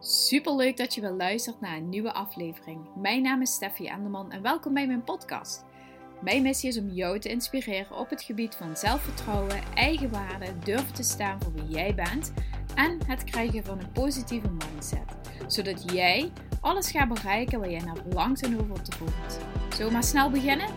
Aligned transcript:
Super 0.00 0.56
leuk 0.56 0.76
dat 0.76 0.94
je 0.94 1.00
weer 1.00 1.10
luistert 1.10 1.60
naar 1.60 1.76
een 1.76 1.88
nieuwe 1.88 2.12
aflevering. 2.12 2.80
Mijn 2.96 3.22
naam 3.22 3.42
is 3.42 3.52
Steffi 3.52 3.86
Enderman 3.86 4.32
en 4.32 4.42
welkom 4.42 4.74
bij 4.74 4.86
mijn 4.86 5.04
podcast. 5.04 5.64
Mijn 6.20 6.42
missie 6.42 6.68
is 6.68 6.78
om 6.78 6.88
jou 6.88 7.18
te 7.18 7.28
inspireren 7.28 7.96
op 7.96 8.10
het 8.10 8.22
gebied 8.22 8.54
van 8.54 8.76
zelfvertrouwen, 8.76 9.62
eigenwaarde, 9.74 10.58
durven 10.64 10.94
te 10.94 11.02
staan 11.02 11.42
voor 11.42 11.52
wie 11.52 11.68
jij 11.68 11.94
bent 11.94 12.32
en 12.74 12.98
het 13.06 13.24
krijgen 13.24 13.64
van 13.64 13.80
een 13.80 13.92
positieve 13.92 14.50
mindset. 14.50 15.16
Zodat 15.46 15.92
jij 15.92 16.32
alles 16.60 16.90
gaat 16.90 17.08
bereiken 17.08 17.60
waar 17.60 17.70
jij 17.70 17.84
naar 17.84 17.96
verlangt 17.96 18.42
en 18.42 18.60
over 18.60 18.82
te 18.82 18.96
voelt. 18.96 19.38
Zullen 19.70 19.86
we 19.86 19.92
maar 19.92 20.04
snel 20.04 20.30
beginnen? 20.30 20.68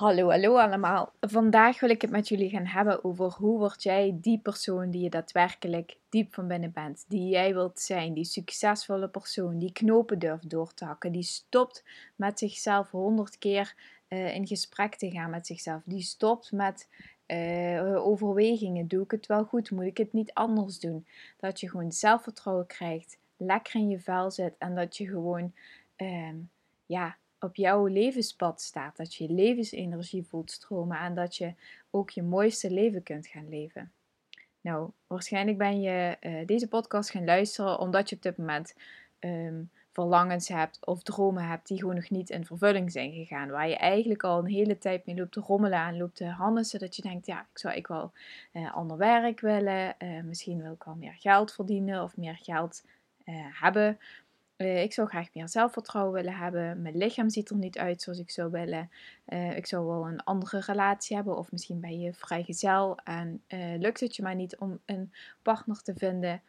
Hallo, 0.00 0.30
hallo 0.30 0.56
allemaal. 0.56 1.12
Vandaag 1.20 1.80
wil 1.80 1.90
ik 1.90 2.02
het 2.02 2.10
met 2.10 2.28
jullie 2.28 2.48
gaan 2.50 2.66
hebben 2.66 3.04
over 3.04 3.32
hoe 3.32 3.58
word 3.58 3.82
jij 3.82 4.18
die 4.20 4.38
persoon 4.38 4.90
die 4.90 5.02
je 5.02 5.10
daadwerkelijk 5.10 5.96
diep 6.08 6.34
van 6.34 6.48
binnen 6.48 6.72
bent. 6.72 7.04
Die 7.08 7.28
jij 7.28 7.54
wilt 7.54 7.80
zijn, 7.80 8.14
die 8.14 8.24
succesvolle 8.24 9.08
persoon, 9.08 9.58
die 9.58 9.72
knopen 9.72 10.18
durft 10.18 10.50
door 10.50 10.74
te 10.74 10.84
hakken, 10.84 11.12
die 11.12 11.22
stopt 11.22 11.84
met 12.16 12.38
zichzelf 12.38 12.90
honderd 12.90 13.38
keer 13.38 13.74
uh, 14.08 14.34
in 14.34 14.46
gesprek 14.46 14.94
te 14.94 15.10
gaan 15.10 15.30
met 15.30 15.46
zichzelf. 15.46 15.82
Die 15.84 16.02
stopt 16.02 16.52
met 16.52 16.88
uh, 17.26 18.06
overwegingen. 18.06 18.88
Doe 18.88 19.02
ik 19.02 19.10
het 19.10 19.26
wel 19.26 19.44
goed? 19.44 19.70
Moet 19.70 19.84
ik 19.84 19.98
het 19.98 20.12
niet 20.12 20.32
anders 20.32 20.78
doen? 20.78 21.06
Dat 21.36 21.60
je 21.60 21.70
gewoon 21.70 21.92
zelfvertrouwen 21.92 22.66
krijgt, 22.66 23.18
lekker 23.36 23.74
in 23.74 23.88
je 23.88 23.98
vel 23.98 24.30
zit 24.30 24.54
en 24.58 24.74
dat 24.74 24.96
je 24.96 25.06
gewoon, 25.06 25.52
uh, 25.96 26.34
ja 26.86 27.16
op 27.40 27.56
jouw 27.56 27.86
levenspad 27.86 28.60
staat. 28.60 28.96
Dat 28.96 29.14
je 29.14 29.26
je 29.26 29.34
levensenergie 29.34 30.26
voelt 30.28 30.50
stromen 30.50 30.98
en 30.98 31.14
dat 31.14 31.36
je 31.36 31.54
ook 31.90 32.10
je 32.10 32.22
mooiste 32.22 32.70
leven 32.70 33.02
kunt 33.02 33.26
gaan 33.26 33.48
leven. 33.48 33.92
Nou, 34.60 34.90
waarschijnlijk 35.06 35.58
ben 35.58 35.80
je 35.80 36.16
uh, 36.20 36.46
deze 36.46 36.68
podcast 36.68 37.10
gaan 37.10 37.24
luisteren 37.24 37.78
omdat 37.78 38.08
je 38.08 38.16
op 38.16 38.22
dit 38.22 38.36
moment 38.36 38.74
um, 39.20 39.70
verlangens 39.92 40.48
hebt 40.48 40.86
of 40.86 41.02
dromen 41.02 41.48
hebt 41.48 41.68
die 41.68 41.78
gewoon 41.78 41.94
nog 41.94 42.10
niet 42.10 42.30
in 42.30 42.44
vervulling 42.44 42.92
zijn 42.92 43.12
gegaan. 43.12 43.50
Waar 43.50 43.68
je 43.68 43.76
eigenlijk 43.76 44.22
al 44.22 44.38
een 44.38 44.46
hele 44.46 44.78
tijd 44.78 45.06
mee 45.06 45.16
loopt 45.16 45.32
te 45.32 45.40
rommelen 45.40 45.78
en 45.78 45.96
loopt 45.96 46.16
te 46.16 46.26
handen, 46.26 46.64
zodat 46.64 46.96
je 46.96 47.02
denkt, 47.02 47.26
ja, 47.26 47.40
ik 47.40 47.58
zou 47.58 47.74
ik 47.74 47.86
wel 47.86 48.12
uh, 48.52 48.74
ander 48.74 48.96
werk 48.96 49.40
willen. 49.40 49.94
Uh, 49.98 50.22
misschien 50.22 50.62
wil 50.62 50.72
ik 50.72 50.84
wel 50.84 50.94
meer 50.94 51.16
geld 51.18 51.52
verdienen 51.52 52.02
of 52.02 52.16
meer 52.16 52.38
geld 52.42 52.84
hebben. 53.52 53.98
Uh, 54.60 54.82
ik 54.82 54.92
zou 54.92 55.08
graag 55.08 55.34
meer 55.34 55.48
zelfvertrouwen 55.48 56.14
willen 56.14 56.36
hebben. 56.36 56.82
Mijn 56.82 56.96
lichaam 56.96 57.30
ziet 57.30 57.50
er 57.50 57.56
niet 57.56 57.78
uit 57.78 58.02
zoals 58.02 58.18
ik 58.18 58.30
zou 58.30 58.50
willen. 58.50 58.90
Uh, 59.28 59.56
ik 59.56 59.66
zou 59.66 59.86
wel 59.86 60.06
een 60.06 60.24
andere 60.24 60.60
relatie 60.60 61.16
hebben. 61.16 61.36
Of 61.36 61.52
misschien 61.52 61.80
ben 61.80 62.00
je 62.00 62.14
vrijgezel 62.14 62.98
en 63.04 63.42
uh, 63.48 63.78
lukt 63.78 64.00
het 64.00 64.16
je 64.16 64.22
maar 64.22 64.34
niet 64.34 64.56
om 64.56 64.80
een 64.84 65.12
partner 65.42 65.82
te 65.82 65.94
vinden. 65.94 66.42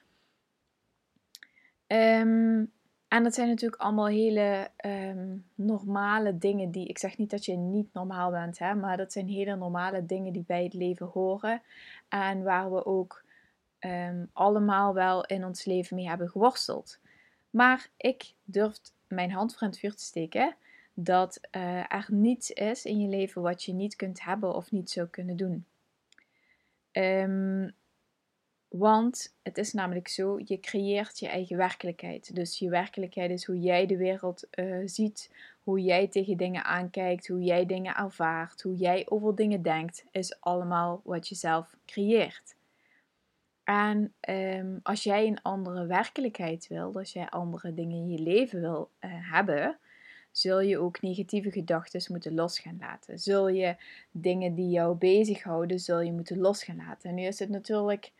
Um, 1.87 2.71
en 3.07 3.23
dat 3.23 3.33
zijn 3.33 3.47
natuurlijk 3.47 3.81
allemaal 3.81 4.07
hele 4.07 4.69
um, 4.85 5.45
normale 5.55 6.37
dingen 6.37 6.71
die. 6.71 6.87
Ik 6.87 6.97
zeg 6.97 7.17
niet 7.17 7.29
dat 7.29 7.45
je 7.45 7.55
niet 7.55 7.93
normaal 7.93 8.31
bent, 8.31 8.59
hè, 8.59 8.75
maar 8.75 8.97
dat 8.97 9.11
zijn 9.11 9.27
hele 9.27 9.55
normale 9.55 10.05
dingen 10.05 10.33
die 10.33 10.43
bij 10.47 10.63
het 10.63 10.73
leven 10.73 11.05
horen. 11.05 11.61
En 12.09 12.43
waar 12.43 12.73
we 12.73 12.85
ook 12.85 13.23
um, 13.79 14.29
allemaal 14.33 14.93
wel 14.93 15.25
in 15.25 15.45
ons 15.45 15.65
leven 15.65 15.95
mee 15.95 16.07
hebben 16.07 16.29
geworsteld. 16.29 16.99
Maar 17.51 17.89
ik 17.97 18.33
durf 18.43 18.77
mijn 19.07 19.31
hand 19.31 19.57
voor 19.57 19.67
het 19.67 19.79
vuur 19.79 19.95
te 19.95 20.03
steken 20.03 20.55
dat 20.93 21.39
uh, 21.51 21.93
er 21.93 22.05
niets 22.09 22.51
is 22.51 22.85
in 22.85 22.99
je 22.99 23.07
leven 23.07 23.41
wat 23.41 23.63
je 23.63 23.73
niet 23.73 23.95
kunt 23.95 24.23
hebben 24.23 24.55
of 24.55 24.71
niet 24.71 24.89
zou 24.89 25.07
kunnen 25.07 25.35
doen. 25.35 25.65
Um, 26.91 27.73
want 28.67 29.35
het 29.41 29.57
is 29.57 29.73
namelijk 29.73 30.07
zo, 30.07 30.39
je 30.43 30.59
creëert 30.59 31.19
je 31.19 31.27
eigen 31.27 31.57
werkelijkheid. 31.57 32.35
Dus 32.35 32.59
je 32.59 32.69
werkelijkheid 32.69 33.31
is 33.31 33.45
hoe 33.45 33.59
jij 33.59 33.85
de 33.85 33.97
wereld 33.97 34.47
uh, 34.55 34.81
ziet, 34.85 35.31
hoe 35.63 35.81
jij 35.81 36.07
tegen 36.07 36.37
dingen 36.37 36.63
aankijkt, 36.63 37.27
hoe 37.27 37.41
jij 37.41 37.65
dingen 37.65 37.95
ervaart, 37.95 38.61
hoe 38.61 38.75
jij 38.75 39.05
over 39.09 39.35
dingen 39.35 39.61
denkt, 39.61 40.05
is 40.11 40.39
allemaal 40.39 41.01
wat 41.03 41.27
je 41.27 41.35
zelf 41.35 41.75
creëert. 41.85 42.55
En 43.71 44.13
um, 44.29 44.79
als 44.83 45.03
jij 45.03 45.27
een 45.27 45.41
andere 45.41 45.85
werkelijkheid 45.85 46.67
wil, 46.67 46.91
als 46.93 47.13
jij 47.13 47.29
andere 47.29 47.73
dingen 47.73 47.97
in 47.97 48.09
je 48.09 48.19
leven 48.19 48.61
wil 48.61 48.89
uh, 49.01 49.11
hebben, 49.31 49.77
zul 50.31 50.59
je 50.61 50.77
ook 50.77 51.01
negatieve 51.01 51.51
gedachten 51.51 52.01
moeten 52.07 52.33
los 52.33 52.59
gaan 52.59 52.77
laten. 52.79 53.19
Zul 53.19 53.47
je 53.47 53.75
dingen 54.11 54.55
die 54.55 54.69
jou 54.69 54.95
bezighouden, 54.95 55.79
zul 55.79 56.01
je 56.01 56.11
moeten 56.11 56.37
los 56.37 56.63
gaan 56.63 56.75
laten. 56.75 57.09
En 57.09 57.15
nu 57.15 57.23
is 57.23 57.39
het 57.39 57.49
natuurlijk 57.49 58.11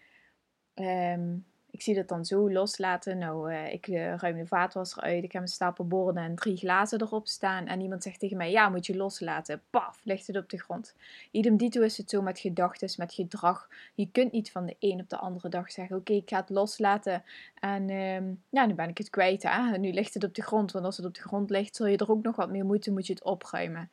um, 0.76 1.46
ik 1.72 1.82
zie 1.82 1.96
dat 1.96 2.08
dan 2.08 2.26
zo 2.26 2.52
loslaten. 2.52 3.18
Nou, 3.18 3.52
uh, 3.52 3.74
ik 3.74 3.88
uh, 3.88 4.16
ruim 4.16 4.38
de 4.38 4.46
vaatwasser 4.46 5.02
uit. 5.02 5.24
Ik 5.24 5.32
heb 5.32 5.42
een 5.42 5.48
stapel 5.48 5.88
borden 5.88 6.24
en 6.24 6.36
drie 6.36 6.58
glazen 6.58 7.02
erop 7.02 7.28
staan. 7.28 7.68
En 7.68 7.82
iemand 7.82 8.04
zegt 8.04 8.20
tegen 8.20 8.38
mij, 8.38 8.52
ja, 8.52 8.70
moet 8.70 8.86
je 8.86 8.96
loslaten. 8.96 9.62
Paf, 9.70 10.02
ligt 10.04 10.28
het 10.28 10.38
op 10.38 10.50
de 10.50 10.60
grond. 10.60 10.96
Idem 11.32 11.58
dito 11.58 11.82
is 11.82 11.98
het 11.98 12.10
zo 12.10 12.22
met 12.22 12.40
gedachten, 12.40 12.90
met 12.98 13.14
gedrag. 13.14 13.70
Je 13.94 14.10
kunt 14.12 14.32
niet 14.32 14.52
van 14.52 14.66
de 14.66 14.76
een 14.80 15.00
op 15.00 15.10
de 15.10 15.18
andere 15.18 15.50
dag 15.50 15.72
zeggen, 15.72 15.96
oké, 15.96 16.14
ik 16.14 16.30
ga 16.30 16.40
het 16.40 16.50
loslaten. 16.50 17.24
En 17.60 17.90
uh, 17.90 18.36
ja, 18.50 18.66
nu 18.66 18.74
ben 18.74 18.90
ik 18.90 18.98
het 18.98 19.10
kwijt. 19.10 19.44
En 19.44 19.82
nu 19.82 19.92
ligt 19.92 20.14
het 20.14 20.24
op 20.24 20.36
de 20.36 20.42
grond. 20.42 20.72
Want 20.72 20.86
als 20.86 20.98
het 20.98 21.06
op 21.06 21.16
de 21.16 21.22
grond 21.22 21.50
ligt, 21.50 21.76
zul 21.76 21.88
je 21.88 21.98
er 21.98 22.12
ook 22.12 22.24
nog 22.24 22.36
wat 22.36 22.50
meer 22.50 22.66
moeten, 22.66 22.94
moet 22.94 23.08
je 23.08 23.14
het 23.14 23.24
opruimen. 23.24 23.90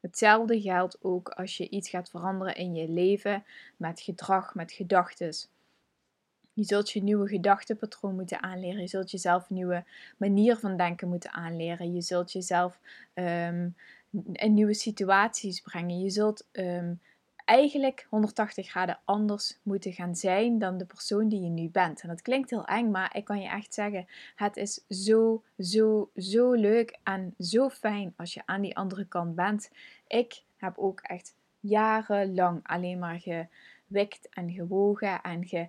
Hetzelfde 0.00 0.60
geldt 0.60 0.98
ook 1.00 1.28
als 1.28 1.56
je 1.56 1.68
iets 1.68 1.88
gaat 1.88 2.10
veranderen 2.10 2.54
in 2.54 2.74
je 2.74 2.88
leven 2.88 3.44
met 3.76 4.00
gedrag, 4.00 4.54
met 4.54 4.72
gedachten. 4.72 5.34
Je 6.54 6.64
zult 6.64 6.90
je 6.90 7.02
nieuwe 7.02 7.28
gedachtenpatroon 7.28 8.14
moeten 8.14 8.42
aanleren. 8.42 8.80
Je 8.80 8.86
zult 8.86 9.10
jezelf 9.10 9.50
een 9.50 9.56
nieuwe 9.56 9.84
manier 10.16 10.56
van 10.56 10.76
denken 10.76 11.08
moeten 11.08 11.32
aanleren. 11.32 11.94
Je 11.94 12.00
zult 12.00 12.32
jezelf 12.32 12.78
um, 13.14 13.76
in 14.32 14.54
nieuwe 14.54 14.74
situaties 14.74 15.60
brengen. 15.60 16.00
Je 16.00 16.10
zult 16.10 16.46
um, 16.52 17.00
eigenlijk 17.44 18.06
180 18.10 18.68
graden 18.68 18.98
anders 19.04 19.58
moeten 19.62 19.92
gaan 19.92 20.16
zijn 20.16 20.58
dan 20.58 20.78
de 20.78 20.84
persoon 20.84 21.28
die 21.28 21.40
je 21.40 21.48
nu 21.48 21.68
bent. 21.68 22.02
En 22.02 22.08
dat 22.08 22.22
klinkt 22.22 22.50
heel 22.50 22.64
eng, 22.64 22.90
maar 22.90 23.16
ik 23.16 23.24
kan 23.24 23.40
je 23.40 23.48
echt 23.48 23.74
zeggen: 23.74 24.06
het 24.36 24.56
is 24.56 24.84
zo, 24.88 25.42
zo, 25.58 26.10
zo 26.16 26.52
leuk 26.52 26.98
en 27.02 27.34
zo 27.38 27.68
fijn 27.68 28.14
als 28.16 28.34
je 28.34 28.42
aan 28.44 28.60
die 28.60 28.76
andere 28.76 29.04
kant 29.04 29.34
bent. 29.34 29.70
Ik 30.06 30.42
heb 30.56 30.78
ook 30.78 31.00
echt 31.00 31.34
jarenlang 31.60 32.60
alleen 32.62 32.98
maar 32.98 33.20
gewikt 33.20 34.28
en 34.30 34.52
gewogen 34.52 35.22
en 35.22 35.46
ge 35.46 35.68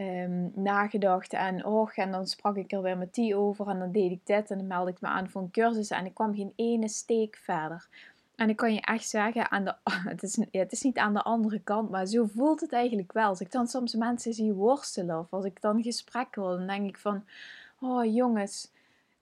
um, 0.00 0.52
nagedacht. 0.54 1.32
En, 1.32 1.64
och, 1.64 1.96
en 1.96 2.10
dan 2.10 2.26
sprak 2.26 2.56
ik 2.56 2.72
er 2.72 2.82
weer 2.82 2.98
met 2.98 3.14
die 3.14 3.36
over 3.36 3.68
en 3.68 3.78
dan 3.78 3.92
deed 3.92 4.10
ik 4.10 4.26
dit 4.26 4.50
en 4.50 4.58
dan 4.58 4.66
meldde 4.66 4.90
ik 4.90 5.00
me 5.00 5.08
aan 5.08 5.30
voor 5.30 5.42
een 5.42 5.50
cursus 5.50 5.90
en 5.90 6.06
ik 6.06 6.14
kwam 6.14 6.34
geen 6.34 6.52
ene 6.56 6.88
steek 6.88 7.36
verder. 7.36 7.88
En 8.34 8.48
ik 8.48 8.56
kan 8.56 8.74
je 8.74 8.80
echt 8.80 9.08
zeggen, 9.08 9.50
aan 9.50 9.64
de, 9.64 9.74
het, 10.12 10.22
is, 10.22 10.38
het 10.50 10.72
is 10.72 10.82
niet 10.82 10.98
aan 10.98 11.14
de 11.14 11.22
andere 11.22 11.60
kant, 11.60 11.90
maar 11.90 12.06
zo 12.06 12.24
voelt 12.24 12.60
het 12.60 12.72
eigenlijk 12.72 13.12
wel. 13.12 13.28
Als 13.28 13.40
ik 13.40 13.52
dan 13.52 13.66
soms 13.66 13.94
mensen 13.94 14.32
zie 14.34 14.52
worstelen 14.52 15.18
of 15.18 15.32
als 15.32 15.44
ik 15.44 15.60
dan 15.60 15.82
gesprekken 15.82 16.42
wil, 16.42 16.56
dan 16.56 16.66
denk 16.66 16.88
ik 16.88 16.98
van, 16.98 17.24
oh 17.80 18.14
jongens, 18.14 18.70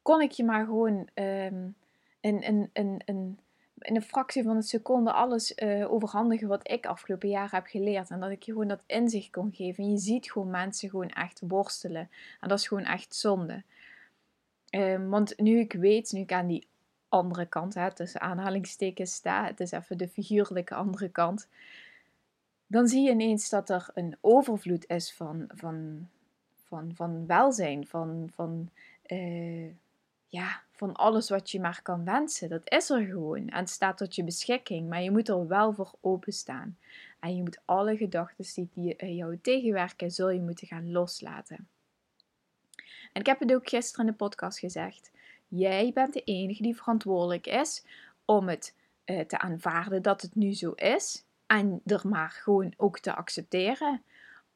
kon 0.02 0.20
ik 0.20 0.30
je 0.30 0.44
maar 0.44 0.64
gewoon 0.64 1.08
um, 1.14 1.74
een, 2.20 2.48
een, 2.48 2.70
een, 2.72 3.02
een 3.04 3.38
in 3.80 3.96
een 3.96 4.02
fractie 4.02 4.42
van 4.42 4.56
een 4.56 4.62
seconde 4.62 5.12
alles 5.12 5.52
uh, 5.56 5.92
overhandigen 5.92 6.48
wat 6.48 6.70
ik 6.70 6.86
afgelopen 6.86 7.28
jaar 7.28 7.50
heb 7.50 7.66
geleerd. 7.66 8.10
En 8.10 8.20
dat 8.20 8.30
ik 8.30 8.42
je 8.42 8.52
gewoon 8.52 8.68
dat 8.68 8.84
inzicht 8.86 9.30
kon 9.30 9.52
geven. 9.52 9.84
En 9.84 9.90
je 9.90 9.98
ziet 9.98 10.32
gewoon 10.32 10.50
mensen 10.50 10.90
gewoon 10.90 11.08
echt 11.08 11.42
worstelen. 11.48 12.10
En 12.40 12.48
dat 12.48 12.58
is 12.58 12.68
gewoon 12.68 12.84
echt 12.84 13.14
zonde. 13.14 13.62
Um, 14.70 15.08
want 15.08 15.38
nu 15.38 15.58
ik 15.58 15.72
weet, 15.72 16.12
nu 16.12 16.20
ik 16.20 16.32
aan 16.32 16.46
die 16.46 16.66
andere 17.08 17.46
kant, 17.46 17.74
hè, 17.74 17.94
tussen 17.94 18.20
aanhalingstekens 18.20 19.14
sta, 19.14 19.44
het 19.44 19.60
is 19.60 19.70
even 19.70 19.98
de 19.98 20.08
figuurlijke 20.08 20.74
andere 20.74 21.08
kant, 21.08 21.48
dan 22.66 22.88
zie 22.88 23.02
je 23.02 23.10
ineens 23.10 23.48
dat 23.48 23.70
er 23.70 23.90
een 23.94 24.16
overvloed 24.20 24.86
is 24.86 25.12
van, 25.12 25.44
van, 25.54 26.08
van, 26.64 26.90
van 26.94 27.26
welzijn, 27.26 27.86
van, 27.86 28.28
van 28.34 28.70
uh, 29.06 29.70
ja, 30.26 30.62
van 30.78 30.92
alles 30.92 31.28
wat 31.28 31.50
je 31.50 31.60
maar 31.60 31.82
kan 31.82 32.04
wensen. 32.04 32.48
Dat 32.48 32.70
is 32.70 32.90
er 32.90 33.06
gewoon 33.06 33.48
en 33.48 33.66
staat 33.66 33.96
tot 33.96 34.14
je 34.14 34.24
beschikking, 34.24 34.88
maar 34.88 35.02
je 35.02 35.10
moet 35.10 35.28
er 35.28 35.46
wel 35.46 35.72
voor 35.72 35.94
openstaan. 36.00 36.78
En 37.20 37.36
je 37.36 37.42
moet 37.42 37.60
alle 37.64 37.96
gedachten 37.96 38.70
die 38.74 39.14
jou 39.14 39.38
tegenwerken, 39.42 40.10
zul 40.10 40.30
je 40.30 40.40
moeten 40.40 40.66
gaan 40.66 40.92
loslaten. 40.92 41.68
En 43.12 43.20
ik 43.20 43.26
heb 43.26 43.40
het 43.40 43.54
ook 43.54 43.68
gisteren 43.68 44.06
in 44.06 44.10
de 44.10 44.16
podcast 44.16 44.58
gezegd. 44.58 45.10
Jij 45.48 45.90
bent 45.94 46.12
de 46.12 46.22
enige 46.24 46.62
die 46.62 46.76
verantwoordelijk 46.76 47.46
is 47.46 47.84
om 48.24 48.48
het 48.48 48.74
uh, 49.04 49.20
te 49.20 49.38
aanvaarden 49.38 50.02
dat 50.02 50.22
het 50.22 50.34
nu 50.34 50.54
zo 50.54 50.70
is 50.70 51.24
en 51.46 51.80
er 51.84 52.08
maar 52.08 52.30
gewoon 52.30 52.74
ook 52.76 52.98
te 52.98 53.14
accepteren. 53.14 54.02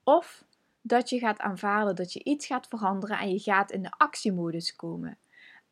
Of 0.04 0.44
dat 0.80 1.10
je 1.10 1.18
gaat 1.18 1.38
aanvaarden 1.38 1.96
dat 1.96 2.12
je 2.12 2.24
iets 2.24 2.46
gaat 2.46 2.68
veranderen 2.68 3.18
en 3.18 3.32
je 3.32 3.38
gaat 3.38 3.70
in 3.70 3.82
de 3.82 3.90
actiemodus 3.90 4.76
komen. 4.76 5.18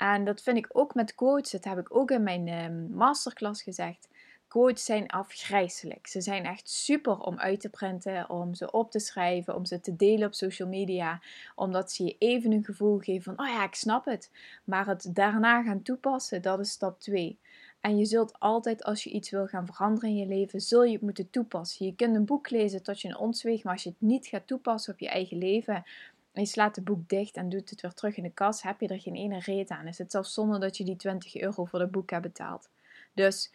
En 0.01 0.25
dat 0.25 0.43
vind 0.43 0.57
ik 0.57 0.69
ook 0.73 0.95
met 0.95 1.15
coach, 1.15 1.49
dat 1.49 1.65
heb 1.65 1.79
ik 1.79 1.97
ook 1.97 2.11
in 2.11 2.23
mijn 2.23 2.47
uh, 2.47 2.97
masterclass 2.97 3.63
gezegd. 3.63 4.09
quotes 4.49 4.85
zijn 4.85 5.09
afgrijzelijk. 5.09 6.07
Ze 6.07 6.21
zijn 6.21 6.45
echt 6.45 6.71
super 6.71 7.19
om 7.19 7.39
uit 7.39 7.61
te 7.61 7.69
printen, 7.69 8.31
om 8.31 8.55
ze 8.55 8.71
op 8.71 8.91
te 8.91 8.99
schrijven, 8.99 9.55
om 9.55 9.65
ze 9.65 9.81
te 9.81 9.97
delen 9.97 10.27
op 10.27 10.35
social 10.35 10.69
media. 10.69 11.23
Omdat 11.55 11.93
ze 11.93 12.05
je 12.05 12.17
even 12.19 12.53
een 12.53 12.65
gevoel 12.65 12.99
geven 12.99 13.23
van, 13.23 13.47
oh 13.47 13.53
ja, 13.53 13.65
ik 13.65 13.75
snap 13.75 14.05
het. 14.05 14.31
Maar 14.65 14.87
het 14.87 15.11
daarna 15.13 15.63
gaan 15.63 15.83
toepassen, 15.83 16.43
dat 16.43 16.61
is 16.61 16.71
stap 16.71 17.01
2. 17.01 17.39
En 17.81 17.99
je 17.99 18.05
zult 18.05 18.39
altijd, 18.39 18.85
als 18.85 19.05
je 19.05 19.11
iets 19.11 19.31
wil 19.31 19.47
gaan 19.47 19.67
veranderen 19.67 20.09
in 20.09 20.17
je 20.17 20.27
leven, 20.27 20.61
zul 20.61 20.85
je 20.85 20.93
het 20.93 21.03
moeten 21.03 21.31
toepassen. 21.31 21.87
Je 21.87 21.95
kunt 21.95 22.17
een 22.17 22.25
boek 22.25 22.51
lezen 22.51 22.83
tot 22.83 23.01
je 23.01 23.09
een 23.09 23.17
ons 23.17 23.43
weegt, 23.43 23.65
maar 23.65 23.73
als 23.73 23.83
je 23.83 23.89
het 23.89 24.01
niet 24.01 24.27
gaat 24.27 24.47
toepassen 24.47 24.93
op 24.93 25.01
je 25.01 25.09
eigen 25.09 25.39
leven, 25.39 25.85
en 26.33 26.43
je 26.43 26.49
slaat 26.49 26.77
het 26.77 26.85
boek 26.85 27.09
dicht 27.09 27.37
en 27.37 27.49
doet 27.49 27.71
het 27.71 27.81
weer 27.81 27.93
terug 27.93 28.17
in 28.17 28.23
de 28.23 28.31
kas, 28.31 28.63
heb 28.63 28.81
je 28.81 28.89
er 28.89 29.01
geen 29.01 29.15
ene 29.15 29.39
reet 29.39 29.71
aan. 29.71 29.87
Is 29.87 29.99
het 29.99 30.11
zelfs 30.11 30.35
zonder 30.35 30.61
dat 30.61 30.77
je 30.77 30.85
die 30.85 30.97
20 30.97 31.37
euro 31.37 31.65
voor 31.65 31.81
het 31.81 31.91
boek 31.91 32.11
hebt 32.11 32.23
betaald. 32.23 32.69
Dus 33.13 33.53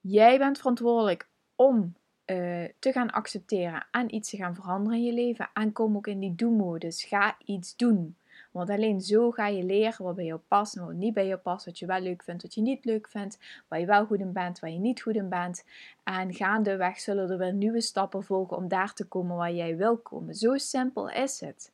jij 0.00 0.38
bent 0.38 0.58
verantwoordelijk 0.58 1.28
om 1.56 1.94
uh, 2.26 2.64
te 2.78 2.92
gaan 2.92 3.10
accepteren 3.10 3.86
en 3.90 4.14
iets 4.14 4.30
te 4.30 4.36
gaan 4.36 4.54
veranderen 4.54 4.98
in 4.98 5.04
je 5.04 5.12
leven. 5.12 5.50
En 5.54 5.72
kom 5.72 5.96
ook 5.96 6.06
in 6.06 6.20
die 6.20 6.34
do-modus. 6.34 7.04
Ga 7.04 7.36
iets 7.44 7.76
doen. 7.76 8.16
Want 8.58 8.70
alleen 8.70 9.00
zo 9.00 9.30
ga 9.30 9.46
je 9.46 9.64
leren 9.64 10.04
wat 10.04 10.14
bij 10.14 10.24
jou 10.24 10.40
past 10.48 10.76
en 10.76 10.84
wat 10.84 10.94
niet 10.94 11.14
bij 11.14 11.26
jou 11.26 11.40
past. 11.40 11.64
Wat 11.64 11.78
je 11.78 11.86
wel 11.86 12.00
leuk 12.00 12.22
vindt, 12.22 12.42
wat 12.42 12.54
je 12.54 12.60
niet 12.60 12.84
leuk 12.84 13.08
vindt. 13.08 13.38
Waar 13.68 13.80
je 13.80 13.86
wel 13.86 14.06
goed 14.06 14.20
in 14.20 14.32
bent, 14.32 14.58
waar 14.58 14.70
je 14.70 14.78
niet 14.78 15.02
goed 15.02 15.14
in 15.14 15.28
bent. 15.28 15.64
En 16.04 16.34
gaandeweg 16.34 17.00
zullen 17.00 17.30
er 17.30 17.38
weer 17.38 17.52
nieuwe 17.52 17.80
stappen 17.80 18.24
volgen 18.24 18.56
om 18.56 18.68
daar 18.68 18.92
te 18.92 19.04
komen 19.04 19.36
waar 19.36 19.52
jij 19.52 19.76
wil 19.76 19.96
komen. 19.96 20.34
Zo 20.34 20.56
simpel 20.56 21.10
is 21.10 21.40
het. 21.40 21.72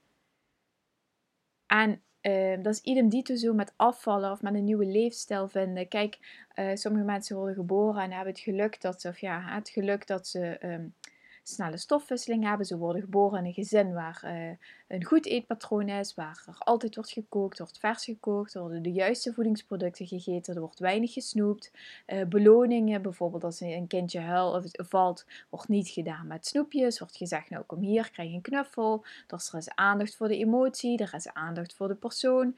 En 1.66 2.02
uh, 2.22 2.62
dat 2.62 2.74
is 2.74 2.80
idem 2.80 3.08
dito 3.08 3.34
zo 3.34 3.52
met 3.54 3.72
afvallen 3.76 4.30
of 4.30 4.42
met 4.42 4.54
een 4.54 4.64
nieuwe 4.64 4.86
leefstijl 4.86 5.48
vinden. 5.48 5.88
Kijk, 5.88 6.18
uh, 6.54 6.70
sommige 6.74 7.04
mensen 7.04 7.36
worden 7.36 7.54
geboren 7.54 8.02
en 8.02 8.10
hebben 8.10 8.32
het 8.32 8.42
geluk 8.42 8.80
dat 8.80 9.00
ze, 9.00 9.08
of 9.08 9.18
ja, 9.18 9.40
het 9.40 9.68
geluk 9.68 10.06
dat 10.06 10.26
ze 10.26 10.58
um, 10.62 10.94
snelle 11.48 11.76
stofwisseling 11.76 12.44
hebben. 12.44 12.66
Ze 12.66 12.76
worden 12.76 13.02
geboren 13.02 13.38
in 13.38 13.44
een 13.44 13.52
gezin 13.52 13.92
waar 13.92 14.22
uh, 14.24 14.50
een 14.88 15.04
goed 15.04 15.26
eetpatroon 15.26 15.88
is, 15.88 16.14
waar 16.14 16.44
er 16.46 16.58
altijd 16.58 16.94
wordt 16.94 17.10
gekookt, 17.10 17.58
wordt 17.58 17.78
vers 17.78 18.04
gekookt, 18.04 18.54
er 18.54 18.60
worden 18.60 18.82
de 18.82 18.92
juiste 18.92 19.32
voedingsproducten 19.32 20.06
gegeten, 20.06 20.54
er 20.54 20.60
wordt 20.60 20.78
weinig 20.78 21.12
gesnoept. 21.12 21.70
Uh, 22.06 22.24
beloningen, 22.24 23.02
bijvoorbeeld 23.02 23.44
als 23.44 23.60
een 23.60 23.86
kindje 23.86 24.20
huilt 24.20 24.78
of 24.78 24.88
valt, 24.88 25.26
wordt 25.50 25.68
niet 25.68 25.88
gedaan 25.88 26.26
met 26.26 26.46
snoepjes. 26.46 26.98
Wordt 26.98 27.16
gezegd, 27.16 27.50
nou 27.50 27.64
kom 27.64 27.80
hier, 27.80 28.10
krijg 28.10 28.32
een 28.32 28.40
knuffel. 28.40 29.04
Dus 29.26 29.52
er 29.52 29.58
is 29.58 29.74
aandacht 29.74 30.16
voor 30.16 30.28
de 30.28 30.38
emotie, 30.38 30.98
er 30.98 31.14
is 31.14 31.32
aandacht 31.32 31.74
voor 31.74 31.88
de 31.88 31.94
persoon. 31.94 32.56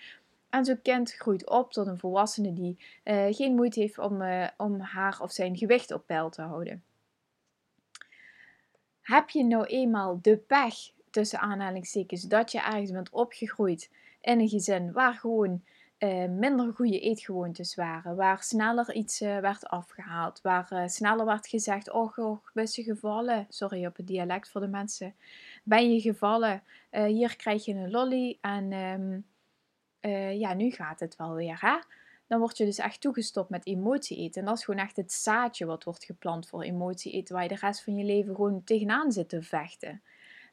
En 0.51 0.65
zo'n 0.65 0.83
kind 0.83 1.13
groeit 1.13 1.49
op 1.49 1.73
tot 1.73 1.87
een 1.87 1.99
volwassene 1.99 2.53
die 2.53 2.79
uh, 3.05 3.27
geen 3.31 3.55
moeite 3.55 3.81
heeft 3.81 3.99
om, 3.99 4.23
om 4.57 4.81
haar 4.81 5.21
of 5.21 5.33
zijn 5.33 5.57
gewicht 5.57 5.93
op 5.93 6.07
peil 6.07 6.31
te 6.31 6.43
houden. 6.43 6.83
Heb 9.07 9.31
je 9.31 9.45
nou 9.45 9.65
eenmaal 9.65 10.19
de 10.23 10.37
pech, 10.37 10.75
tussen 11.11 11.41
aanhalingstekens, 11.41 12.23
dat 12.23 12.53
je 12.53 12.61
ergens 12.61 12.91
bent 12.91 13.11
opgegroeid 13.11 13.91
in 14.21 14.41
een 14.41 14.49
gezin 14.49 14.93
waar 14.93 15.15
gewoon 15.15 15.63
uh, 15.99 16.29
minder 16.29 16.73
goede 16.73 17.01
eetgewoontes 17.01 17.75
waren, 17.75 18.17
waar 18.17 18.43
sneller 18.43 18.93
iets 18.93 19.23
uh, 19.23 19.39
werd 19.39 19.67
afgehaald, 19.67 20.41
waar 20.41 20.69
uh, 20.73 20.87
sneller 20.87 21.25
werd 21.25 21.47
gezegd: 21.47 21.91
Oh, 21.93 22.19
oh, 22.19 22.39
je 22.55 22.83
gevallen? 22.83 23.47
Sorry 23.49 23.87
op 23.87 23.97
het 23.97 24.07
dialect 24.07 24.51
voor 24.51 24.61
de 24.61 24.69
mensen. 24.69 25.15
Ben 25.63 25.93
je 25.93 26.01
gevallen? 26.01 26.63
hier 26.91 27.37
krijg 27.37 27.65
je 27.65 27.75
een 27.75 27.91
lolly 27.91 28.39
en 28.41 28.73
um, 28.73 29.25
ja, 30.39 30.55
nu 30.55 30.71
gaat 30.71 31.01
het 31.01 31.17
wel 31.17 31.35
weer. 31.35 31.59
Hè? 31.61 31.79
Dan 32.27 32.39
word 32.39 32.57
je 32.57 32.65
dus 32.65 32.79
echt 32.79 33.01
toegestopt 33.01 33.51
met 33.51 33.67
emotie 33.67 34.17
eten. 34.17 34.41
En 34.41 34.47
dat 34.47 34.57
is 34.57 34.65
gewoon 34.65 34.81
echt 34.81 34.97
het 34.97 35.13
zaadje 35.13 35.67
wat 35.67 35.85
wordt 35.85 36.05
geplant 36.05 36.49
voor 36.49 36.63
emotie 36.63 37.13
eten, 37.13 37.35
waar 37.35 37.43
je 37.43 37.49
de 37.49 37.57
rest 37.61 37.85
van 37.85 37.97
je 37.97 38.05
leven 38.05 38.35
gewoon 38.35 38.65
tegenaan 38.65 39.13
zit 39.13 39.29
te 39.29 39.43
vechten. 39.43 40.03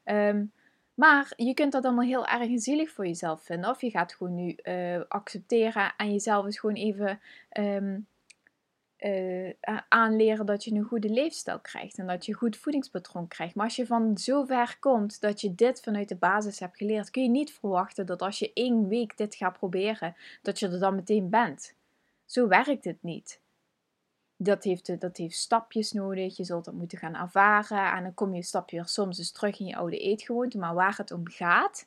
Um, 0.04 0.52
maar 0.94 1.32
je 1.36 1.54
kunt 1.54 1.72
dat 1.72 1.84
allemaal 1.84 2.04
heel 2.04 2.26
erg 2.26 2.50
zielig 2.54 2.90
voor 2.90 3.06
jezelf 3.06 3.42
vinden. 3.42 3.70
Of 3.70 3.80
je 3.80 3.90
gaat 3.90 4.14
gewoon 4.14 4.34
nu 4.34 4.56
uh, 4.62 5.00
accepteren 5.08 5.94
en 5.96 6.12
jezelf 6.12 6.44
eens 6.44 6.58
gewoon 6.58 6.76
even 6.76 7.20
um, 7.58 8.06
uh, 9.04 9.52
aanleren 9.88 10.46
dat 10.46 10.64
je 10.64 10.72
een 10.72 10.82
goede 10.82 11.08
leefstijl 11.08 11.60
krijgt. 11.60 11.98
En 11.98 12.06
dat 12.06 12.26
je 12.26 12.32
een 12.32 12.38
goed 12.38 12.56
voedingspatroon 12.56 13.28
krijgt. 13.28 13.54
Maar 13.54 13.64
als 13.64 13.76
je 13.76 13.86
van 13.86 14.18
zover 14.18 14.76
komt 14.80 15.20
dat 15.20 15.40
je 15.40 15.54
dit 15.54 15.80
vanuit 15.80 16.08
de 16.08 16.16
basis 16.16 16.58
hebt 16.58 16.76
geleerd, 16.76 17.10
kun 17.10 17.22
je 17.22 17.28
niet 17.28 17.52
verwachten 17.52 18.06
dat 18.06 18.22
als 18.22 18.38
je 18.38 18.50
één 18.52 18.88
week 18.88 19.16
dit 19.16 19.34
gaat 19.34 19.58
proberen, 19.58 20.16
dat 20.42 20.58
je 20.58 20.68
er 20.68 20.78
dan 20.78 20.94
meteen 20.94 21.30
bent. 21.30 21.74
Zo 22.24 22.48
werkt 22.48 22.84
het 22.84 23.02
niet. 23.02 23.40
Dat 24.36 24.64
heeft, 24.64 25.00
dat 25.00 25.16
heeft 25.16 25.36
stapjes 25.36 25.92
nodig. 25.92 26.36
Je 26.36 26.44
zult 26.44 26.64
dat 26.64 26.74
moeten 26.74 26.98
gaan 26.98 27.14
ervaren. 27.14 27.92
En 27.92 28.02
dan 28.02 28.14
kom 28.14 28.34
je 28.34 28.42
stapje 28.42 28.76
weer 28.76 28.86
soms 28.86 29.18
eens 29.18 29.32
terug 29.32 29.60
in 29.60 29.66
je 29.66 29.76
oude 29.76 29.98
eetgewoonte. 29.98 30.58
Maar 30.58 30.74
waar 30.74 30.96
het 30.96 31.10
om 31.10 31.28
gaat, 31.28 31.86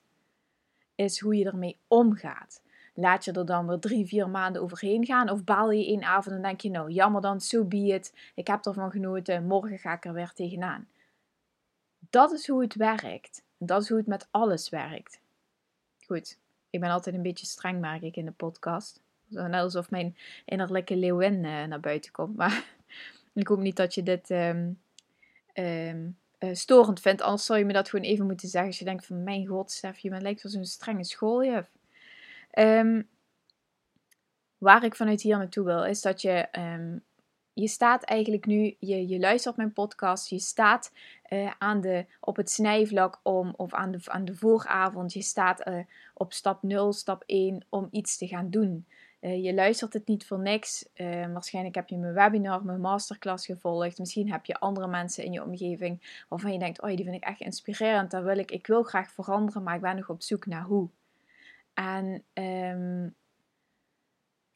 is 0.95 1.19
hoe 1.19 1.35
je 1.35 1.45
ermee 1.45 1.77
omgaat. 1.87 2.61
Laat 2.99 3.25
je 3.25 3.31
er 3.31 3.45
dan 3.45 3.67
weer 3.67 3.79
drie, 3.79 4.05
vier 4.05 4.29
maanden 4.29 4.61
overheen 4.61 5.05
gaan? 5.05 5.29
Of 5.29 5.43
baal 5.43 5.71
je 5.71 5.85
één 5.85 6.03
avond 6.03 6.35
en 6.35 6.41
denk 6.41 6.61
je, 6.61 6.69
nou 6.69 6.91
jammer 6.91 7.21
dan, 7.21 7.41
so 7.41 7.63
be. 7.63 8.01
Ik 8.35 8.47
heb 8.47 8.65
ervan 8.65 8.91
genoten, 8.91 9.45
morgen 9.45 9.79
ga 9.79 9.93
ik 9.93 10.05
er 10.05 10.13
weer 10.13 10.31
tegenaan. 10.33 10.87
Dat 12.09 12.31
is 12.31 12.47
hoe 12.47 12.61
het 12.61 12.75
werkt. 12.75 13.43
Dat 13.57 13.81
is 13.81 13.89
hoe 13.89 13.97
het 13.97 14.07
met 14.07 14.27
alles 14.31 14.69
werkt. 14.69 15.19
Goed, 16.05 16.37
ik 16.69 16.79
ben 16.79 16.89
altijd 16.89 17.15
een 17.15 17.21
beetje 17.21 17.45
streng, 17.45 17.79
merk 17.79 18.01
ik 18.01 18.15
in 18.15 18.25
de 18.25 18.31
podcast. 18.31 19.01
Zo 19.31 19.47
net 19.47 19.61
alsof 19.61 19.89
mijn 19.89 20.17
innerlijke 20.45 20.95
leeuwin 20.95 21.43
uh, 21.43 21.63
naar 21.63 21.79
buiten 21.79 22.11
komt. 22.11 22.35
Maar 22.35 22.65
ik 23.33 23.47
hoop 23.47 23.59
niet 23.59 23.75
dat 23.75 23.93
je 23.93 24.03
dit 24.03 24.29
um, 24.29 26.17
storend 26.51 26.99
vindt. 26.99 27.21
Anders 27.21 27.45
zou 27.45 27.59
je 27.59 27.65
me 27.65 27.73
dat 27.73 27.89
gewoon 27.89 28.05
even 28.05 28.25
moeten 28.25 28.47
zeggen. 28.47 28.69
Als 28.69 28.79
je 28.79 28.85
denkt 28.85 29.05
van, 29.05 29.23
mijn 29.23 29.45
god, 29.45 29.71
Stef, 29.71 29.97
je 29.97 30.09
lijkt 30.09 30.43
wel 30.43 30.51
zo'n 30.51 30.65
strenge 30.65 31.03
schooljuf. 31.03 31.76
Um, 32.59 33.09
waar 34.57 34.83
ik 34.83 34.95
vanuit 34.95 35.21
hier 35.21 35.37
naartoe 35.37 35.65
wil, 35.65 35.85
is 35.85 36.01
dat 36.01 36.21
je. 36.21 36.47
Um, 36.51 37.05
je 37.53 37.67
staat 37.67 38.03
eigenlijk 38.03 38.45
nu, 38.45 38.75
je, 38.79 39.07
je 39.07 39.19
luistert 39.19 39.57
mijn 39.57 39.73
podcast, 39.73 40.29
je 40.29 40.39
staat 40.39 40.91
uh, 41.29 41.51
aan 41.57 41.81
de, 41.81 42.05
op 42.19 42.35
het 42.35 42.49
snijvlak 42.49 43.19
om, 43.23 43.53
of 43.55 43.73
aan 43.73 43.91
de, 43.91 43.99
aan 44.05 44.25
de 44.25 44.35
vooravond, 44.35 45.13
je 45.13 45.21
staat 45.21 45.67
uh, 45.67 45.79
op 46.13 46.33
stap 46.33 46.63
0, 46.63 46.93
stap 46.93 47.23
1 47.25 47.65
om 47.69 47.87
iets 47.91 48.17
te 48.17 48.27
gaan 48.27 48.49
doen. 48.49 48.87
Uh, 49.21 49.43
je 49.43 49.53
luistert 49.53 49.93
het 49.93 50.07
niet 50.07 50.25
voor 50.25 50.39
niks. 50.39 50.89
waarschijnlijk 51.33 51.75
heb 51.75 51.89
je 51.89 51.97
mijn 51.97 52.13
webinar, 52.13 52.65
mijn 52.65 52.81
masterclass 52.81 53.45
gevolgd. 53.45 53.99
Misschien 53.99 54.31
heb 54.31 54.45
je 54.45 54.59
andere 54.59 54.87
mensen 54.87 55.23
in 55.23 55.31
je 55.31 55.43
omgeving 55.43 56.23
waarvan 56.29 56.53
je 56.53 56.59
denkt: 56.59 56.81
Oh, 56.81 56.87
die 56.87 57.03
vind 57.03 57.15
ik 57.15 57.23
echt 57.23 57.41
inspirerend. 57.41 58.11
Daar 58.11 58.23
wil 58.23 58.37
ik, 58.37 58.51
ik 58.51 58.67
wil 58.67 58.83
graag 58.83 59.11
veranderen, 59.11 59.63
maar 59.63 59.75
ik 59.75 59.81
ben 59.81 59.95
nog 59.95 60.09
op 60.09 60.21
zoek 60.21 60.45
naar 60.45 60.63
hoe. 60.63 60.89
En 61.77 62.23
um, 62.33 63.15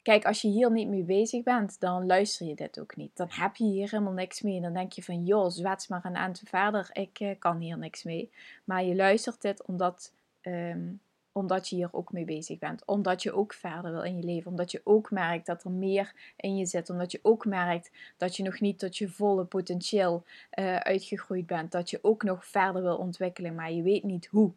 kijk, 0.02 0.24
als 0.24 0.40
je 0.40 0.48
hier 0.48 0.70
niet 0.70 0.88
mee 0.88 1.02
bezig 1.02 1.42
bent, 1.42 1.80
dan 1.80 2.06
luister 2.06 2.46
je 2.46 2.54
dit 2.54 2.80
ook 2.80 2.96
niet. 2.96 3.16
Dan 3.16 3.28
heb 3.30 3.56
je 3.56 3.64
hier 3.64 3.90
helemaal 3.90 4.12
niks 4.12 4.40
mee. 4.40 4.60
Dan 4.60 4.72
denk 4.72 4.92
je 4.92 5.02
van, 5.02 5.24
joh, 5.24 5.50
zwets 5.50 5.88
maar 5.88 6.04
een 6.04 6.14
eind 6.14 6.42
verder. 6.44 6.90
Ik 6.92 7.20
uh, 7.20 7.30
kan 7.38 7.60
hier 7.60 7.78
niks 7.78 8.02
mee. 8.02 8.30
Maar 8.64 8.84
je 8.84 8.94
luistert 8.94 9.42
dit 9.42 9.66
omdat, 9.66 10.12
um, 10.42 11.00
omdat 11.32 11.68
je 11.68 11.76
hier 11.76 11.88
ook 11.92 12.12
mee 12.12 12.24
bezig 12.24 12.58
bent. 12.58 12.84
Omdat 12.84 13.22
je 13.22 13.32
ook 13.32 13.52
verder 13.54 13.92
wil 13.92 14.02
in 14.02 14.16
je 14.16 14.24
leven. 14.24 14.50
Omdat 14.50 14.70
je 14.70 14.80
ook 14.84 15.10
merkt 15.10 15.46
dat 15.46 15.64
er 15.64 15.70
meer 15.70 16.32
in 16.36 16.56
je 16.56 16.66
zit. 16.66 16.90
Omdat 16.90 17.12
je 17.12 17.20
ook 17.22 17.44
merkt 17.46 17.90
dat 18.16 18.36
je 18.36 18.42
nog 18.42 18.60
niet 18.60 18.78
tot 18.78 18.96
je 18.96 19.08
volle 19.08 19.44
potentieel 19.44 20.24
uh, 20.58 20.76
uitgegroeid 20.76 21.46
bent. 21.46 21.72
Dat 21.72 21.90
je 21.90 21.98
ook 22.02 22.22
nog 22.22 22.46
verder 22.46 22.82
wil 22.82 22.96
ontwikkelen, 22.96 23.54
maar 23.54 23.72
je 23.72 23.82
weet 23.82 24.02
niet 24.02 24.26
hoe. 24.26 24.52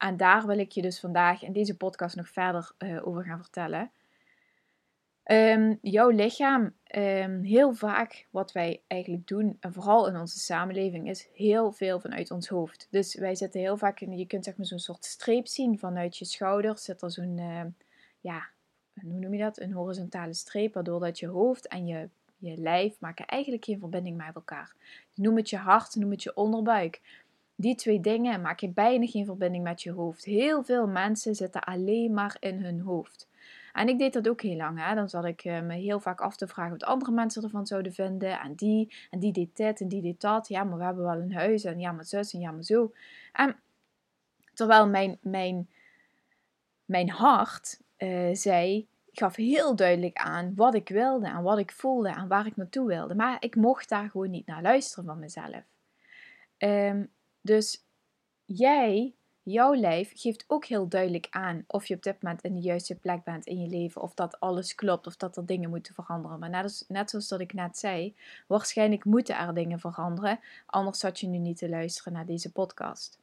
En 0.00 0.16
daar 0.16 0.46
wil 0.46 0.58
ik 0.58 0.72
je 0.72 0.82
dus 0.82 1.00
vandaag 1.00 1.42
in 1.42 1.52
deze 1.52 1.76
podcast 1.76 2.16
nog 2.16 2.28
verder 2.28 2.72
uh, 2.78 3.06
over 3.06 3.24
gaan 3.24 3.40
vertellen. 3.40 3.90
Um, 5.24 5.78
jouw 5.82 6.08
lichaam, 6.08 6.74
um, 6.96 7.42
heel 7.42 7.72
vaak 7.72 8.26
wat 8.30 8.52
wij 8.52 8.82
eigenlijk 8.86 9.26
doen, 9.26 9.56
en 9.60 9.72
vooral 9.72 10.08
in 10.08 10.16
onze 10.16 10.38
samenleving, 10.38 11.08
is 11.08 11.28
heel 11.34 11.72
veel 11.72 12.00
vanuit 12.00 12.30
ons 12.30 12.48
hoofd. 12.48 12.86
Dus 12.90 13.14
wij 13.14 13.34
zitten 13.34 13.60
heel 13.60 13.76
vaak 13.76 14.00
in, 14.00 14.18
je 14.18 14.26
kunt 14.26 14.44
zeg 14.44 14.56
maar 14.56 14.66
zo'n 14.66 14.78
soort 14.78 15.04
streep 15.04 15.46
zien 15.46 15.78
vanuit 15.78 16.16
je 16.16 16.24
schouders, 16.24 16.84
zit 16.84 17.02
er 17.02 17.10
zo'n, 17.10 17.38
uh, 17.38 17.62
ja, 18.20 18.48
hoe 19.02 19.12
noem 19.12 19.34
je 19.34 19.42
dat? 19.42 19.60
Een 19.60 19.72
horizontale 19.72 20.34
streep, 20.34 20.74
waardoor 20.74 21.00
dat 21.00 21.18
je 21.18 21.26
hoofd 21.26 21.68
en 21.68 21.86
je, 21.86 22.08
je 22.36 22.56
lijf 22.56 23.00
maken 23.00 23.26
eigenlijk 23.26 23.64
geen 23.64 23.78
verbinding 23.78 24.16
met 24.16 24.34
elkaar. 24.34 24.74
Noem 25.14 25.36
het 25.36 25.50
je 25.50 25.56
hart, 25.56 25.94
noem 25.94 26.10
het 26.10 26.22
je 26.22 26.36
onderbuik. 26.36 27.00
Die 27.60 27.74
twee 27.74 28.00
dingen 28.00 28.40
maak 28.40 28.60
je 28.60 28.68
bijna 28.68 29.06
geen 29.06 29.24
verbinding 29.24 29.64
met 29.64 29.82
je 29.82 29.92
hoofd. 29.92 30.24
Heel 30.24 30.64
veel 30.64 30.86
mensen 30.86 31.34
zitten 31.34 31.60
alleen 31.60 32.14
maar 32.14 32.36
in 32.38 32.64
hun 32.64 32.80
hoofd. 32.80 33.28
En 33.72 33.88
ik 33.88 33.98
deed 33.98 34.12
dat 34.12 34.28
ook 34.28 34.42
heel 34.42 34.56
lang. 34.56 34.84
Hè? 34.84 34.94
Dan 34.94 35.08
zat 35.08 35.24
ik 35.24 35.44
eh, 35.44 35.60
me 35.60 35.74
heel 35.74 36.00
vaak 36.00 36.20
af 36.20 36.36
te 36.36 36.46
vragen 36.46 36.72
wat 36.72 36.84
andere 36.84 37.10
mensen 37.10 37.42
ervan 37.42 37.66
zouden 37.66 37.92
vinden. 37.92 38.40
En 38.40 38.54
die, 38.54 38.94
en 39.10 39.18
die 39.18 39.32
deed 39.32 39.56
dit 39.56 39.80
en 39.80 39.88
die 39.88 40.02
deed 40.02 40.20
dat. 40.20 40.48
Ja, 40.48 40.64
maar 40.64 40.78
we 40.78 40.84
hebben 40.84 41.04
wel 41.04 41.20
een 41.20 41.34
huis 41.34 41.64
en 41.64 41.78
ja, 41.78 41.92
maar 41.92 42.04
zus 42.04 42.32
en 42.32 42.40
ja, 42.40 42.50
maar 42.50 42.62
zo. 42.62 42.92
En 43.32 43.56
terwijl 44.54 44.88
mijn, 44.88 45.18
mijn, 45.20 45.68
mijn 46.84 47.10
hart 47.10 47.80
uh, 47.98 48.34
zei, 48.34 48.86
gaf 49.12 49.36
heel 49.36 49.76
duidelijk 49.76 50.16
aan 50.16 50.52
wat 50.54 50.74
ik 50.74 50.88
wilde 50.88 51.28
en 51.28 51.42
wat 51.42 51.58
ik 51.58 51.72
voelde 51.72 52.08
en 52.08 52.28
waar 52.28 52.46
ik 52.46 52.56
naartoe 52.56 52.86
wilde. 52.86 53.14
Maar 53.14 53.36
ik 53.40 53.56
mocht 53.56 53.88
daar 53.88 54.10
gewoon 54.10 54.30
niet 54.30 54.46
naar 54.46 54.62
luisteren 54.62 55.04
van 55.04 55.18
mezelf. 55.18 55.62
Ehm, 56.56 57.02
dus 57.40 57.84
jij, 58.44 59.14
jouw 59.42 59.74
lijf, 59.74 60.12
geeft 60.14 60.44
ook 60.46 60.64
heel 60.64 60.88
duidelijk 60.88 61.26
aan 61.30 61.64
of 61.66 61.86
je 61.86 61.94
op 61.94 62.02
dit 62.02 62.22
moment 62.22 62.42
in 62.42 62.54
de 62.54 62.60
juiste 62.60 62.94
plek 62.94 63.24
bent 63.24 63.46
in 63.46 63.60
je 63.60 63.68
leven. 63.68 64.02
Of 64.02 64.14
dat 64.14 64.40
alles 64.40 64.74
klopt 64.74 65.06
of 65.06 65.16
dat 65.16 65.36
er 65.36 65.46
dingen 65.46 65.70
moeten 65.70 65.94
veranderen. 65.94 66.38
Maar 66.38 66.50
net, 66.50 66.84
net 66.88 67.10
zoals 67.10 67.28
dat 67.28 67.40
ik 67.40 67.52
net 67.52 67.78
zei, 67.78 68.14
waarschijnlijk 68.46 69.04
moeten 69.04 69.38
er 69.38 69.54
dingen 69.54 69.78
veranderen. 69.78 70.40
Anders 70.66 70.98
zat 70.98 71.20
je 71.20 71.26
nu 71.26 71.38
niet 71.38 71.58
te 71.58 71.68
luisteren 71.68 72.12
naar 72.12 72.26
deze 72.26 72.52
podcast. 72.52 73.18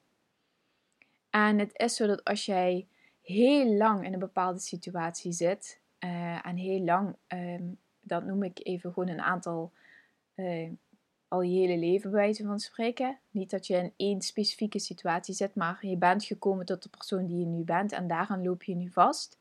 En 1.29 1.59
het 1.59 1.71
is 1.73 1.95
zo 1.95 2.07
dat 2.07 2.23
als 2.23 2.45
jij 2.45 2.87
heel 3.21 3.77
lang 3.77 4.05
in 4.05 4.13
een 4.13 4.19
bepaalde 4.19 4.59
situatie 4.59 5.31
zit, 5.31 5.79
uh, 5.99 6.45
en 6.45 6.55
heel 6.55 6.81
lang, 6.81 7.15
um, 7.27 7.77
dat 8.01 8.25
noem 8.25 8.43
ik 8.43 8.59
even 8.63 8.93
gewoon 8.93 9.09
een 9.09 9.21
aantal, 9.21 9.71
uh, 10.35 10.69
al 11.27 11.41
je 11.41 11.59
hele 11.59 11.77
leven 11.77 12.11
bij 12.11 12.19
wijze 12.19 12.43
van 12.43 12.59
spreken. 12.59 13.19
Niet 13.31 13.49
dat 13.49 13.67
je 13.67 13.75
in 13.75 13.93
één 13.95 14.21
specifieke 14.21 14.79
situatie 14.79 15.33
zit, 15.33 15.55
maar 15.55 15.77
je 15.81 15.97
bent 15.97 16.23
gekomen 16.23 16.65
tot 16.65 16.83
de 16.83 16.89
persoon 16.89 17.25
die 17.25 17.39
je 17.39 17.45
nu 17.45 17.63
bent 17.63 17.91
en 17.91 18.07
daaraan 18.07 18.43
loop 18.43 18.63
je 18.63 18.75
nu 18.75 18.89
vast. 18.91 19.37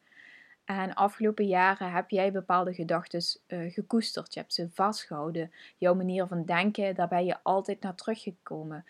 En 0.65 0.95
afgelopen 0.95 1.47
jaren 1.47 1.93
heb 1.93 2.11
jij 2.11 2.33
bepaalde 2.33 2.75
gedachten 2.75 3.23
uh, 3.47 3.73
gekoesterd. 3.73 4.35
Je 4.35 4.41
hebt 4.41 4.55
ze 4.55 4.69
vastgehouden. 4.73 5.53
Jouw 5.77 5.95
manier 5.95 6.27
van 6.27 6.45
denken, 6.45 6.95
daar 6.95 7.09
ben 7.09 7.25
je 7.25 7.37
altijd 7.43 7.81
naar 7.81 7.95
teruggekomen. 7.95 8.85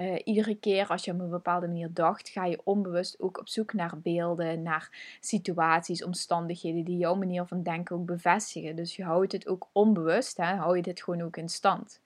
Uh, 0.00 0.20
iedere 0.24 0.54
keer 0.54 0.86
als 0.88 1.04
je 1.04 1.12
op 1.12 1.20
een 1.20 1.30
bepaalde 1.30 1.66
manier 1.66 1.92
dacht, 1.92 2.28
ga 2.28 2.44
je 2.44 2.60
onbewust 2.64 3.20
ook 3.20 3.38
op 3.38 3.48
zoek 3.48 3.72
naar 3.72 3.98
beelden, 3.98 4.62
naar 4.62 5.16
situaties, 5.20 6.04
omstandigheden 6.04 6.84
die 6.84 6.96
jouw 6.96 7.14
manier 7.14 7.46
van 7.46 7.62
denken 7.62 7.96
ook 7.96 8.06
bevestigen. 8.06 8.76
Dus 8.76 8.96
je 8.96 9.04
houdt 9.04 9.32
het 9.32 9.46
ook 9.46 9.68
onbewust, 9.72 10.36
hè, 10.36 10.54
hou 10.54 10.76
je 10.76 10.82
dit 10.82 11.02
gewoon 11.02 11.22
ook 11.22 11.36
in 11.36 11.48
stand. 11.48 12.00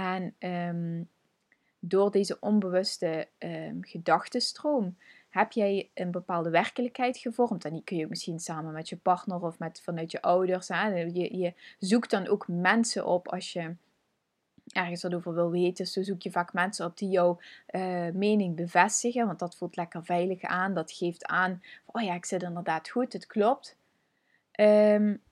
En 0.00 0.34
um, 0.38 1.08
door 1.78 2.10
deze 2.10 2.40
onbewuste 2.40 3.28
um, 3.38 3.84
gedachtenstroom 3.84 4.96
heb 5.28 5.52
jij 5.52 5.90
een 5.94 6.10
bepaalde 6.10 6.50
werkelijkheid 6.50 7.18
gevormd. 7.18 7.64
En 7.64 7.72
die 7.72 7.84
kun 7.84 7.96
je 7.96 8.06
misschien 8.06 8.38
samen 8.38 8.72
met 8.72 8.88
je 8.88 8.96
partner 8.96 9.42
of 9.42 9.58
met, 9.58 9.80
vanuit 9.80 10.10
je 10.10 10.22
ouders. 10.22 10.68
Hè. 10.68 10.88
Je, 10.88 11.36
je 11.36 11.54
zoekt 11.78 12.10
dan 12.10 12.28
ook 12.28 12.48
mensen 12.48 13.06
op 13.06 13.28
als 13.28 13.52
je 13.52 13.74
ergens 14.72 15.02
wat 15.02 15.14
over 15.14 15.34
wil 15.34 15.50
weten. 15.50 15.86
Zo 15.86 16.02
zoek 16.02 16.22
je 16.22 16.30
vaak 16.30 16.52
mensen 16.52 16.86
op 16.86 16.98
die 16.98 17.08
jouw 17.08 17.38
uh, 17.70 18.08
mening 18.10 18.56
bevestigen, 18.56 19.26
want 19.26 19.38
dat 19.38 19.56
voelt 19.56 19.76
lekker 19.76 20.04
veilig 20.04 20.42
aan. 20.42 20.74
Dat 20.74 20.92
geeft 20.92 21.24
aan, 21.24 21.62
oh 21.86 22.02
ja, 22.02 22.14
ik 22.14 22.24
zit 22.24 22.42
inderdaad 22.42 22.88
goed, 22.88 23.12
het 23.12 23.26
klopt. 23.26 23.76
Um, 24.60 25.22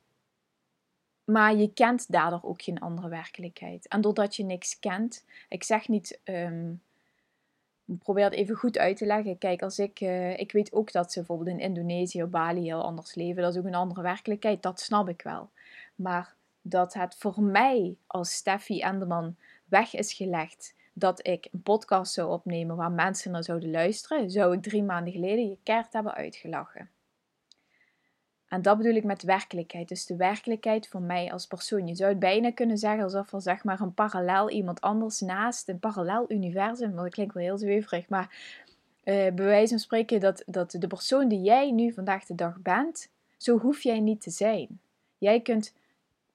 maar 1.24 1.54
je 1.54 1.72
kent 1.72 2.12
daardoor 2.12 2.40
ook 2.42 2.62
geen 2.62 2.80
andere 2.80 3.08
werkelijkheid. 3.08 3.88
En 3.88 4.00
doordat 4.00 4.36
je 4.36 4.44
niks 4.44 4.78
kent, 4.78 5.24
ik 5.48 5.64
zeg 5.64 5.88
niet, 5.88 6.20
um, 6.24 6.82
probeer 7.84 8.24
het 8.24 8.32
even 8.32 8.56
goed 8.56 8.78
uit 8.78 8.96
te 8.96 9.06
leggen. 9.06 9.38
Kijk, 9.38 9.62
als 9.62 9.78
ik, 9.78 10.00
uh, 10.00 10.38
ik 10.38 10.52
weet 10.52 10.72
ook 10.72 10.92
dat 10.92 11.12
ze 11.12 11.18
bijvoorbeeld 11.18 11.48
in 11.48 11.60
Indonesië 11.60 12.22
of 12.22 12.30
Bali 12.30 12.62
heel 12.62 12.82
anders 12.82 13.14
leven. 13.14 13.42
Dat 13.42 13.52
is 13.52 13.58
ook 13.58 13.66
een 13.66 13.74
andere 13.74 14.02
werkelijkheid, 14.02 14.62
dat 14.62 14.80
snap 14.80 15.08
ik 15.08 15.22
wel. 15.22 15.50
Maar 15.94 16.34
dat 16.62 16.94
het 16.94 17.14
voor 17.18 17.42
mij 17.42 17.96
als 18.06 18.32
Steffi 18.32 18.80
Enderman 18.80 19.36
weg 19.64 19.94
is 19.94 20.12
gelegd 20.12 20.74
dat 20.92 21.26
ik 21.26 21.48
een 21.52 21.62
podcast 21.62 22.12
zou 22.12 22.30
opnemen 22.30 22.76
waar 22.76 22.92
mensen 22.92 23.30
naar 23.30 23.44
zouden 23.44 23.70
luisteren, 23.70 24.30
zou 24.30 24.54
ik 24.54 24.62
drie 24.62 24.82
maanden 24.82 25.12
geleden 25.12 25.48
je 25.48 25.56
keert 25.62 25.92
hebben 25.92 26.14
uitgelachen. 26.14 26.90
En 28.52 28.62
dat 28.62 28.76
bedoel 28.76 28.94
ik 28.94 29.04
met 29.04 29.22
werkelijkheid. 29.22 29.88
Dus 29.88 30.06
de 30.06 30.16
werkelijkheid 30.16 30.88
voor 30.88 31.02
mij 31.02 31.32
als 31.32 31.46
persoon. 31.46 31.86
Je 31.86 31.94
zou 31.94 32.10
het 32.10 32.18
bijna 32.18 32.52
kunnen 32.52 32.78
zeggen 32.78 33.04
alsof 33.04 33.32
er 33.32 33.42
zeg 33.42 33.64
maar 33.64 33.80
een 33.80 33.94
parallel 33.94 34.50
iemand 34.50 34.80
anders 34.80 35.20
naast, 35.20 35.68
een 35.68 35.78
parallel 35.78 36.24
universum, 36.28 36.96
dat 36.96 37.08
klinkt 37.08 37.34
wel 37.34 37.42
heel 37.42 37.58
zweverig, 37.58 38.08
maar 38.08 38.28
uh, 39.04 39.14
bij 39.14 39.32
wijze 39.34 39.68
van 39.68 39.78
spreken 39.78 40.20
dat, 40.20 40.42
dat 40.46 40.70
de 40.78 40.86
persoon 40.86 41.28
die 41.28 41.40
jij 41.40 41.70
nu 41.70 41.92
vandaag 41.92 42.24
de 42.24 42.34
dag 42.34 42.60
bent, 42.60 43.08
zo 43.36 43.58
hoef 43.58 43.82
jij 43.82 44.00
niet 44.00 44.20
te 44.20 44.30
zijn. 44.30 44.80
Jij 45.18 45.40
kunt 45.40 45.74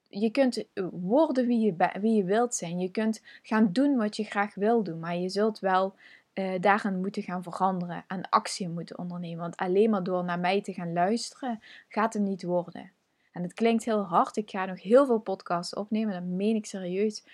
je 0.08 0.30
kunt 0.30 0.64
worden 0.90 1.46
wie 1.46 1.60
je, 1.60 1.74
wie 2.00 2.14
je 2.14 2.24
wilt 2.24 2.54
zijn. 2.54 2.78
Je 2.78 2.90
kunt 2.90 3.22
gaan 3.42 3.72
doen 3.72 3.96
wat 3.96 4.16
je 4.16 4.24
graag 4.24 4.54
wil 4.54 4.82
doen. 4.82 4.98
Maar 4.98 5.16
je 5.16 5.28
zult 5.28 5.58
wel 5.58 5.94
uh, 6.38 6.60
daarin 6.60 7.00
moeten 7.00 7.22
gaan 7.22 7.42
veranderen. 7.42 8.04
En 8.06 8.28
actie 8.28 8.68
moeten 8.68 8.98
ondernemen. 8.98 9.38
Want 9.38 9.56
alleen 9.56 9.90
maar 9.90 10.02
door 10.02 10.24
naar 10.24 10.38
mij 10.38 10.62
te 10.62 10.72
gaan 10.72 10.92
luisteren, 10.92 11.62
gaat 11.88 12.12
het 12.12 12.22
niet 12.22 12.42
worden. 12.42 12.90
En 13.32 13.42
het 13.42 13.54
klinkt 13.54 13.84
heel 13.84 14.02
hard. 14.02 14.36
Ik 14.36 14.50
ga 14.50 14.64
nog 14.64 14.82
heel 14.82 15.06
veel 15.06 15.18
podcasts 15.18 15.74
opnemen. 15.74 16.14
Dat 16.14 16.22
meen 16.22 16.56
ik 16.56 16.66
serieus. 16.66 17.24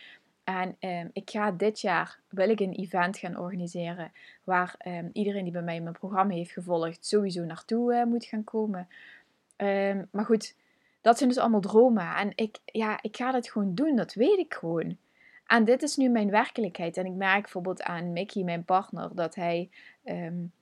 En 0.44 0.76
um, 0.80 1.11
ik 1.12 1.30
ga 1.30 1.50
dit 1.50 1.80
jaar, 1.80 2.18
wil 2.28 2.49
ik 2.49 2.61
een 2.61 2.73
event 2.73 3.18
gaan 3.18 3.38
organiseren. 3.38 4.12
Waar 4.44 4.75
um, 4.87 5.11
iedereen 5.12 5.44
die 5.44 5.52
bij 5.52 5.62
mij 5.62 5.80
mijn 5.80 5.94
programma 5.99 6.34
heeft 6.34 6.50
gevolgd, 6.50 7.06
sowieso 7.06 7.44
naartoe 7.44 7.94
uh, 7.94 8.04
moet 8.04 8.25
gaan 8.25 8.44
komen. 8.44 8.88
Um, 9.56 10.08
maar 10.11 10.25
goed, 10.25 10.56
dat 11.00 11.16
zijn 11.16 11.28
dus 11.28 11.38
allemaal 11.38 11.61
dromen. 11.61 12.16
En 12.16 12.32
ik, 12.34 12.58
ja, 12.64 12.99
ik 13.02 13.16
ga 13.16 13.32
dat 13.32 13.50
gewoon 13.50 13.75
doen, 13.75 13.96
dat 13.96 14.14
weet 14.14 14.38
ik 14.38 14.54
gewoon. 14.54 14.96
En 15.54 15.64
dit 15.64 15.82
is 15.82 15.96
nu 15.96 16.08
mijn 16.08 16.30
werkelijkheid. 16.30 16.96
En 16.96 17.06
ik 17.06 17.12
merk 17.12 17.42
bijvoorbeeld 17.42 17.82
aan 17.82 18.12
Mickey, 18.12 18.42
mijn 18.42 18.64
partner, 18.64 19.14
dat 19.14 19.34
hij 19.34 19.70
um, 20.04 20.52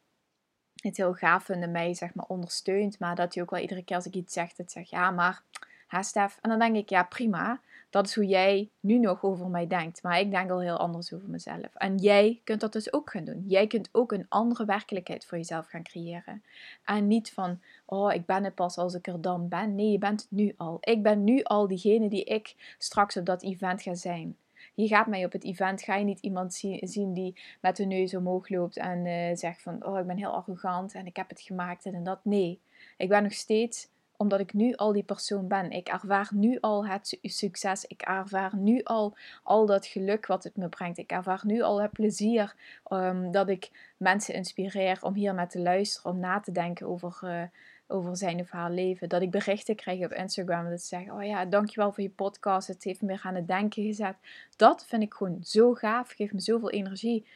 het 0.76 0.96
heel 0.96 1.12
gaaf 1.12 1.44
vindt 1.44 1.62
en 1.62 1.70
mij 1.70 1.94
zeg 1.94 2.14
maar 2.14 2.26
ondersteunt. 2.28 2.98
Maar 2.98 3.14
dat 3.14 3.34
hij 3.34 3.42
ook 3.42 3.50
wel 3.50 3.60
iedere 3.60 3.84
keer 3.84 3.96
als 3.96 4.06
ik 4.06 4.14
iets 4.14 4.32
zeg, 4.32 4.56
het 4.56 4.72
zegt, 4.72 4.90
ja 4.90 5.10
maar, 5.10 5.42
ha 5.86 6.02
Stef. 6.02 6.38
En 6.40 6.50
dan 6.50 6.58
denk 6.58 6.76
ik, 6.76 6.88
ja 6.88 7.02
prima 7.02 7.60
dat 7.92 8.06
is 8.06 8.14
hoe 8.14 8.26
jij 8.26 8.70
nu 8.80 8.98
nog 8.98 9.22
over 9.22 9.48
mij 9.48 9.66
denkt. 9.66 10.02
Maar 10.02 10.20
ik 10.20 10.30
denk 10.30 10.50
al 10.50 10.60
heel 10.60 10.76
anders 10.76 11.12
over 11.12 11.28
mezelf. 11.28 11.74
En 11.74 11.96
jij 11.96 12.40
kunt 12.44 12.60
dat 12.60 12.72
dus 12.72 12.92
ook 12.92 13.10
gaan 13.10 13.24
doen. 13.24 13.44
Jij 13.46 13.66
kunt 13.66 13.88
ook 13.92 14.12
een 14.12 14.26
andere 14.28 14.64
werkelijkheid 14.64 15.24
voor 15.24 15.38
jezelf 15.38 15.66
gaan 15.66 15.82
creëren. 15.82 16.42
En 16.84 17.06
niet 17.06 17.32
van, 17.32 17.60
oh, 17.84 18.12
ik 18.12 18.26
ben 18.26 18.44
het 18.44 18.54
pas 18.54 18.76
als 18.76 18.94
ik 18.94 19.06
er 19.06 19.20
dan 19.20 19.48
ben. 19.48 19.74
Nee, 19.74 19.90
je 19.90 19.98
bent 19.98 20.20
het 20.20 20.30
nu 20.30 20.54
al. 20.56 20.78
Ik 20.80 21.02
ben 21.02 21.24
nu 21.24 21.42
al 21.42 21.68
diegene 21.68 22.08
die 22.08 22.24
ik 22.24 22.74
straks 22.78 23.16
op 23.16 23.26
dat 23.26 23.42
event 23.42 23.82
ga 23.82 23.94
zijn. 23.94 24.36
Je 24.74 24.86
gaat 24.86 25.06
mij 25.06 25.24
op 25.24 25.32
het 25.32 25.44
event, 25.44 25.82
ga 25.82 25.96
je 25.96 26.04
niet 26.04 26.20
iemand 26.20 26.54
zien 26.80 27.12
die 27.12 27.40
met 27.60 27.76
de 27.76 27.84
neus 27.84 28.14
omhoog 28.14 28.48
loopt 28.48 28.76
en 28.76 29.06
uh, 29.06 29.36
zegt 29.36 29.62
van, 29.62 29.86
oh, 29.86 29.98
ik 29.98 30.06
ben 30.06 30.16
heel 30.16 30.34
arrogant 30.34 30.94
en 30.94 31.06
ik 31.06 31.16
heb 31.16 31.28
het 31.28 31.40
gemaakt 31.40 31.84
en 31.84 32.02
dat. 32.02 32.20
Nee, 32.22 32.60
ik 32.96 33.08
ben 33.08 33.22
nog 33.22 33.32
steeds 33.32 33.90
omdat 34.22 34.40
ik 34.40 34.52
nu 34.52 34.74
al 34.74 34.92
die 34.92 35.02
persoon 35.02 35.48
ben. 35.48 35.70
Ik 35.70 35.88
ervaar 35.88 36.30
nu 36.34 36.58
al 36.60 36.86
het 36.86 37.18
succes. 37.22 37.84
Ik 37.84 38.02
ervaar 38.02 38.56
nu 38.56 38.82
al 38.82 39.16
al 39.42 39.66
dat 39.66 39.86
geluk 39.86 40.26
wat 40.26 40.44
het 40.44 40.56
me 40.56 40.68
brengt. 40.68 40.98
Ik 40.98 41.10
ervaar 41.10 41.40
nu 41.44 41.62
al 41.62 41.82
het 41.82 41.92
plezier 41.92 42.54
um, 42.92 43.30
dat 43.30 43.48
ik 43.48 43.70
mensen 43.96 44.34
inspireer 44.34 44.98
om 45.00 45.14
hier 45.14 45.34
naar 45.34 45.48
te 45.48 45.60
luisteren, 45.60 46.10
om 46.10 46.18
na 46.18 46.40
te 46.40 46.52
denken 46.52 46.86
over, 46.86 47.20
uh, 47.24 47.42
over 47.92 48.16
zijn 48.16 48.40
of 48.40 48.50
haar 48.50 48.70
leven. 48.70 49.08
Dat 49.08 49.22
ik 49.22 49.30
berichten 49.30 49.76
krijg 49.76 50.04
op 50.04 50.12
Instagram 50.12 50.70
dat 50.70 50.80
ze 50.80 50.86
zeggen: 50.86 51.12
Oh 51.12 51.24
ja, 51.24 51.44
dankjewel 51.44 51.92
voor 51.92 52.02
je 52.02 52.10
podcast. 52.10 52.68
Het 52.68 52.84
heeft 52.84 53.02
me 53.02 53.18
aan 53.22 53.34
het 53.34 53.46
denken 53.46 53.82
gezet. 53.82 54.16
Dat 54.56 54.86
vind 54.86 55.02
ik 55.02 55.14
gewoon 55.14 55.38
zo 55.42 55.74
gaaf. 55.74 56.10
Geeft 56.10 56.32
me 56.32 56.40
zoveel 56.40 56.70
energie. 56.70 57.26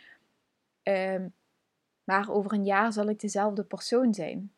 Um, 0.83 1.33
maar 2.05 2.31
over 2.31 2.53
een 2.53 2.65
jaar 2.65 2.93
zal 2.93 3.09
ik 3.09 3.21
dezelfde 3.21 3.65
persoon 3.65 4.15
zijn. 4.15 4.53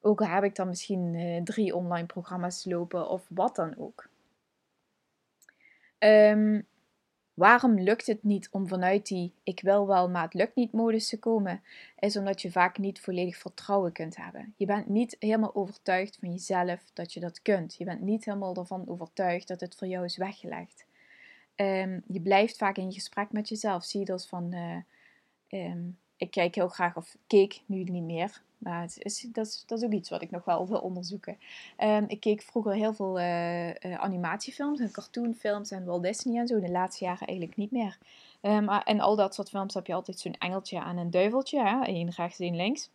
Ook 0.00 0.20
al 0.20 0.26
heb 0.26 0.44
ik 0.44 0.54
dan 0.54 0.68
misschien 0.68 1.14
uh, 1.14 1.42
drie 1.42 1.74
online 1.74 2.06
programma's 2.06 2.64
lopen 2.64 3.08
of 3.08 3.26
wat 3.28 3.56
dan 3.56 3.76
ook. 3.78 4.08
Um, 5.98 6.66
waarom 7.34 7.80
lukt 7.80 8.06
het 8.06 8.22
niet 8.22 8.48
om 8.50 8.68
vanuit 8.68 9.06
die 9.06 9.34
ik 9.42 9.60
wil 9.60 9.86
wel, 9.86 10.10
maar 10.10 10.22
het 10.22 10.34
lukt 10.34 10.54
niet 10.54 10.72
modus 10.72 11.08
te 11.08 11.18
komen? 11.18 11.62
Is 11.98 12.16
omdat 12.16 12.42
je 12.42 12.50
vaak 12.50 12.78
niet 12.78 13.00
volledig 13.00 13.36
vertrouwen 13.36 13.92
kunt 13.92 14.16
hebben. 14.16 14.54
Je 14.56 14.66
bent 14.66 14.88
niet 14.88 15.16
helemaal 15.18 15.54
overtuigd 15.54 16.16
van 16.20 16.30
jezelf 16.30 16.90
dat 16.92 17.12
je 17.12 17.20
dat 17.20 17.42
kunt. 17.42 17.74
Je 17.74 17.84
bent 17.84 18.00
niet 18.00 18.24
helemaal 18.24 18.56
ervan 18.56 18.88
overtuigd 18.88 19.48
dat 19.48 19.60
het 19.60 19.74
voor 19.74 19.88
jou 19.88 20.04
is 20.04 20.16
weggelegd. 20.16 20.86
Um, 21.56 22.02
je 22.06 22.20
blijft 22.20 22.56
vaak 22.56 22.76
in 22.76 22.92
gesprek 22.92 23.32
met 23.32 23.48
jezelf. 23.48 23.84
Zie 23.84 24.00
je 24.00 24.06
dat 24.06 24.26
van. 24.26 24.54
Uh, 24.54 24.76
um, 25.48 25.98
ik 26.22 26.30
kijk 26.30 26.54
heel 26.54 26.68
graag, 26.68 26.96
of 26.96 27.16
keek 27.26 27.60
nu 27.66 27.82
niet 27.82 28.02
meer, 28.02 28.42
maar 28.62 28.80
het 28.80 28.96
is, 28.98 29.20
dat, 29.20 29.46
is, 29.46 29.64
dat 29.66 29.78
is 29.78 29.84
ook 29.84 29.92
iets 29.92 30.10
wat 30.10 30.22
ik 30.22 30.30
nog 30.30 30.44
wel 30.44 30.68
wil 30.68 30.78
onderzoeken. 30.78 31.38
Um, 31.78 32.04
ik 32.08 32.20
keek 32.20 32.42
vroeger 32.42 32.72
heel 32.72 32.94
veel 32.94 33.20
uh, 33.20 33.68
uh, 33.68 33.74
animatiefilms 33.94 34.80
en 34.80 34.90
cartoonfilms 34.90 35.70
en 35.70 35.84
Walt 35.84 36.02
Disney 36.02 36.40
en 36.40 36.46
zo. 36.46 36.60
De 36.60 36.70
laatste 36.70 37.04
jaren 37.04 37.26
eigenlijk 37.26 37.56
niet 37.56 37.70
meer. 37.70 37.98
Um, 38.42 38.68
en 38.68 39.00
al 39.00 39.16
dat 39.16 39.34
soort 39.34 39.48
films 39.48 39.74
heb 39.74 39.86
je 39.86 39.94
altijd 39.94 40.18
zo'n 40.18 40.38
engeltje 40.38 40.78
en 40.78 40.96
een 40.96 41.10
duiveltje. 41.10 41.62
Hè? 41.62 41.88
Eén 41.88 42.10
rechts, 42.10 42.38
één 42.38 42.56
links. 42.56 42.90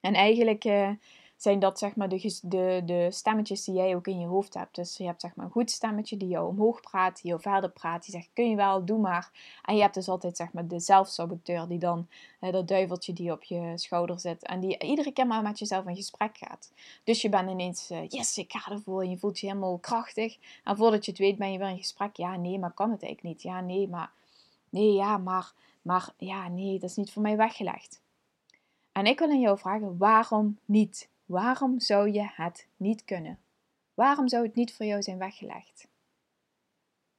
En 0.00 0.14
eigenlijk 0.14 0.64
uh, 0.64 0.90
zijn 1.38 1.58
dat 1.58 1.78
zeg 1.78 1.96
maar 1.96 2.08
de, 2.08 2.38
de, 2.42 2.82
de 2.84 3.06
stemmetjes 3.10 3.64
die 3.64 3.74
jij 3.74 3.94
ook 3.94 4.06
in 4.06 4.20
je 4.20 4.26
hoofd 4.26 4.54
hebt. 4.54 4.74
Dus 4.74 4.96
je 4.96 5.04
hebt 5.04 5.20
zeg 5.20 5.34
maar 5.34 5.46
een 5.46 5.52
goed 5.52 5.70
stemmetje 5.70 6.16
die 6.16 6.28
jou 6.28 6.48
omhoog 6.48 6.80
praat, 6.80 7.22
die 7.22 7.30
jou 7.30 7.40
verder 7.40 7.70
praat, 7.70 8.04
die 8.04 8.14
zegt 8.14 8.30
kun 8.32 8.50
je 8.50 8.56
wel, 8.56 8.84
doe 8.84 8.98
maar. 8.98 9.30
En 9.64 9.74
je 9.74 9.82
hebt 9.82 9.94
dus 9.94 10.08
altijd 10.08 10.36
zeg 10.36 10.52
maar 10.52 10.66
de 10.66 10.80
zelfsaboteur 10.80 11.68
die 11.68 11.78
dan, 11.78 12.08
dat 12.40 12.68
duiveltje 12.68 13.12
die 13.12 13.32
op 13.32 13.42
je 13.42 13.72
schouder 13.74 14.20
zit 14.20 14.42
en 14.42 14.60
die 14.60 14.78
iedere 14.78 15.12
keer 15.12 15.26
maar 15.26 15.42
met 15.42 15.58
jezelf 15.58 15.86
in 15.86 15.96
gesprek 15.96 16.36
gaat. 16.36 16.72
Dus 17.04 17.22
je 17.22 17.28
bent 17.28 17.50
ineens, 17.50 17.90
uh, 17.90 18.08
yes, 18.08 18.38
ik 18.38 18.52
ga 18.52 18.72
ervoor 18.72 19.02
en 19.02 19.10
je 19.10 19.18
voelt 19.18 19.38
je 19.38 19.46
helemaal 19.46 19.78
krachtig. 19.78 20.38
En 20.64 20.76
voordat 20.76 21.04
je 21.04 21.10
het 21.10 21.20
weet 21.20 21.38
ben 21.38 21.52
je 21.52 21.58
weer 21.58 21.68
in 21.68 21.78
gesprek, 21.78 22.16
ja 22.16 22.36
nee, 22.36 22.58
maar 22.58 22.72
kan 22.72 22.90
het 22.90 23.02
eigenlijk 23.02 23.34
niet. 23.34 23.42
Ja 23.42 23.60
nee, 23.60 23.88
maar, 23.88 24.10
nee, 24.68 24.92
ja, 24.92 25.18
maar, 25.18 25.52
maar, 25.82 26.12
ja 26.16 26.48
nee, 26.48 26.78
dat 26.78 26.90
is 26.90 26.96
niet 26.96 27.12
voor 27.12 27.22
mij 27.22 27.36
weggelegd. 27.36 28.00
En 28.92 29.06
ik 29.06 29.18
wil 29.18 29.30
aan 29.30 29.40
jou 29.40 29.58
vragen, 29.58 29.98
waarom 29.98 30.58
niet? 30.64 31.08
Waarom 31.28 31.80
zou 31.80 32.10
je 32.12 32.28
het 32.32 32.68
niet 32.76 33.04
kunnen? 33.04 33.38
Waarom 33.94 34.28
zou 34.28 34.46
het 34.46 34.54
niet 34.54 34.74
voor 34.74 34.86
jou 34.86 35.02
zijn 35.02 35.18
weggelegd? 35.18 35.88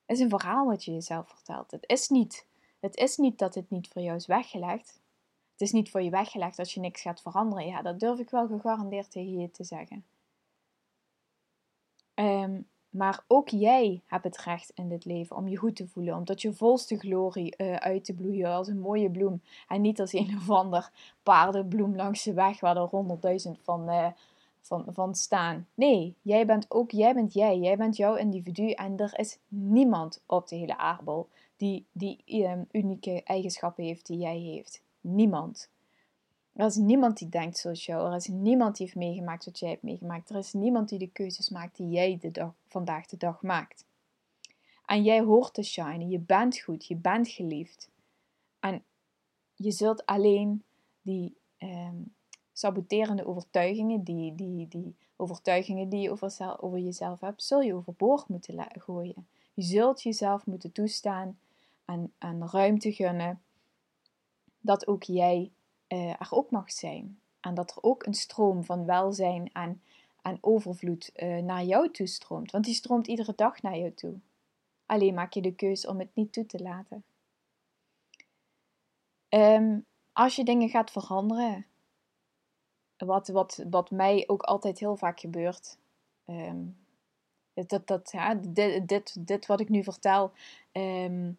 Het 0.05 0.17
is 0.17 0.19
een 0.19 0.29
verhaal 0.29 0.65
wat 0.65 0.85
je 0.85 0.91
jezelf 0.91 1.29
vertelt. 1.29 1.71
Het 1.71 1.83
is 1.87 2.09
niet. 2.09 2.45
Het 2.79 2.95
is 2.95 3.17
niet 3.17 3.37
dat 3.37 3.55
het 3.55 3.69
niet 3.69 3.87
voor 3.87 4.01
jou 4.01 4.15
is 4.15 4.25
weggelegd. 4.25 5.01
Het 5.51 5.61
is 5.61 5.71
niet 5.71 5.89
voor 5.89 6.01
je 6.01 6.09
weggelegd 6.09 6.59
als 6.59 6.73
je 6.73 6.79
niks 6.79 7.01
gaat 7.01 7.21
veranderen. 7.21 7.65
Ja, 7.65 7.81
dat 7.81 7.99
durf 7.99 8.19
ik 8.19 8.29
wel 8.29 8.47
gegarandeerd 8.47 9.11
tegen 9.11 9.39
je 9.39 9.51
te 9.51 9.63
zeggen. 9.63 10.05
Um, 12.15 12.69
maar 12.89 13.23
ook 13.27 13.49
jij 13.49 14.01
hebt 14.05 14.23
het 14.23 14.37
recht 14.37 14.71
in 14.75 14.89
dit 14.89 15.05
leven 15.05 15.35
om 15.35 15.47
je 15.47 15.57
goed 15.57 15.75
te 15.75 15.87
voelen. 15.87 16.15
Om 16.15 16.25
tot 16.25 16.41
je 16.41 16.53
volste 16.53 16.97
glorie 16.97 17.53
uh, 17.57 17.75
uit 17.75 18.05
te 18.05 18.13
bloeien 18.13 18.49
als 18.49 18.67
een 18.67 18.79
mooie 18.79 19.09
bloem. 19.09 19.41
En 19.67 19.81
niet 19.81 19.99
als 19.99 20.13
een 20.13 20.37
of 20.41 20.49
ander 20.49 20.91
paardenbloem 21.23 21.95
langs 21.95 22.23
de 22.23 22.33
weg 22.33 22.59
waar 22.59 22.77
er 22.77 22.81
honderdduizend 22.81 23.59
van, 23.63 23.89
uh, 23.89 24.07
van, 24.61 24.85
van 24.87 25.15
staan. 25.15 25.67
Nee, 25.73 26.15
jij 26.21 26.45
bent 26.45 26.65
ook 26.69 26.91
jij 26.91 27.13
bent 27.13 27.33
jij. 27.33 27.57
Jij 27.57 27.77
bent 27.77 27.97
jouw 27.97 28.15
individu. 28.15 28.71
En 28.71 28.97
er 28.97 29.19
is 29.19 29.39
niemand 29.47 30.23
op 30.25 30.47
de 30.47 30.55
hele 30.55 30.77
aardbol 30.77 31.27
die 31.57 31.85
die 31.91 32.23
um, 32.27 32.67
unieke 32.71 33.23
eigenschappen 33.23 33.83
heeft 33.83 34.05
die 34.05 34.17
jij 34.17 34.37
heeft. 34.37 34.83
Niemand. 35.01 35.69
Er 36.59 36.65
is 36.65 36.75
niemand 36.75 37.17
die 37.17 37.29
denkt 37.29 37.57
zoals 37.57 37.85
jou. 37.85 38.09
Er 38.09 38.15
is 38.15 38.27
niemand 38.27 38.77
die 38.77 38.85
heeft 38.85 38.97
meegemaakt 38.97 39.45
wat 39.45 39.59
jij 39.59 39.69
hebt 39.69 39.83
meegemaakt. 39.83 40.29
Er 40.29 40.35
is 40.35 40.53
niemand 40.53 40.89
die 40.89 40.99
de 40.99 41.09
keuzes 41.09 41.49
maakt 41.49 41.77
die 41.77 41.89
jij 41.89 42.17
de 42.21 42.49
vandaag 42.67 43.05
de 43.05 43.17
dag 43.17 43.41
maakt. 43.41 43.85
En 44.85 45.03
jij 45.03 45.21
hoort 45.21 45.53
te 45.53 45.63
shinen. 45.63 46.09
Je 46.09 46.19
bent 46.19 46.59
goed. 46.59 46.85
Je 46.85 46.95
bent 46.95 47.27
geliefd. 47.27 47.89
En 48.59 48.83
je 49.55 49.71
zult 49.71 50.05
alleen 50.05 50.63
die 51.01 51.37
um, 51.59 52.13
saboterende 52.53 53.25
overtuigingen, 53.25 54.03
die, 54.03 54.35
die, 54.35 54.67
die 54.67 54.95
overtuigingen 55.15 55.89
die 55.89 56.01
je 56.01 56.11
over, 56.11 56.61
over 56.61 56.79
jezelf 56.79 57.19
hebt, 57.19 57.43
zul 57.43 57.61
je 57.61 57.73
overboord 57.73 58.27
moeten 58.27 58.67
gooien. 58.79 59.27
Je 59.53 59.63
zult 59.63 60.03
jezelf 60.03 60.45
moeten 60.45 60.71
toestaan 60.71 61.39
en 62.17 62.49
ruimte 62.51 62.91
gunnen 62.91 63.41
dat 64.61 64.87
ook 64.87 65.03
jij 65.03 65.51
uh, 65.89 66.09
er 66.09 66.27
ook 66.29 66.51
mag 66.51 66.71
zijn. 66.71 67.19
En 67.39 67.53
dat 67.53 67.71
er 67.71 67.83
ook 67.83 68.05
een 68.05 68.13
stroom 68.13 68.63
van 68.63 68.85
welzijn 68.85 69.51
en, 69.53 69.81
overvloed 70.41 71.11
uh, 71.15 71.37
naar 71.37 71.63
jou 71.63 71.91
toe 71.91 72.07
stroomt. 72.07 72.51
Want 72.51 72.65
die 72.65 72.73
stroomt 72.73 73.07
iedere 73.07 73.33
dag 73.35 73.61
naar 73.61 73.77
jou 73.77 73.93
toe. 73.93 74.19
Alleen 74.85 75.13
maak 75.13 75.33
je 75.33 75.41
de 75.41 75.55
keus 75.55 75.87
om 75.87 75.99
het 75.99 76.09
niet 76.13 76.33
toe 76.33 76.45
te 76.45 76.61
laten. 76.61 77.03
Um, 79.29 79.85
als 80.13 80.35
je 80.35 80.43
dingen 80.43 80.69
gaat 80.69 80.91
veranderen, 80.91 81.65
wat, 82.97 83.27
wat, 83.27 83.63
wat 83.69 83.91
mij 83.91 84.23
ook 84.27 84.41
altijd 84.41 84.79
heel 84.79 84.95
vaak 84.95 85.19
gebeurt. 85.19 85.77
Um, 86.25 86.77
dat, 87.53 87.87
dat, 87.87 88.11
ja, 88.11 88.35
dit, 88.35 88.87
dit, 88.87 89.27
dit 89.27 89.45
wat 89.45 89.59
ik 89.59 89.69
nu 89.69 89.83
vertel, 89.83 90.31
um, 90.71 91.37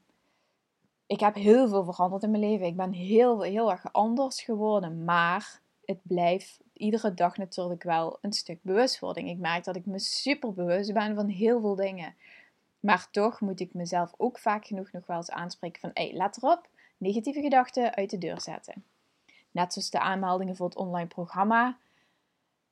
ik 1.10 1.20
heb 1.20 1.34
heel 1.34 1.68
veel 1.68 1.84
veranderd 1.84 2.22
in 2.22 2.30
mijn 2.30 2.42
leven. 2.42 2.66
Ik 2.66 2.76
ben 2.76 2.92
heel, 2.92 3.42
heel 3.42 3.70
erg 3.70 3.92
anders 3.92 4.42
geworden. 4.42 5.04
Maar 5.04 5.60
het 5.84 5.98
blijft 6.02 6.60
iedere 6.72 7.14
dag 7.14 7.36
natuurlijk 7.36 7.82
wel 7.82 8.18
een 8.20 8.32
stuk 8.32 8.58
bewustwording. 8.62 9.28
Ik 9.28 9.38
merk 9.38 9.64
dat 9.64 9.76
ik 9.76 9.86
me 9.86 9.98
super 9.98 10.52
bewust 10.52 10.92
ben 10.92 11.14
van 11.14 11.28
heel 11.28 11.60
veel 11.60 11.74
dingen. 11.74 12.14
Maar 12.80 13.08
toch 13.10 13.40
moet 13.40 13.60
ik 13.60 13.74
mezelf 13.74 14.14
ook 14.16 14.38
vaak 14.38 14.66
genoeg 14.66 14.92
nog 14.92 15.06
wel 15.06 15.16
eens 15.16 15.30
aanspreken 15.30 15.80
van... 15.80 15.90
Hey, 15.94 16.12
let 16.12 16.36
erop, 16.36 16.68
negatieve 16.96 17.40
gedachten 17.40 17.94
uit 17.94 18.10
de 18.10 18.18
deur 18.18 18.40
zetten. 18.40 18.84
Net 19.50 19.72
zoals 19.72 19.90
de 19.90 20.00
aanmeldingen 20.00 20.56
voor 20.56 20.66
het 20.66 20.76
online 20.76 21.08
programma. 21.08 21.78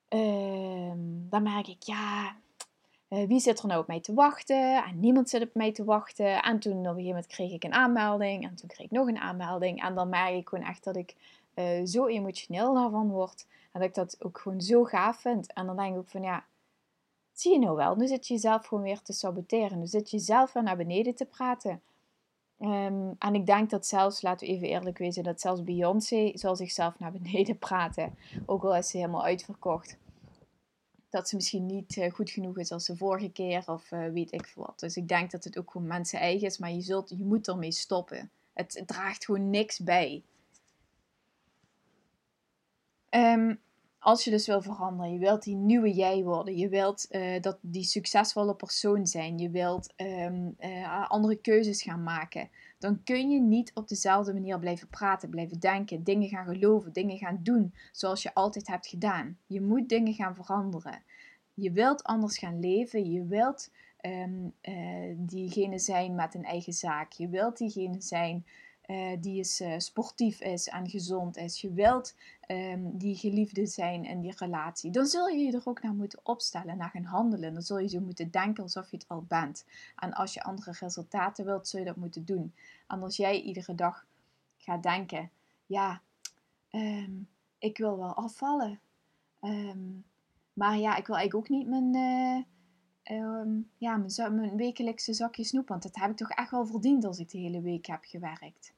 Uh, 0.09 0.93
dan 1.29 1.43
merk 1.43 1.69
ik, 1.69 1.83
ja, 1.83 2.37
uh, 3.09 3.27
wie 3.27 3.41
zit 3.41 3.61
er 3.61 3.67
nou 3.67 3.81
op 3.81 3.87
mij 3.87 4.01
te 4.01 4.15
wachten? 4.15 4.85
En 4.85 5.01
niemand 5.01 5.29
zit 5.29 5.43
op 5.43 5.55
mij 5.55 5.73
te 5.73 5.85
wachten. 5.85 6.43
En 6.43 6.59
toen 6.59 6.73
op 6.73 6.79
een 6.79 6.85
gegeven 6.85 7.07
moment 7.07 7.27
kreeg 7.27 7.53
ik 7.53 7.65
een 7.65 7.73
aanmelding. 7.73 8.45
En 8.45 8.55
toen 8.55 8.69
kreeg 8.69 8.87
ik 8.87 8.93
nog 8.93 9.09
een 9.09 9.19
aanmelding. 9.19 9.83
En 9.83 9.95
dan 9.95 10.09
merk 10.09 10.35
ik 10.35 10.49
gewoon 10.49 10.65
echt 10.65 10.85
dat 10.85 10.97
ik 10.97 11.15
uh, 11.55 11.65
zo 11.85 12.07
emotioneel 12.07 12.75
daarvan 12.75 13.11
word. 13.11 13.47
En 13.73 13.81
dat 13.81 13.89
ik 13.89 13.95
dat 13.95 14.17
ook 14.19 14.39
gewoon 14.39 14.61
zo 14.61 14.85
gaaf 14.85 15.17
vind. 15.17 15.53
En 15.53 15.67
dan 15.67 15.77
denk 15.77 15.93
ik 15.93 15.99
ook 15.99 16.09
van 16.09 16.23
ja, 16.23 16.45
zie 17.33 17.53
je 17.53 17.59
nou 17.59 17.77
wel. 17.77 17.97
Nu 17.97 18.07
zit 18.07 18.27
je 18.27 18.35
jezelf 18.35 18.67
gewoon 18.67 18.85
weer 18.85 19.03
te 19.03 19.13
saboteren. 19.13 19.79
Nu 19.79 19.87
zit 19.87 20.11
je 20.11 20.17
jezelf 20.17 20.53
weer 20.53 20.63
naar 20.63 20.77
beneden 20.77 21.15
te 21.15 21.25
praten. 21.25 21.83
Um, 22.61 23.15
en 23.19 23.35
ik 23.35 23.47
denk 23.47 23.71
dat 23.71 23.87
zelfs, 23.87 24.23
laten 24.23 24.47
we 24.47 24.53
even 24.53 24.69
eerlijk 24.69 24.99
wezen, 24.99 25.23
dat 25.23 25.41
zelfs 25.41 25.65
Beyoncé 25.65 26.31
zal 26.35 26.57
zichzelf 26.57 26.99
naar 26.99 27.13
beneden 27.13 27.59
praten. 27.59 28.15
Ook 28.47 28.65
al 28.65 28.77
is 28.77 28.89
ze 28.89 28.97
helemaal 28.97 29.25
uitverkocht 29.25 29.99
dat 31.11 31.29
ze 31.29 31.37
misschien 31.37 31.67
niet 31.67 31.97
uh, 31.97 32.13
goed 32.13 32.31
genoeg 32.31 32.59
is 32.59 32.73
als 32.73 32.87
de 32.87 32.97
vorige 32.97 33.31
keer 33.31 33.63
of 33.67 33.91
uh, 33.91 34.09
weet 34.09 34.33
ik 34.33 34.47
veel 34.47 34.65
wat. 34.65 34.81
Dus 34.81 34.97
ik 34.97 35.09
denk 35.09 35.31
dat 35.31 35.45
het 35.45 35.59
ook 35.59 35.71
gewoon 35.71 35.87
mensen 35.87 36.19
eigen 36.19 36.47
is, 36.47 36.59
maar 36.59 36.73
je, 36.73 36.81
zult, 36.81 37.09
je 37.09 37.25
moet 37.25 37.49
ermee 37.49 37.73
stoppen. 37.73 38.31
Het, 38.53 38.83
draagt 38.87 39.25
gewoon 39.25 39.51
niks 39.51 39.79
bij. 39.79 40.23
Um, 43.11 43.61
als 43.99 44.25
je 44.25 44.31
dus 44.31 44.47
wil 44.47 44.63
veranderen, 44.63 45.13
je 45.13 45.19
wilt 45.19 45.43
die 45.43 45.55
nieuwe 45.55 45.93
jij 45.93 46.23
worden, 46.23 46.57
je 46.57 46.69
wilt 46.69 47.07
uh, 47.11 47.41
dat 47.41 47.59
die 47.61 47.85
succesvolle 47.85 48.55
persoon 48.55 49.07
zijn, 49.07 49.39
je 49.39 49.51
wilt 49.51 49.93
uh, 49.97 51.09
andere 51.09 51.37
keuzes 51.37 51.83
gaan 51.83 52.03
maken, 52.03 52.51
dan 52.79 53.03
kun 53.03 53.31
je 53.31 53.41
niet 53.41 53.71
op 53.75 53.89
dezelfde 53.89 54.33
manier 54.33 54.59
blijven 54.59 54.89
praten, 54.89 55.31
blijven 55.31 55.61
denken, 55.61 56.05
dingen 56.05 56.29
gaan 56.29 56.47
geloven, 56.47 56.93
dingen 56.93 57.19
gaan 57.19 57.41
doen 57.43 57.75
zoals 57.93 58.23
je 58.23 58.35
altijd 58.35 58.67
hebt 58.67 58.87
gedaan. 58.87 59.39
Je 59.47 59.61
moet 59.61 59.89
dingen 59.89 60.15
gaan 60.15 60.35
veranderen. 60.35 61.03
Je 61.55 61.73
wilt 61.73 62.03
anders 62.03 62.39
gaan 62.39 62.61
leven, 62.61 63.11
je 63.11 63.27
wilt 63.27 63.71
um, 64.01 64.55
uh, 64.63 65.15
diegene 65.17 65.79
zijn 65.79 66.15
met 66.15 66.35
een 66.35 66.45
eigen 66.45 66.73
zaak, 66.73 67.13
je 67.13 67.29
wilt 67.29 67.57
diegene 67.57 68.01
zijn 68.01 68.47
uh, 68.89 69.17
die 69.21 69.39
is, 69.39 69.61
uh, 69.61 69.79
sportief 69.79 70.41
is 70.41 70.69
en 70.69 70.89
gezond 70.89 71.37
is, 71.37 71.61
je 71.61 71.73
wilt 71.73 72.15
um, 72.47 72.99
die 72.99 73.17
geliefde 73.17 73.67
zijn 73.67 74.05
in 74.05 74.21
die 74.21 74.35
relatie, 74.37 74.91
dan 74.91 75.07
zul 75.07 75.27
je 75.27 75.39
je 75.39 75.53
er 75.53 75.63
ook 75.65 75.83
naar 75.83 75.95
moeten 75.95 76.21
opstellen, 76.23 76.77
naar 76.77 76.91
gaan 76.91 77.05
handelen. 77.05 77.53
Dan 77.53 77.63
zul 77.63 77.79
je 77.79 77.89
zo 77.89 78.01
moeten 78.01 78.31
denken 78.31 78.63
alsof 78.63 78.91
je 78.91 78.97
het 78.97 79.09
al 79.09 79.25
bent. 79.29 79.65
En 79.97 80.13
als 80.13 80.35
je 80.35 80.43
andere 80.43 80.73
resultaten 80.81 81.45
wilt, 81.45 81.69
zul 81.69 81.79
je 81.79 81.87
dat 81.87 81.97
moeten 81.97 82.25
doen. 82.25 82.53
En 82.87 83.03
als 83.03 83.17
jij 83.17 83.41
iedere 83.41 83.75
dag 83.75 84.07
gaat 84.57 84.83
denken, 84.83 85.31
ja, 85.67 86.01
um, 86.71 87.29
ik 87.59 87.79
wil 87.79 87.99
wel 87.99 88.15
afvallen. 88.15 88.81
Um, 89.41 90.05
maar 90.53 90.79
ja, 90.79 90.97
ik 90.97 91.07
wil 91.07 91.17
eigenlijk 91.17 91.35
ook 91.35 91.59
niet 91.59 91.69
mijn, 91.69 91.95
uh, 91.95 93.63
ja, 93.77 93.97
mijn, 93.97 94.35
mijn 94.35 94.57
wekelijkse 94.57 95.13
zakje 95.13 95.45
snoep. 95.45 95.69
Want 95.69 95.83
dat 95.83 95.97
heb 95.97 96.11
ik 96.11 96.17
toch 96.17 96.31
echt 96.31 96.51
wel 96.51 96.67
verdiend 96.67 97.05
als 97.05 97.19
ik 97.19 97.31
de 97.31 97.39
hele 97.39 97.61
week 97.61 97.87
heb 97.87 98.05
gewerkt. 98.05 98.77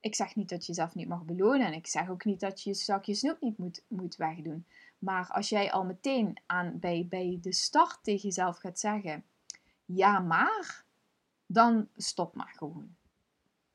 Ik 0.00 0.14
zeg 0.14 0.36
niet 0.36 0.48
dat 0.48 0.60
je 0.60 0.66
jezelf 0.66 0.94
niet 0.94 1.08
mag 1.08 1.24
belonen. 1.24 1.66
En 1.66 1.72
ik 1.72 1.86
zeg 1.86 2.10
ook 2.10 2.24
niet 2.24 2.40
dat 2.40 2.62
je 2.62 2.70
je 2.70 2.76
zakje 2.76 3.14
snoep 3.14 3.40
niet 3.40 3.58
moet, 3.58 3.84
moet 3.88 4.16
wegdoen. 4.16 4.66
Maar 4.98 5.28
als 5.30 5.48
jij 5.48 5.72
al 5.72 5.84
meteen 5.84 6.40
aan, 6.46 6.78
bij, 6.78 7.06
bij 7.08 7.38
de 7.40 7.52
start 7.52 7.98
tegen 8.02 8.22
jezelf 8.22 8.58
gaat 8.58 8.78
zeggen: 8.78 9.24
Ja, 9.84 10.18
maar. 10.18 10.86
Dan 11.50 11.88
stop 11.96 12.34
maar 12.34 12.54
gewoon. 12.56 12.96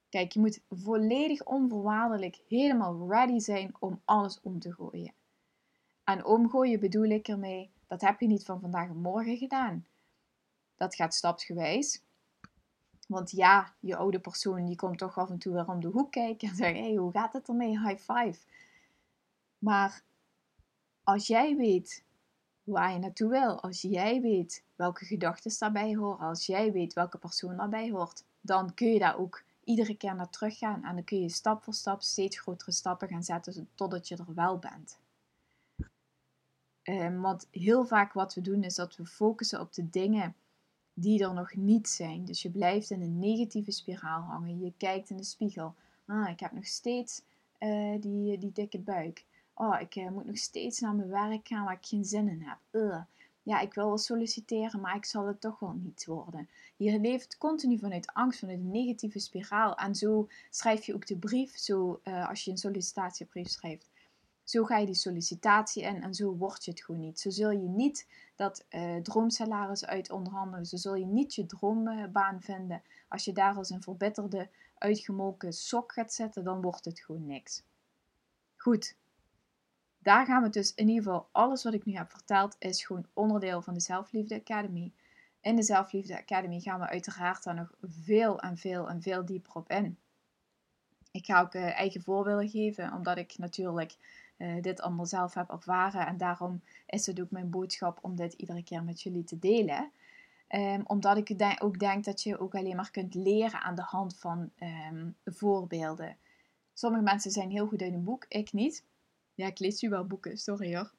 Kijk, 0.09 0.31
je 0.31 0.39
moet 0.39 0.61
volledig 0.69 1.43
onvoorwaardelijk 1.43 2.41
helemaal 2.47 3.09
ready 3.09 3.39
zijn 3.39 3.75
om 3.79 4.01
alles 4.05 4.39
om 4.41 4.59
te 4.59 4.73
gooien. 4.73 5.13
En 6.03 6.25
omgooien 6.25 6.79
bedoel 6.79 7.03
ik 7.03 7.27
ermee, 7.27 7.71
dat 7.87 8.01
heb 8.01 8.19
je 8.19 8.27
niet 8.27 8.45
van 8.45 8.59
vandaag 8.59 8.89
op 8.89 8.95
morgen 8.95 9.37
gedaan. 9.37 9.85
Dat 10.75 10.95
gaat 10.95 11.13
stapsgewijs. 11.13 12.01
Want 13.07 13.31
ja, 13.31 13.73
je 13.79 13.95
oude 13.95 14.19
persoon 14.19 14.65
die 14.65 14.75
komt 14.75 14.97
toch 14.97 15.17
af 15.17 15.29
en 15.29 15.37
toe 15.37 15.53
weer 15.53 15.67
om 15.67 15.81
de 15.81 15.87
hoek 15.87 16.11
kijken 16.11 16.49
en 16.49 16.55
zegt: 16.63 16.77
hey, 16.77 16.95
hoe 16.95 17.11
gaat 17.11 17.33
het 17.33 17.47
ermee? 17.47 17.79
High 17.79 18.11
five. 18.11 18.39
Maar 19.57 20.03
als 21.03 21.27
jij 21.27 21.55
weet 21.55 22.03
waar 22.63 22.91
je 22.91 22.99
naartoe 22.99 23.29
wil, 23.29 23.61
als 23.61 23.81
jij 23.81 24.21
weet 24.21 24.63
welke 24.75 25.05
gedachten 25.05 25.55
daarbij 25.59 25.95
horen, 25.95 26.27
als 26.27 26.45
jij 26.45 26.71
weet 26.71 26.93
welke 26.93 27.17
persoon 27.17 27.57
daarbij 27.57 27.91
hoort, 27.91 28.23
dan 28.41 28.73
kun 28.73 28.87
je 28.87 28.99
daar 28.99 29.17
ook 29.17 29.43
iedere 29.63 29.97
keer 29.97 30.15
naar 30.15 30.29
teruggaan 30.29 30.83
en 30.83 30.95
dan 30.95 31.03
kun 31.03 31.21
je 31.21 31.29
stap 31.29 31.63
voor 31.63 31.73
stap 31.73 32.01
steeds 32.01 32.39
grotere 32.39 32.71
stappen 32.71 33.07
gaan 33.07 33.23
zetten 33.23 33.69
totdat 33.75 34.07
je 34.07 34.15
er 34.15 34.33
wel 34.33 34.57
bent. 34.57 34.99
Um, 36.83 37.21
want 37.21 37.47
heel 37.51 37.85
vaak 37.85 38.13
wat 38.13 38.33
we 38.33 38.41
doen 38.41 38.63
is 38.63 38.75
dat 38.75 38.95
we 38.95 39.05
focussen 39.05 39.59
op 39.59 39.73
de 39.73 39.89
dingen 39.89 40.35
die 40.93 41.23
er 41.23 41.33
nog 41.33 41.55
niet 41.55 41.87
zijn. 41.89 42.25
Dus 42.25 42.41
je 42.41 42.49
blijft 42.49 42.89
in 42.89 43.01
een 43.01 43.19
negatieve 43.19 43.71
spiraal 43.71 44.21
hangen. 44.21 44.59
Je 44.59 44.73
kijkt 44.77 45.09
in 45.09 45.17
de 45.17 45.23
spiegel. 45.23 45.75
Ah, 46.05 46.29
ik 46.29 46.39
heb 46.39 46.51
nog 46.51 46.65
steeds 46.65 47.21
uh, 47.59 48.01
die, 48.01 48.37
die 48.37 48.51
dikke 48.51 48.79
buik. 48.79 49.25
Oh, 49.53 49.79
ik 49.79 49.95
uh, 49.95 50.09
moet 50.09 50.25
nog 50.25 50.37
steeds 50.37 50.79
naar 50.79 50.95
mijn 50.95 51.09
werk 51.09 51.47
gaan 51.47 51.65
waar 51.65 51.73
ik 51.73 51.85
geen 51.85 52.05
zin 52.05 52.27
in 52.27 52.41
heb. 52.41 52.57
Ja, 53.45 53.59
ik 53.59 53.73
wil 53.73 53.87
wel 53.87 53.97
solliciteren, 53.97 54.81
maar 54.81 54.95
ik 54.95 55.05
zal 55.05 55.27
het 55.27 55.41
toch 55.41 55.59
wel 55.59 55.73
niet 55.73 56.05
worden. 56.05 56.49
Je 56.77 56.99
leeft 56.99 57.37
continu 57.37 57.79
vanuit 57.79 58.13
angst, 58.13 58.39
vanuit 58.39 58.59
een 58.59 58.71
negatieve 58.71 59.19
spiraal. 59.19 59.75
En 59.75 59.95
zo 59.95 60.27
schrijf 60.49 60.85
je 60.85 60.93
ook 60.93 61.07
de 61.07 61.17
brief, 61.17 61.57
zo, 61.57 61.99
als 62.03 62.43
je 62.43 62.51
een 62.51 62.57
sollicitatiebrief 62.57 63.49
schrijft. 63.49 63.89
Zo 64.43 64.63
ga 64.63 64.77
je 64.77 64.85
die 64.85 64.95
sollicitatie 64.95 65.83
in 65.83 66.03
en 66.03 66.13
zo 66.13 66.35
word 66.35 66.65
je 66.65 66.71
het 66.71 66.83
gewoon 66.83 67.01
niet. 67.01 67.19
Zo 67.19 67.29
zul 67.29 67.51
je 67.51 67.67
niet 67.67 68.07
dat 68.35 68.65
uh, 68.69 68.95
droomsalaris 68.95 69.85
uit 69.85 70.11
onderhandelen. 70.11 70.65
Zo 70.65 70.77
zul 70.77 70.95
je 70.95 71.05
niet 71.05 71.35
je 71.35 71.45
droombaan 71.45 72.41
vinden. 72.41 72.83
Als 73.07 73.25
je 73.25 73.33
daar 73.33 73.55
als 73.55 73.69
een 73.69 73.81
verbitterde, 73.81 74.49
uitgemolken 74.77 75.53
sok 75.53 75.91
gaat 75.91 76.13
zetten, 76.13 76.43
dan 76.43 76.61
wordt 76.61 76.85
het 76.85 76.99
gewoon 76.99 77.25
niks. 77.25 77.63
Goed. 78.55 78.95
Daar 79.99 80.25
gaan 80.25 80.43
we 80.43 80.49
dus 80.49 80.73
in 80.73 80.87
ieder 80.87 81.03
geval, 81.03 81.29
alles 81.31 81.63
wat 81.63 81.73
ik 81.73 81.85
nu 81.85 81.93
heb 81.93 82.11
verteld, 82.11 82.55
is 82.59 82.85
gewoon 82.85 83.05
onderdeel 83.13 83.61
van 83.61 83.73
de 83.73 83.79
Zelfliefde 83.79 84.35
Academy. 84.35 84.93
In 85.41 85.55
de 85.55 85.63
Zelfliefde 85.63 86.17
Academy 86.17 86.59
gaan 86.59 86.79
we 86.79 86.87
uiteraard 86.87 87.43
daar 87.43 87.55
nog 87.55 87.73
veel 87.81 88.39
en 88.39 88.57
veel 88.57 88.89
en 88.89 89.01
veel 89.01 89.25
dieper 89.25 89.53
op 89.53 89.69
in. 89.69 89.97
Ik 91.11 91.25
ga 91.25 91.41
ook 91.41 91.53
uh, 91.53 91.79
eigen 91.79 92.01
voorbeelden 92.01 92.49
geven, 92.49 92.93
omdat 92.93 93.17
ik 93.17 93.37
natuurlijk 93.37 93.95
uh, 94.37 94.61
dit 94.61 94.81
allemaal 94.81 95.05
zelf 95.05 95.33
heb 95.33 95.49
ervaren. 95.49 96.07
En 96.07 96.17
daarom 96.17 96.61
is 96.85 97.05
het 97.05 97.21
ook 97.21 97.31
mijn 97.31 97.49
boodschap 97.49 97.99
om 98.01 98.15
dit 98.15 98.33
iedere 98.33 98.63
keer 98.63 98.83
met 98.83 99.01
jullie 99.01 99.23
te 99.23 99.39
delen. 99.39 99.91
Um, 100.49 100.83
omdat 100.85 101.17
ik 101.17 101.55
ook 101.59 101.79
denk 101.79 102.03
dat 102.03 102.21
je 102.21 102.39
ook 102.39 102.55
alleen 102.55 102.75
maar 102.75 102.91
kunt 102.91 103.13
leren 103.13 103.61
aan 103.61 103.75
de 103.75 103.81
hand 103.81 104.17
van 104.17 104.51
um, 104.91 105.15
voorbeelden. 105.25 106.17
Sommige 106.73 107.03
mensen 107.03 107.31
zijn 107.31 107.49
heel 107.49 107.67
goed 107.67 107.81
uit 107.81 107.93
een 107.93 108.03
boek, 108.03 108.25
ik 108.27 108.53
niet. 108.53 108.83
Ja, 109.33 109.47
ik 109.47 109.59
lees 109.59 109.81
nu 109.81 109.89
wel 109.89 110.05
boeken, 110.05 110.37
sorry 110.37 110.75
hoor. 110.75 110.91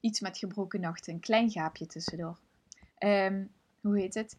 Iets 0.00 0.20
met 0.20 0.38
gebroken 0.38 0.80
nachten, 0.80 1.12
een 1.12 1.20
klein 1.20 1.50
gaapje 1.50 1.86
tussendoor. 1.86 2.38
Um, 2.98 3.52
hoe 3.80 3.98
heet 3.98 4.14
het? 4.14 4.36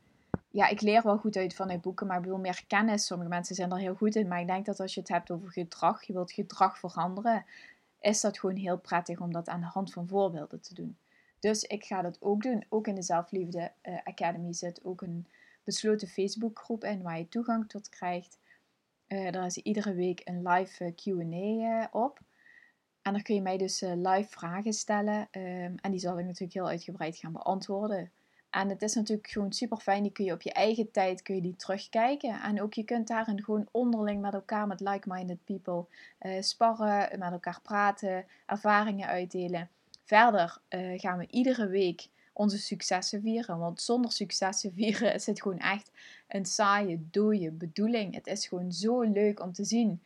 Ja, 0.49 0.67
ik 0.67 0.81
leer 0.81 1.03
wel 1.03 1.17
goed 1.17 1.35
uit 1.35 1.55
vanuit 1.55 1.81
boeken, 1.81 2.07
maar 2.07 2.17
ik 2.17 2.25
wil 2.25 2.37
meer 2.37 2.63
kennis. 2.67 3.05
Sommige 3.05 3.29
mensen 3.29 3.55
zijn 3.55 3.71
er 3.71 3.77
heel 3.77 3.95
goed 3.95 4.15
in, 4.15 4.27
maar 4.27 4.39
ik 4.39 4.47
denk 4.47 4.65
dat 4.65 4.79
als 4.79 4.93
je 4.93 4.99
het 4.99 5.09
hebt 5.09 5.31
over 5.31 5.51
gedrag, 5.51 6.03
je 6.03 6.13
wilt 6.13 6.31
gedrag 6.31 6.79
veranderen, 6.79 7.45
is 7.99 8.21
dat 8.21 8.39
gewoon 8.39 8.55
heel 8.55 8.77
prettig 8.77 9.19
om 9.19 9.31
dat 9.31 9.47
aan 9.47 9.59
de 9.59 9.65
hand 9.65 9.93
van 9.93 10.07
voorbeelden 10.07 10.61
te 10.61 10.73
doen. 10.73 10.97
Dus 11.39 11.63
ik 11.63 11.83
ga 11.83 12.01
dat 12.01 12.21
ook 12.21 12.41
doen. 12.41 12.65
Ook 12.69 12.87
in 12.87 12.95
de 12.95 13.01
Zelfliefde 13.01 13.71
uh, 13.83 13.97
Academy 14.03 14.53
zit 14.53 14.83
ook 14.83 15.01
een 15.01 15.27
besloten 15.63 16.07
Facebookgroep 16.07 16.83
in 16.83 17.01
waar 17.01 17.17
je 17.17 17.29
toegang 17.29 17.69
tot 17.69 17.89
krijgt. 17.89 18.39
Uh, 19.07 19.31
daar 19.31 19.45
is 19.45 19.57
iedere 19.57 19.93
week 19.93 20.21
een 20.23 20.47
live 20.47 20.83
uh, 20.83 20.91
QA 20.95 21.89
op. 21.91 22.19
En 23.01 23.13
dan 23.13 23.21
kun 23.21 23.35
je 23.35 23.41
mij 23.41 23.57
dus 23.57 23.79
live 23.81 24.29
vragen 24.29 24.73
stellen. 24.73 25.27
Um, 25.31 25.75
en 25.75 25.91
die 25.91 25.99
zal 25.99 26.19
ik 26.19 26.25
natuurlijk 26.25 26.53
heel 26.53 26.67
uitgebreid 26.67 27.17
gaan 27.17 27.31
beantwoorden. 27.31 28.11
En 28.57 28.69
het 28.69 28.81
is 28.81 28.93
natuurlijk 28.93 29.27
gewoon 29.27 29.53
super 29.53 29.77
fijn. 29.77 30.03
Die 30.03 30.11
kun 30.11 30.25
je 30.25 30.33
op 30.33 30.41
je 30.41 30.53
eigen 30.53 30.91
tijd 30.91 31.21
kun 31.21 31.35
je 31.35 31.41
die 31.41 31.55
terugkijken. 31.55 32.41
En 32.41 32.61
ook 32.61 32.73
je 32.73 32.83
kunt 32.83 33.07
daarin 33.07 33.43
gewoon 33.43 33.67
onderling 33.71 34.21
met 34.21 34.33
elkaar, 34.33 34.67
met 34.67 34.79
like-minded 34.79 35.37
people, 35.43 35.85
uh, 36.21 36.41
sparren, 36.41 37.19
met 37.19 37.31
elkaar 37.31 37.59
praten, 37.61 38.25
ervaringen 38.45 39.07
uitdelen. 39.07 39.69
Verder 40.03 40.57
uh, 40.69 40.99
gaan 40.99 41.17
we 41.17 41.27
iedere 41.29 41.67
week 41.67 42.07
onze 42.33 42.57
successen 42.57 43.21
vieren. 43.21 43.57
Want 43.57 43.81
zonder 43.81 44.11
successen 44.11 44.73
vieren 44.77 45.13
is 45.13 45.25
het 45.25 45.41
gewoon 45.41 45.59
echt 45.59 45.91
een 46.27 46.45
saaie, 46.45 47.07
dode 47.11 47.51
bedoeling. 47.51 48.15
Het 48.15 48.27
is 48.27 48.47
gewoon 48.47 48.71
zo 48.71 49.01
leuk 49.01 49.41
om 49.41 49.53
te 49.53 49.65
zien 49.65 50.01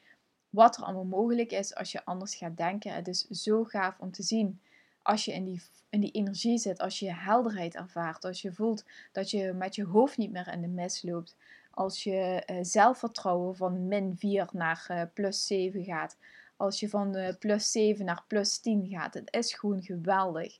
wat 0.49 0.77
er 0.77 0.83
allemaal 0.83 1.19
mogelijk 1.19 1.51
is 1.51 1.75
als 1.75 1.91
je 1.91 2.05
anders 2.05 2.35
gaat 2.35 2.57
denken. 2.57 2.93
Het 2.93 3.07
is 3.07 3.27
zo 3.27 3.63
gaaf 3.63 3.99
om 3.99 4.11
te 4.11 4.23
zien 4.23 4.59
als 5.01 5.25
je 5.25 5.33
in 5.33 5.45
die, 5.45 5.61
in 5.89 5.99
die 5.99 6.11
energie 6.11 6.57
zit, 6.57 6.79
als 6.79 6.99
je 6.99 7.13
helderheid 7.13 7.75
ervaart, 7.75 8.25
als 8.25 8.41
je 8.41 8.53
voelt 8.53 8.85
dat 9.11 9.29
je 9.29 9.53
met 9.53 9.75
je 9.75 9.85
hoofd 9.85 10.17
niet 10.17 10.31
meer 10.31 10.47
in 10.53 10.61
de 10.61 10.67
mis 10.67 11.01
loopt, 11.01 11.35
als 11.71 12.03
je 12.03 12.43
uh, 12.51 12.57
zelfvertrouwen 12.61 13.55
van 13.55 13.87
min 13.87 14.17
4 14.17 14.47
naar 14.51 14.87
uh, 14.91 15.01
plus 15.13 15.47
7 15.47 15.83
gaat, 15.83 16.17
als 16.57 16.79
je 16.79 16.89
van 16.89 17.17
uh, 17.17 17.29
plus 17.39 17.71
7 17.71 18.05
naar 18.05 18.23
plus 18.27 18.57
10 18.57 18.87
gaat. 18.89 19.13
Het 19.13 19.33
is 19.33 19.53
gewoon 19.53 19.83
geweldig. 19.83 20.57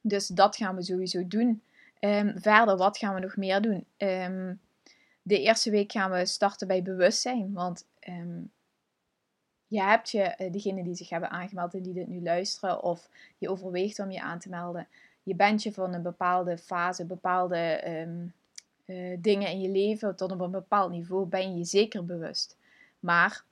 Dus 0.00 0.26
dat 0.26 0.56
gaan 0.56 0.76
we 0.76 0.82
sowieso 0.82 1.26
doen. 1.28 1.62
Um, 2.00 2.40
verder, 2.40 2.76
wat 2.76 2.98
gaan 2.98 3.14
we 3.14 3.20
nog 3.20 3.36
meer 3.36 3.60
doen? 3.60 3.86
Um, 3.96 4.60
de 5.22 5.40
eerste 5.40 5.70
week 5.70 5.92
gaan 5.92 6.10
we 6.10 6.26
starten 6.26 6.66
bij 6.66 6.82
bewustzijn. 6.82 7.52
Want 7.52 7.86
um, 8.08 8.50
je 9.66 9.82
hebt 9.82 10.10
je, 10.10 10.34
uh, 10.38 10.52
degenen 10.52 10.84
die 10.84 10.94
zich 10.94 11.08
hebben 11.08 11.30
aangemeld 11.30 11.74
en 11.74 11.82
die 11.82 11.94
dit 11.94 12.08
nu 12.08 12.22
luisteren, 12.22 12.82
of 12.82 13.08
je 13.38 13.50
overweegt 13.50 13.98
om 13.98 14.10
je 14.10 14.20
aan 14.20 14.38
te 14.38 14.48
melden, 14.48 14.88
je 15.22 15.34
bent 15.34 15.62
je 15.62 15.72
van 15.72 15.94
een 15.94 16.02
bepaalde 16.02 16.58
fase, 16.58 17.04
bepaalde 17.04 17.88
um, 17.88 18.32
uh, 18.86 19.16
dingen 19.20 19.50
in 19.50 19.60
je 19.60 19.68
leven 19.68 20.16
tot 20.16 20.32
op 20.32 20.40
een 20.40 20.50
bepaald 20.50 20.90
niveau, 20.90 21.26
ben 21.26 21.50
je 21.50 21.58
je 21.58 21.64
zeker 21.64 22.04
bewust. 22.04 22.56
Maar 23.00 23.44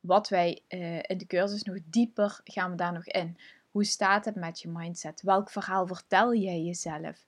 wat 0.00 0.28
wij 0.28 0.62
uh, 0.68 0.96
in 0.96 1.18
de 1.18 1.26
cursus 1.26 1.62
nog 1.62 1.76
dieper 1.84 2.40
gaan 2.44 2.70
we 2.70 2.76
daar 2.76 2.92
nog 2.92 3.06
in. 3.06 3.36
Hoe 3.70 3.84
staat 3.84 4.24
het 4.24 4.34
met 4.34 4.60
je 4.60 4.68
mindset? 4.68 5.22
Welk 5.22 5.50
verhaal 5.50 5.86
vertel 5.86 6.34
jij 6.34 6.60
jezelf? 6.62 7.26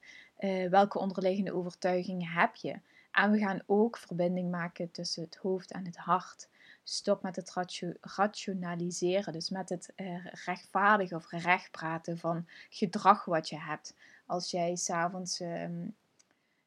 welke 0.70 0.98
onderliggende 0.98 1.54
overtuigingen 1.54 2.28
heb 2.28 2.54
je? 2.54 2.80
En 3.12 3.30
we 3.30 3.38
gaan 3.38 3.62
ook 3.66 3.96
verbinding 3.96 4.50
maken 4.50 4.90
tussen 4.90 5.22
het 5.22 5.36
hoofd 5.36 5.72
en 5.72 5.84
het 5.84 5.96
hart. 5.96 6.48
Stop 6.84 7.22
met 7.22 7.36
het 7.36 7.54
rationaliseren, 8.00 9.32
dus 9.32 9.50
met 9.50 9.68
het 9.68 9.92
uh, 9.96 10.26
rechtvaardigen 10.44 11.16
of 11.16 11.30
rechtpraten 11.30 12.18
van 12.18 12.48
gedrag 12.70 13.24
wat 13.24 13.48
je 13.48 13.58
hebt. 13.58 13.94
Als 14.26 14.50
jij 14.50 14.76
s'avonds 14.76 15.40
um, 15.40 15.94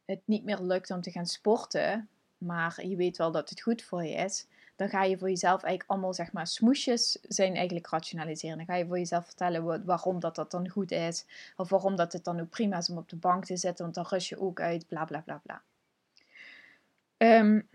het 0.05 0.21
niet 0.25 0.43
meer 0.43 0.61
lukt 0.61 0.91
om 0.91 1.01
te 1.01 1.11
gaan 1.11 1.25
sporten, 1.25 2.09
maar 2.37 2.85
je 2.85 2.95
weet 2.95 3.17
wel 3.17 3.31
dat 3.31 3.49
het 3.49 3.61
goed 3.61 3.83
voor 3.83 4.03
je 4.03 4.15
is, 4.15 4.47
dan 4.75 4.89
ga 4.89 5.03
je 5.03 5.17
voor 5.17 5.29
jezelf 5.29 5.63
eigenlijk 5.63 5.89
allemaal, 5.89 6.13
zeg 6.13 6.31
maar, 6.31 6.47
smoesjes 6.47 7.11
zijn 7.21 7.55
eigenlijk 7.55 7.87
rationaliseren. 7.87 8.57
Dan 8.57 8.65
ga 8.65 8.75
je 8.75 8.87
voor 8.87 8.97
jezelf 8.97 9.25
vertellen 9.25 9.85
waarom 9.85 10.19
dat, 10.19 10.35
dat 10.35 10.51
dan 10.51 10.69
goed 10.69 10.91
is, 10.91 11.25
of 11.55 11.69
waarom 11.69 11.95
dat 11.95 12.13
het 12.13 12.23
dan 12.23 12.39
ook 12.39 12.49
prima 12.49 12.77
is 12.77 12.89
om 12.89 12.97
op 12.97 13.09
de 13.09 13.15
bank 13.15 13.45
te 13.45 13.57
zitten, 13.57 13.83
want 13.83 13.95
dan 13.95 14.05
rust 14.09 14.27
je 14.27 14.39
ook 14.39 14.59
uit, 14.59 14.87
bla 14.87 15.05
bla 15.05 15.19
bla 15.19 15.41
bla. 15.43 15.61
Um, 17.17 17.69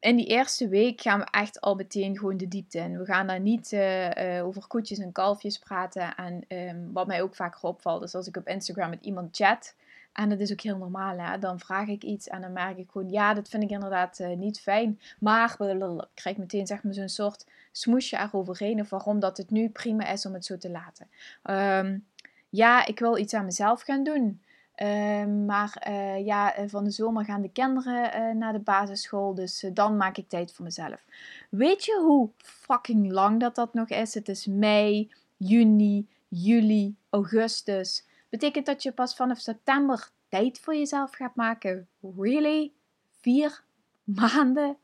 in 0.00 0.16
die 0.16 0.26
eerste 0.26 0.68
week 0.68 1.00
gaan 1.00 1.18
we 1.18 1.26
echt 1.30 1.60
al 1.60 1.74
meteen 1.74 2.18
gewoon 2.18 2.36
de 2.36 2.48
diepte 2.48 2.78
in. 2.78 2.98
We 2.98 3.04
gaan 3.04 3.26
daar 3.26 3.40
niet 3.40 3.72
uh, 3.72 4.10
uh, 4.10 4.46
over 4.46 4.66
koetjes 4.66 4.98
en 4.98 5.12
kalfjes 5.12 5.58
praten. 5.58 6.14
En 6.14 6.44
um, 6.48 6.92
wat 6.92 7.06
mij 7.06 7.22
ook 7.22 7.34
vaker 7.34 7.60
opvalt, 7.62 8.02
is 8.02 8.14
als 8.14 8.26
ik 8.26 8.36
op 8.36 8.48
Instagram 8.48 8.90
met 8.90 9.04
iemand 9.04 9.36
chat. 9.36 9.74
En 10.12 10.28
dat 10.28 10.40
is 10.40 10.52
ook 10.52 10.60
heel 10.60 10.76
normaal, 10.76 11.18
hè? 11.18 11.38
dan 11.38 11.60
vraag 11.60 11.88
ik 11.88 12.02
iets 12.02 12.28
en 12.28 12.40
dan 12.40 12.52
merk 12.52 12.78
ik 12.78 12.90
gewoon, 12.90 13.10
ja, 13.10 13.34
dat 13.34 13.48
vind 13.48 13.62
ik 13.62 13.70
inderdaad 13.70 14.18
uh, 14.18 14.36
niet 14.36 14.60
fijn. 14.60 15.00
Maar 15.18 15.56
ik 15.60 16.06
krijg 16.14 16.36
meteen 16.36 16.66
zeg 16.66 16.82
maar 16.82 16.94
zo'n 16.94 17.08
soort 17.08 17.46
smoesje 17.72 18.16
eroverheen. 18.16 18.80
Of 18.80 18.90
waarom 18.90 19.20
dat 19.20 19.36
het 19.36 19.50
nu 19.50 19.68
prima 19.68 20.06
is 20.06 20.26
om 20.26 20.34
het 20.34 20.44
zo 20.44 20.58
te 20.58 20.70
laten. 20.70 21.08
Um, 21.44 22.06
ja, 22.48 22.86
ik 22.86 22.98
wil 22.98 23.18
iets 23.18 23.34
aan 23.34 23.44
mezelf 23.44 23.82
gaan 23.82 24.04
doen. 24.04 24.40
Ehm, 24.80 25.44
maar 25.44 25.84
uh, 25.88 26.24
ja, 26.24 26.54
eh, 26.54 26.64
van 26.68 26.84
de 26.84 26.90
zomer 26.90 27.24
gaan 27.24 27.42
de 27.42 27.50
kinderen 27.52 28.20
uh, 28.20 28.34
naar 28.34 28.52
de 28.52 28.58
basisschool. 28.58 29.34
Dus 29.34 29.64
dan 29.72 29.96
maak 29.96 30.16
ik 30.16 30.28
tijd 30.28 30.52
voor 30.52 30.64
mezelf. 30.64 31.04
Weet 31.50 31.84
je 31.84 32.00
hoe 32.04 32.30
fucking 32.36 33.10
lang 33.10 33.40
dat 33.40 33.54
dat 33.54 33.74
nog 33.74 33.88
is? 33.88 34.14
Het 34.14 34.28
is 34.28 34.46
mei, 34.46 35.12
juni, 35.36 36.08
juli, 36.28 36.96
augustus. 37.10 38.06
Betekent 38.28 38.66
dat 38.66 38.82
je 38.82 38.92
pas 38.92 39.14
vanaf 39.14 39.38
september 39.38 40.10
tijd 40.28 40.60
voor 40.60 40.76
jezelf 40.76 41.10
gaat 41.10 41.34
maken? 41.34 41.88
Really? 42.16 42.72
Vier 43.20 43.62
maanden? 44.04 44.76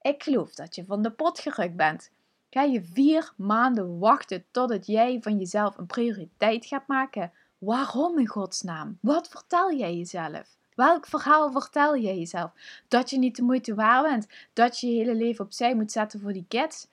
Ik 0.00 0.22
geloof 0.22 0.54
dat 0.54 0.74
je 0.74 0.84
van 0.84 1.02
de 1.02 1.10
pot 1.10 1.38
gerukt 1.38 1.76
bent. 1.76 2.10
Ga 2.50 2.62
je 2.62 2.84
vier 2.84 3.32
maanden 3.36 3.98
wachten 3.98 4.44
totdat 4.50 4.86
jij 4.86 5.18
van 5.20 5.38
jezelf 5.38 5.78
een 5.78 5.86
prioriteit 5.86 6.66
gaat 6.66 6.86
maken? 6.86 7.32
Waarom 7.58 8.18
in 8.18 8.26
godsnaam? 8.26 8.98
Wat 9.00 9.28
vertel 9.28 9.72
jij 9.72 9.96
jezelf? 9.96 10.56
Welk 10.74 11.06
verhaal 11.06 11.52
vertel 11.52 11.96
jij 11.96 12.18
jezelf? 12.18 12.52
Dat 12.88 13.10
je 13.10 13.18
niet 13.18 13.36
de 13.36 13.42
moeite 13.42 13.74
waard 13.74 14.04
bent? 14.08 14.26
Dat 14.52 14.80
je 14.80 14.86
je 14.86 14.96
hele 14.96 15.14
leven 15.14 15.44
opzij 15.44 15.74
moet 15.74 15.92
zetten 15.92 16.20
voor 16.20 16.32
die 16.32 16.44
kids? 16.48 16.88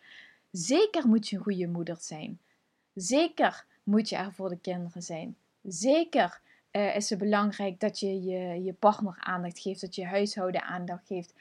Zeker 0.52 1.08
moet 1.08 1.28
je 1.28 1.36
een 1.36 1.44
goede 1.44 1.68
moeder 1.68 1.98
zijn. 2.00 2.40
Zeker 2.94 3.66
moet 3.84 4.10
je 4.10 4.16
er 4.16 4.34
voor 4.34 4.50
de 4.50 4.60
kinderen 4.60 5.02
zijn. 5.02 5.36
Zeker 5.62 6.42
uh, 6.72 6.96
is 6.96 7.10
het 7.10 7.20
belangrijk 7.20 7.80
dat 7.80 8.00
je, 8.00 8.24
je 8.24 8.64
je 8.64 8.74
partner 8.74 9.16
aandacht 9.20 9.60
geeft, 9.60 9.82
dat 9.82 9.96
je 9.96 10.06
huishouden 10.06 10.64
aandacht 10.64 11.08
geeft. 11.08 11.34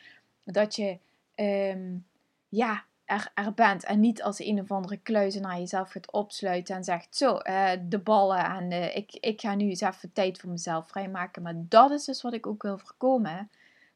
Dat 0.44 0.76
je 0.76 0.98
um, 1.36 2.06
ja, 2.48 2.84
er, 3.04 3.30
er 3.34 3.54
bent. 3.54 3.84
En 3.84 4.00
niet 4.00 4.22
als 4.22 4.38
een 4.38 4.60
of 4.60 4.70
andere 4.70 4.96
kluizenaar 4.96 5.58
jezelf 5.58 5.90
gaat 5.90 6.12
opsluiten 6.12 6.76
en 6.76 6.84
zegt: 6.84 7.16
Zo, 7.16 7.38
uh, 7.42 7.70
de 7.88 7.98
ballen 7.98 8.44
en 8.44 8.70
uh, 8.70 8.96
ik, 8.96 9.12
ik 9.12 9.40
ga 9.40 9.54
nu 9.54 9.68
eens 9.68 9.80
even 9.80 10.12
tijd 10.12 10.38
voor 10.38 10.50
mezelf 10.50 10.88
vrijmaken. 10.88 11.42
Maar 11.42 11.54
dat 11.56 11.90
is 11.90 12.04
dus 12.04 12.22
wat 12.22 12.32
ik 12.32 12.46
ook 12.46 12.62
wil 12.62 12.78
voorkomen. 12.78 13.50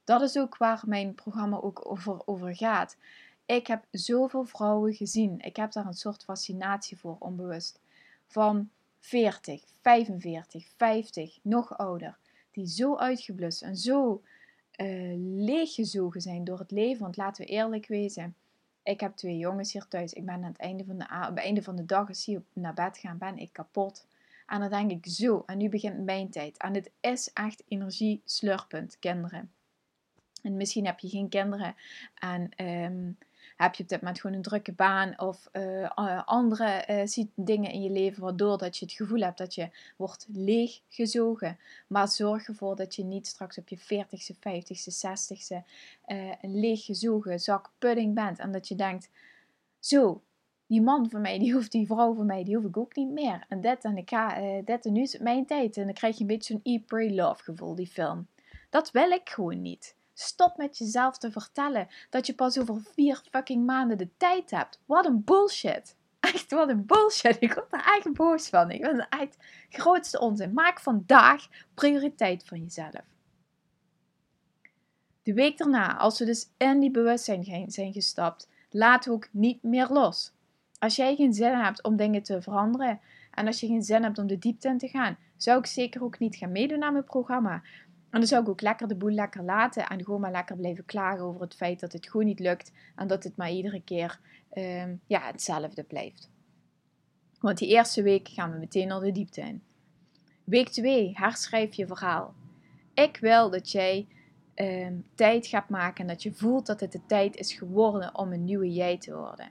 Dat 0.04 0.20
is 0.20 0.38
ook 0.38 0.56
waar 0.56 0.82
mijn 0.86 1.14
programma 1.14 1.56
ook 1.56 1.90
over, 1.90 2.26
over 2.26 2.56
gaat. 2.56 2.96
Ik 3.46 3.66
heb 3.66 3.84
zoveel 3.90 4.44
vrouwen 4.44 4.94
gezien. 4.94 5.40
Ik 5.40 5.56
heb 5.56 5.72
daar 5.72 5.86
een 5.86 5.94
soort 5.94 6.24
fascinatie 6.24 6.98
voor, 6.98 7.16
onbewust. 7.18 7.80
Van 8.26 8.70
40, 8.98 9.62
45, 9.80 10.66
50, 10.76 11.38
nog 11.42 11.78
ouder. 11.78 12.18
Die 12.50 12.66
zo 12.66 12.96
uitgeblust 12.96 13.62
en 13.62 13.76
zo 13.76 14.22
uh, 14.76 15.14
leeggezogen 15.44 16.20
zijn 16.20 16.44
door 16.44 16.58
het 16.58 16.70
leven. 16.70 17.02
Want 17.02 17.16
laten 17.16 17.44
we 17.44 17.50
eerlijk 17.50 17.86
wezen. 17.86 18.34
Ik 18.86 19.00
heb 19.00 19.16
twee 19.16 19.38
jongens 19.38 19.72
hier 19.72 19.88
thuis. 19.88 20.12
Ik 20.12 20.24
ben 20.24 20.34
aan 20.34 20.42
het 20.42 20.58
einde 20.58 20.84
van 20.84 20.98
de, 20.98 21.04
het 21.08 21.38
einde 21.38 21.62
van 21.62 21.76
de 21.76 21.86
dag, 21.86 22.08
als 22.08 22.28
ik 22.28 22.40
naar 22.52 22.74
bed 22.74 22.98
gaan, 22.98 23.18
ben 23.18 23.38
ik 23.38 23.52
kapot. 23.52 24.06
En 24.46 24.60
dan 24.60 24.70
denk 24.70 24.90
ik 24.90 25.06
zo, 25.06 25.42
en 25.46 25.58
nu 25.58 25.68
begint 25.68 26.04
mijn 26.04 26.30
tijd. 26.30 26.56
En 26.56 26.74
het 26.74 26.90
is 27.00 27.30
echt 27.32 27.62
energie 27.68 28.20
slurpend, 28.24 28.98
kinderen. 28.98 29.50
En 30.42 30.56
misschien 30.56 30.86
heb 30.86 30.98
je 30.98 31.08
geen 31.08 31.28
kinderen 31.28 31.74
en 32.14 32.66
um, 32.66 33.18
heb 33.56 33.74
je 33.74 33.82
op 33.82 33.88
dit 33.88 34.00
moment 34.00 34.20
gewoon 34.20 34.36
een 34.36 34.42
drukke 34.42 34.72
baan 34.72 35.20
of 35.20 35.48
uh, 35.52 36.22
andere 36.24 36.84
uh, 37.16 37.24
dingen 37.34 37.70
in 37.70 37.82
je 37.82 37.90
leven 37.90 38.22
waardoor 38.22 38.58
dat 38.58 38.76
je 38.76 38.84
het 38.84 38.94
gevoel 38.94 39.20
hebt 39.20 39.38
dat 39.38 39.54
je 39.54 39.68
wordt 39.96 40.26
leeggezogen. 40.28 41.58
Maar 41.86 42.08
zorg 42.08 42.48
ervoor 42.48 42.76
dat 42.76 42.94
je 42.94 43.04
niet 43.04 43.26
straks 43.26 43.58
op 43.58 43.68
je 43.68 43.78
40ste, 43.78 44.34
50ste, 44.36 44.92
60ste 45.06 45.56
uh, 46.06 46.32
een 46.40 46.60
leeggezogen 46.60 47.40
zak 47.40 47.70
pudding 47.78 48.14
bent 48.14 48.38
en 48.38 48.52
dat 48.52 48.68
je 48.68 48.74
denkt, 48.74 49.10
zo, 49.78 50.22
die 50.66 50.82
man 50.82 51.10
van 51.10 51.20
mij, 51.20 51.38
die 51.38 51.52
hoeft 51.52 51.72
die 51.72 51.86
vrouw 51.86 52.14
van 52.14 52.26
mij, 52.26 52.44
die 52.44 52.56
hoef 52.56 52.64
ik 52.64 52.76
ook 52.76 52.96
niet 52.96 53.10
meer. 53.10 53.44
En 53.48 53.60
dit 53.60 53.84
en 53.84 53.96
ik 53.96 54.08
ga, 54.08 54.40
dit 54.64 54.86
en 54.86 54.92
nu 54.92 55.02
is 55.02 55.12
het 55.12 55.22
mijn 55.22 55.46
tijd. 55.46 55.76
En 55.76 55.84
dan 55.84 55.94
krijg 55.94 56.14
je 56.14 56.20
een 56.20 56.26
beetje 56.26 56.52
zo'n 56.52 56.72
Eat, 56.72 56.86
Pray, 56.86 57.14
Love 57.14 57.42
gevoel, 57.42 57.74
die 57.74 57.86
film. 57.86 58.26
Dat 58.70 58.90
wil 58.90 59.10
ik 59.10 59.28
gewoon 59.28 59.62
niet. 59.62 59.96
Stop 60.18 60.56
met 60.56 60.78
jezelf 60.78 61.18
te 61.18 61.30
vertellen 61.30 61.88
dat 62.10 62.26
je 62.26 62.34
pas 62.34 62.58
over 62.58 62.80
vier 62.94 63.22
fucking 63.30 63.66
maanden 63.66 63.98
de 63.98 64.08
tijd 64.16 64.50
hebt. 64.50 64.80
Wat 64.86 65.06
een 65.06 65.24
bullshit. 65.24 65.96
Echt, 66.20 66.50
wat 66.50 66.68
een 66.68 66.86
bullshit. 66.86 67.36
Ik 67.40 67.54
word 67.54 67.72
er 67.72 67.92
echt 67.96 68.12
boos 68.12 68.48
van. 68.48 68.70
Ik 68.70 68.84
vind 68.84 68.96
het 68.96 69.20
echt 69.20 69.36
grootste 69.68 70.20
onzin. 70.20 70.52
Maak 70.52 70.80
vandaag 70.80 71.46
prioriteit 71.74 72.44
van 72.44 72.62
jezelf. 72.62 73.04
De 75.22 75.34
week 75.34 75.58
daarna, 75.58 75.96
als 75.96 76.18
we 76.18 76.24
dus 76.24 76.48
in 76.56 76.80
die 76.80 76.90
bewustzijn 76.90 77.70
zijn 77.70 77.92
gestapt, 77.92 78.48
we 78.70 79.00
ook 79.08 79.28
niet 79.30 79.62
meer 79.62 79.88
los. 79.88 80.32
Als 80.78 80.96
jij 80.96 81.16
geen 81.16 81.32
zin 81.32 81.54
hebt 81.54 81.82
om 81.82 81.96
dingen 81.96 82.22
te 82.22 82.42
veranderen 82.42 83.00
en 83.30 83.46
als 83.46 83.60
je 83.60 83.66
geen 83.66 83.82
zin 83.82 84.02
hebt 84.02 84.18
om 84.18 84.26
de 84.26 84.38
diepte 84.38 84.68
in 84.68 84.78
te 84.78 84.88
gaan, 84.88 85.16
zou 85.36 85.58
ik 85.58 85.66
zeker 85.66 86.02
ook 86.02 86.18
niet 86.18 86.36
gaan 86.36 86.52
meedoen 86.52 86.82
aan 86.82 86.92
mijn 86.92 87.04
programma. 87.04 87.62
En 88.16 88.22
dan 88.22 88.30
zou 88.30 88.42
ik 88.42 88.48
ook 88.48 88.60
lekker 88.60 88.88
de 88.88 88.96
boel 88.96 89.10
lekker 89.10 89.42
laten 89.42 89.86
en 89.86 90.04
gewoon 90.04 90.20
maar 90.20 90.30
lekker 90.30 90.56
blijven 90.56 90.84
klagen 90.84 91.24
over 91.24 91.40
het 91.40 91.54
feit 91.54 91.80
dat 91.80 91.92
het 91.92 92.08
gewoon 92.08 92.26
niet 92.26 92.40
lukt 92.40 92.72
en 92.94 93.06
dat 93.06 93.24
het 93.24 93.36
maar 93.36 93.50
iedere 93.50 93.82
keer 93.82 94.20
um, 94.54 95.00
ja, 95.06 95.20
hetzelfde 95.20 95.82
blijft. 95.82 96.30
Want 97.40 97.58
die 97.58 97.68
eerste 97.68 98.02
week 98.02 98.28
gaan 98.28 98.52
we 98.52 98.58
meteen 98.58 98.92
al 98.92 99.00
de 99.00 99.12
diepte 99.12 99.40
in. 99.40 99.62
Week 100.44 100.68
2, 100.68 101.12
herschrijf 101.14 101.74
je 101.74 101.86
verhaal. 101.86 102.34
Ik 102.94 103.16
wil 103.16 103.50
dat 103.50 103.70
jij 103.70 104.06
um, 104.54 105.06
tijd 105.14 105.46
gaat 105.46 105.68
maken 105.68 106.00
en 106.00 106.06
dat 106.06 106.22
je 106.22 106.32
voelt 106.32 106.66
dat 106.66 106.80
het 106.80 106.92
de 106.92 107.06
tijd 107.06 107.36
is 107.36 107.52
geworden 107.52 108.14
om 108.14 108.32
een 108.32 108.44
nieuwe 108.44 108.72
jij 108.72 108.98
te 108.98 109.16
worden. 109.16 109.48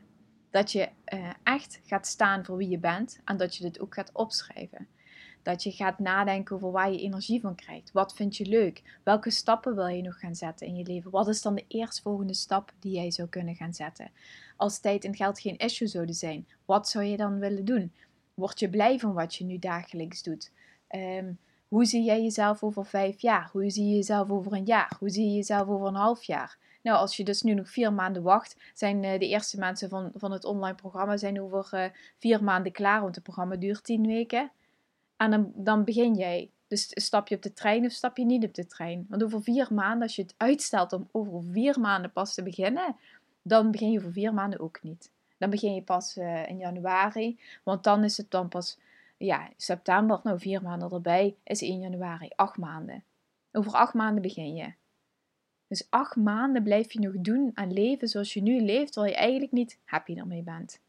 Dat 0.49 0.71
je 0.71 0.89
uh, 1.13 1.29
echt 1.43 1.79
gaat 1.85 2.07
staan 2.07 2.45
voor 2.45 2.57
wie 2.57 2.69
je 2.69 2.79
bent 2.79 3.19
en 3.25 3.37
dat 3.37 3.55
je 3.55 3.63
dit 3.63 3.79
ook 3.79 3.93
gaat 3.93 4.11
opschrijven. 4.13 4.87
Dat 5.45 5.63
je 5.63 5.71
gaat 5.71 5.99
nadenken 5.99 6.55
over 6.55 6.71
waar 6.71 6.91
je 6.91 7.01
energie 7.01 7.41
van 7.41 7.55
krijgt. 7.55 7.91
Wat 7.91 8.13
vind 8.13 8.37
je 8.37 8.45
leuk? 8.45 8.99
Welke 9.03 9.29
stappen 9.29 9.75
wil 9.75 9.87
je 9.87 10.01
nog 10.01 10.19
gaan 10.19 10.35
zetten 10.35 10.67
in 10.67 10.75
je 10.75 10.83
leven? 10.83 11.11
Wat 11.11 11.27
is 11.27 11.41
dan 11.41 11.55
de 11.55 11.65
eerstvolgende 11.67 12.33
stap 12.33 12.71
die 12.79 12.93
jij 12.93 13.11
zou 13.11 13.27
kunnen 13.27 13.55
gaan 13.55 13.73
zetten? 13.73 14.11
Als 14.57 14.79
tijd 14.79 15.03
en 15.03 15.15
geld 15.15 15.39
geen 15.39 15.57
issue 15.57 15.87
zouden 15.87 16.15
zijn, 16.15 16.47
wat 16.65 16.89
zou 16.89 17.05
je 17.05 17.17
dan 17.17 17.39
willen 17.39 17.65
doen? 17.65 17.93
Word 18.33 18.59
je 18.59 18.69
blij 18.69 18.99
van 18.99 19.13
wat 19.13 19.35
je 19.35 19.43
nu 19.43 19.59
dagelijks 19.59 20.23
doet? 20.23 20.51
Um, 20.95 21.37
hoe 21.67 21.85
zie 21.85 22.03
jij 22.03 22.21
jezelf 22.21 22.63
over 22.63 22.85
vijf 22.85 23.21
jaar? 23.21 23.49
Hoe 23.51 23.69
zie 23.69 23.87
je 23.87 23.95
jezelf 23.95 24.29
over 24.29 24.53
een 24.53 24.65
jaar? 24.65 24.95
Hoe 24.99 25.09
zie 25.09 25.25
je 25.25 25.35
jezelf 25.35 25.67
over 25.67 25.87
een 25.87 25.95
half 25.95 26.23
jaar? 26.23 26.57
Nou, 26.81 26.97
als 26.97 27.17
je 27.17 27.23
dus 27.23 27.41
nu 27.41 27.53
nog 27.53 27.69
vier 27.69 27.93
maanden 27.93 28.23
wacht, 28.23 28.57
zijn 28.73 29.03
uh, 29.03 29.19
de 29.19 29.27
eerste 29.27 29.59
mensen 29.59 29.89
van, 29.89 30.11
van 30.15 30.31
het 30.31 30.45
online 30.45 30.75
programma 30.75 31.17
zijn 31.17 31.41
over 31.41 31.69
uh, 31.73 31.85
vier 32.17 32.43
maanden 32.43 32.71
klaar, 32.71 33.01
want 33.01 33.15
het 33.15 33.23
programma 33.23 33.55
duurt 33.55 33.83
tien 33.83 34.07
weken. 34.07 34.51
En 35.17 35.53
dan, 35.55 35.83
begin 35.83 36.13
jij. 36.13 36.49
Dus 36.67 36.87
stap 36.89 37.27
je 37.27 37.35
op 37.35 37.41
de 37.41 37.53
trein 37.53 37.85
of 37.85 37.91
stap 37.91 38.17
je 38.17 38.25
niet 38.25 38.43
op 38.43 38.53
de 38.53 38.65
trein? 38.65 39.05
Want 39.09 39.23
over 39.23 39.43
vier 39.43 39.67
maanden, 39.73 40.01
als 40.01 40.15
je 40.15 40.21
het 40.21 40.33
uitstelt 40.37 40.93
om 40.93 41.09
over 41.11 41.43
vier 41.51 41.79
maanden 41.79 42.11
pas 42.11 42.33
te 42.33 42.43
beginnen, 42.43 42.95
dan 43.41 43.71
begin 43.71 43.91
je 43.91 43.99
over 43.99 44.11
vier 44.11 44.33
maanden 44.33 44.59
ook 44.59 44.83
niet. 44.83 45.11
Dan 45.37 45.49
begin 45.49 45.73
je 45.73 45.81
pas 45.81 46.17
uh, 46.17 46.49
in 46.49 46.57
januari, 46.57 47.39
want 47.63 47.83
dan 47.83 48.03
is 48.03 48.17
het 48.17 48.31
dan 48.31 48.47
pas, 48.47 48.77
ja, 49.17 49.49
september, 49.57 50.19
nou 50.23 50.39
vier 50.39 50.61
maanden 50.61 50.91
erbij, 50.91 51.35
is 51.43 51.61
1 51.61 51.79
januari, 51.79 52.29
acht 52.35 52.57
maanden. 52.57 53.03
Over 53.51 53.71
acht 53.71 53.93
maanden 53.93 54.21
begin 54.21 54.55
je. 54.55 54.73
Dus 55.67 55.87
acht 55.89 56.15
maanden 56.15 56.63
blijf 56.63 56.93
je 56.93 56.99
nog 56.99 57.13
doen 57.17 57.51
aan 57.53 57.73
leven 57.73 58.07
zoals 58.07 58.33
je 58.33 58.41
nu 58.41 58.61
leeft, 58.61 58.91
terwijl 58.91 59.13
je 59.13 59.19
eigenlijk 59.19 59.51
niet 59.51 59.77
happy 59.83 60.15
ermee 60.17 60.41
bent. 60.41 60.79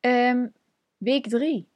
Um, 0.00 0.52
week 0.98 1.28
3 1.28 1.68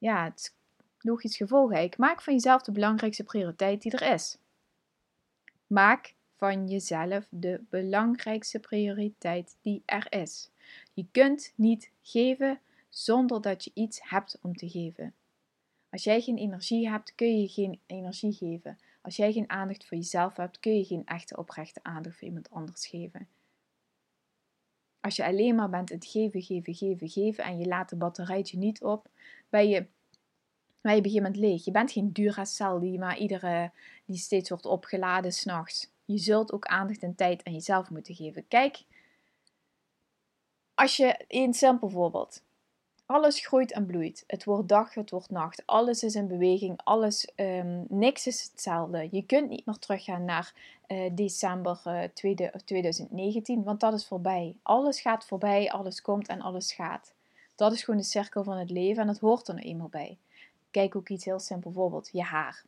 ja, 0.00 0.24
het 0.24 0.38
is 0.38 0.54
logisch 0.98 1.36
gevolgrijk. 1.36 1.96
Maak 1.96 2.22
van 2.22 2.34
jezelf 2.34 2.62
de 2.62 2.72
belangrijkste 2.72 3.24
prioriteit 3.24 3.82
die 3.82 3.92
er 3.92 4.12
is. 4.12 4.38
Maak 5.66 6.14
van 6.36 6.68
jezelf 6.68 7.26
de 7.30 7.60
belangrijkste 7.68 8.58
prioriteit 8.58 9.56
die 9.62 9.82
er 9.86 10.06
is. 10.12 10.50
Je 10.92 11.06
kunt 11.12 11.52
niet 11.56 11.90
geven 12.02 12.60
zonder 12.88 13.40
dat 13.40 13.64
je 13.64 13.70
iets 13.74 14.00
hebt 14.02 14.38
om 14.42 14.56
te 14.56 14.68
geven. 14.68 15.14
Als 15.90 16.04
jij 16.04 16.20
geen 16.20 16.36
energie 16.36 16.88
hebt, 16.88 17.14
kun 17.14 17.40
je 17.40 17.48
geen 17.48 17.80
energie 17.86 18.32
geven. 18.32 18.78
Als 19.02 19.16
jij 19.16 19.32
geen 19.32 19.50
aandacht 19.50 19.86
voor 19.86 19.96
jezelf 19.96 20.36
hebt, 20.36 20.60
kun 20.60 20.76
je 20.76 20.84
geen 20.84 21.06
echte 21.06 21.36
oprechte 21.36 21.82
aandacht 21.82 22.16
voor 22.16 22.28
iemand 22.28 22.50
anders 22.50 22.86
geven. 22.86 23.28
Als 25.00 25.16
je 25.16 25.24
alleen 25.24 25.54
maar 25.54 25.70
bent 25.70 25.88
het 25.88 26.06
geven, 26.06 26.42
geven, 26.42 26.74
geven, 26.74 27.08
geven 27.08 27.44
en 27.44 27.58
je 27.58 27.66
laat 27.66 27.88
de 27.88 27.96
batterijtje 27.96 28.58
niet 28.58 28.82
op, 28.82 29.08
ben 29.48 29.68
je, 29.68 29.86
ben 30.80 30.92
je 30.92 31.20
op 31.20 31.24
een 31.24 31.38
leeg. 31.38 31.64
Je 31.64 31.70
bent 31.70 31.92
geen 31.92 32.12
Duracell 32.12 32.78
die 32.80 32.98
maar 32.98 33.18
iedere, 33.18 33.72
die 34.04 34.16
steeds 34.16 34.48
wordt 34.48 34.66
opgeladen 34.66 35.32
s'nachts. 35.32 35.90
Je 36.04 36.18
zult 36.18 36.52
ook 36.52 36.66
aandacht 36.66 37.02
en 37.02 37.14
tijd 37.14 37.44
aan 37.44 37.52
jezelf 37.52 37.90
moeten 37.90 38.14
geven. 38.14 38.48
Kijk, 38.48 38.84
als 40.74 40.96
je 40.96 41.24
een 41.28 41.54
simpel 41.54 41.88
voorbeeld. 41.88 42.42
Alles 43.10 43.46
groeit 43.46 43.72
en 43.72 43.86
bloeit. 43.86 44.24
Het 44.26 44.44
wordt 44.44 44.68
dag, 44.68 44.94
het 44.94 45.10
wordt 45.10 45.30
nacht. 45.30 45.62
Alles 45.66 46.02
is 46.02 46.14
in 46.14 46.28
beweging. 46.28 46.80
Alles, 46.84 47.32
um, 47.36 47.84
niks 47.88 48.26
is 48.26 48.48
hetzelfde. 48.50 49.08
Je 49.10 49.22
kunt 49.22 49.48
niet 49.48 49.66
meer 49.66 49.78
teruggaan 49.78 50.24
naar 50.24 50.54
uh, 50.88 51.10
december 51.12 51.82
uh, 51.86 52.02
tweede, 52.14 52.52
2019, 52.64 53.62
want 53.62 53.80
dat 53.80 53.94
is 53.94 54.06
voorbij. 54.06 54.56
Alles 54.62 55.00
gaat 55.00 55.26
voorbij, 55.26 55.70
alles 55.70 56.02
komt 56.02 56.28
en 56.28 56.40
alles 56.40 56.72
gaat. 56.72 57.14
Dat 57.54 57.72
is 57.72 57.82
gewoon 57.82 58.00
de 58.00 58.06
cirkel 58.06 58.44
van 58.44 58.56
het 58.56 58.70
leven 58.70 59.00
en 59.00 59.06
dat 59.06 59.18
hoort 59.18 59.48
er 59.48 59.54
nou 59.54 59.66
eenmaal 59.66 59.88
bij. 59.88 60.18
Kijk 60.70 60.96
ook 60.96 61.08
iets 61.08 61.24
heel 61.24 61.38
simpel, 61.38 61.70
bijvoorbeeld 61.70 62.08
je 62.12 62.22
haar. 62.22 62.64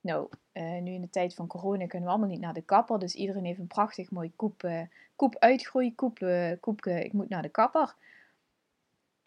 Nou, 0.00 0.28
uh, 0.52 0.80
nu 0.80 0.92
in 0.92 1.00
de 1.00 1.10
tijd 1.10 1.34
van 1.34 1.46
corona 1.46 1.86
kunnen 1.86 2.08
we 2.08 2.14
allemaal 2.14 2.30
niet 2.30 2.40
naar 2.40 2.54
de 2.54 2.62
kapper, 2.62 2.98
dus 2.98 3.14
iedereen 3.14 3.44
heeft 3.44 3.58
een 3.58 3.66
prachtig 3.66 4.10
mooi 4.10 4.32
koep, 4.36 4.70
koep 5.16 5.36
uitgroei, 5.38 5.94
koep, 5.94 6.18
koep 6.60 6.86
ik 6.86 7.12
moet 7.12 7.28
naar 7.28 7.42
de 7.42 7.48
kapper. 7.48 7.94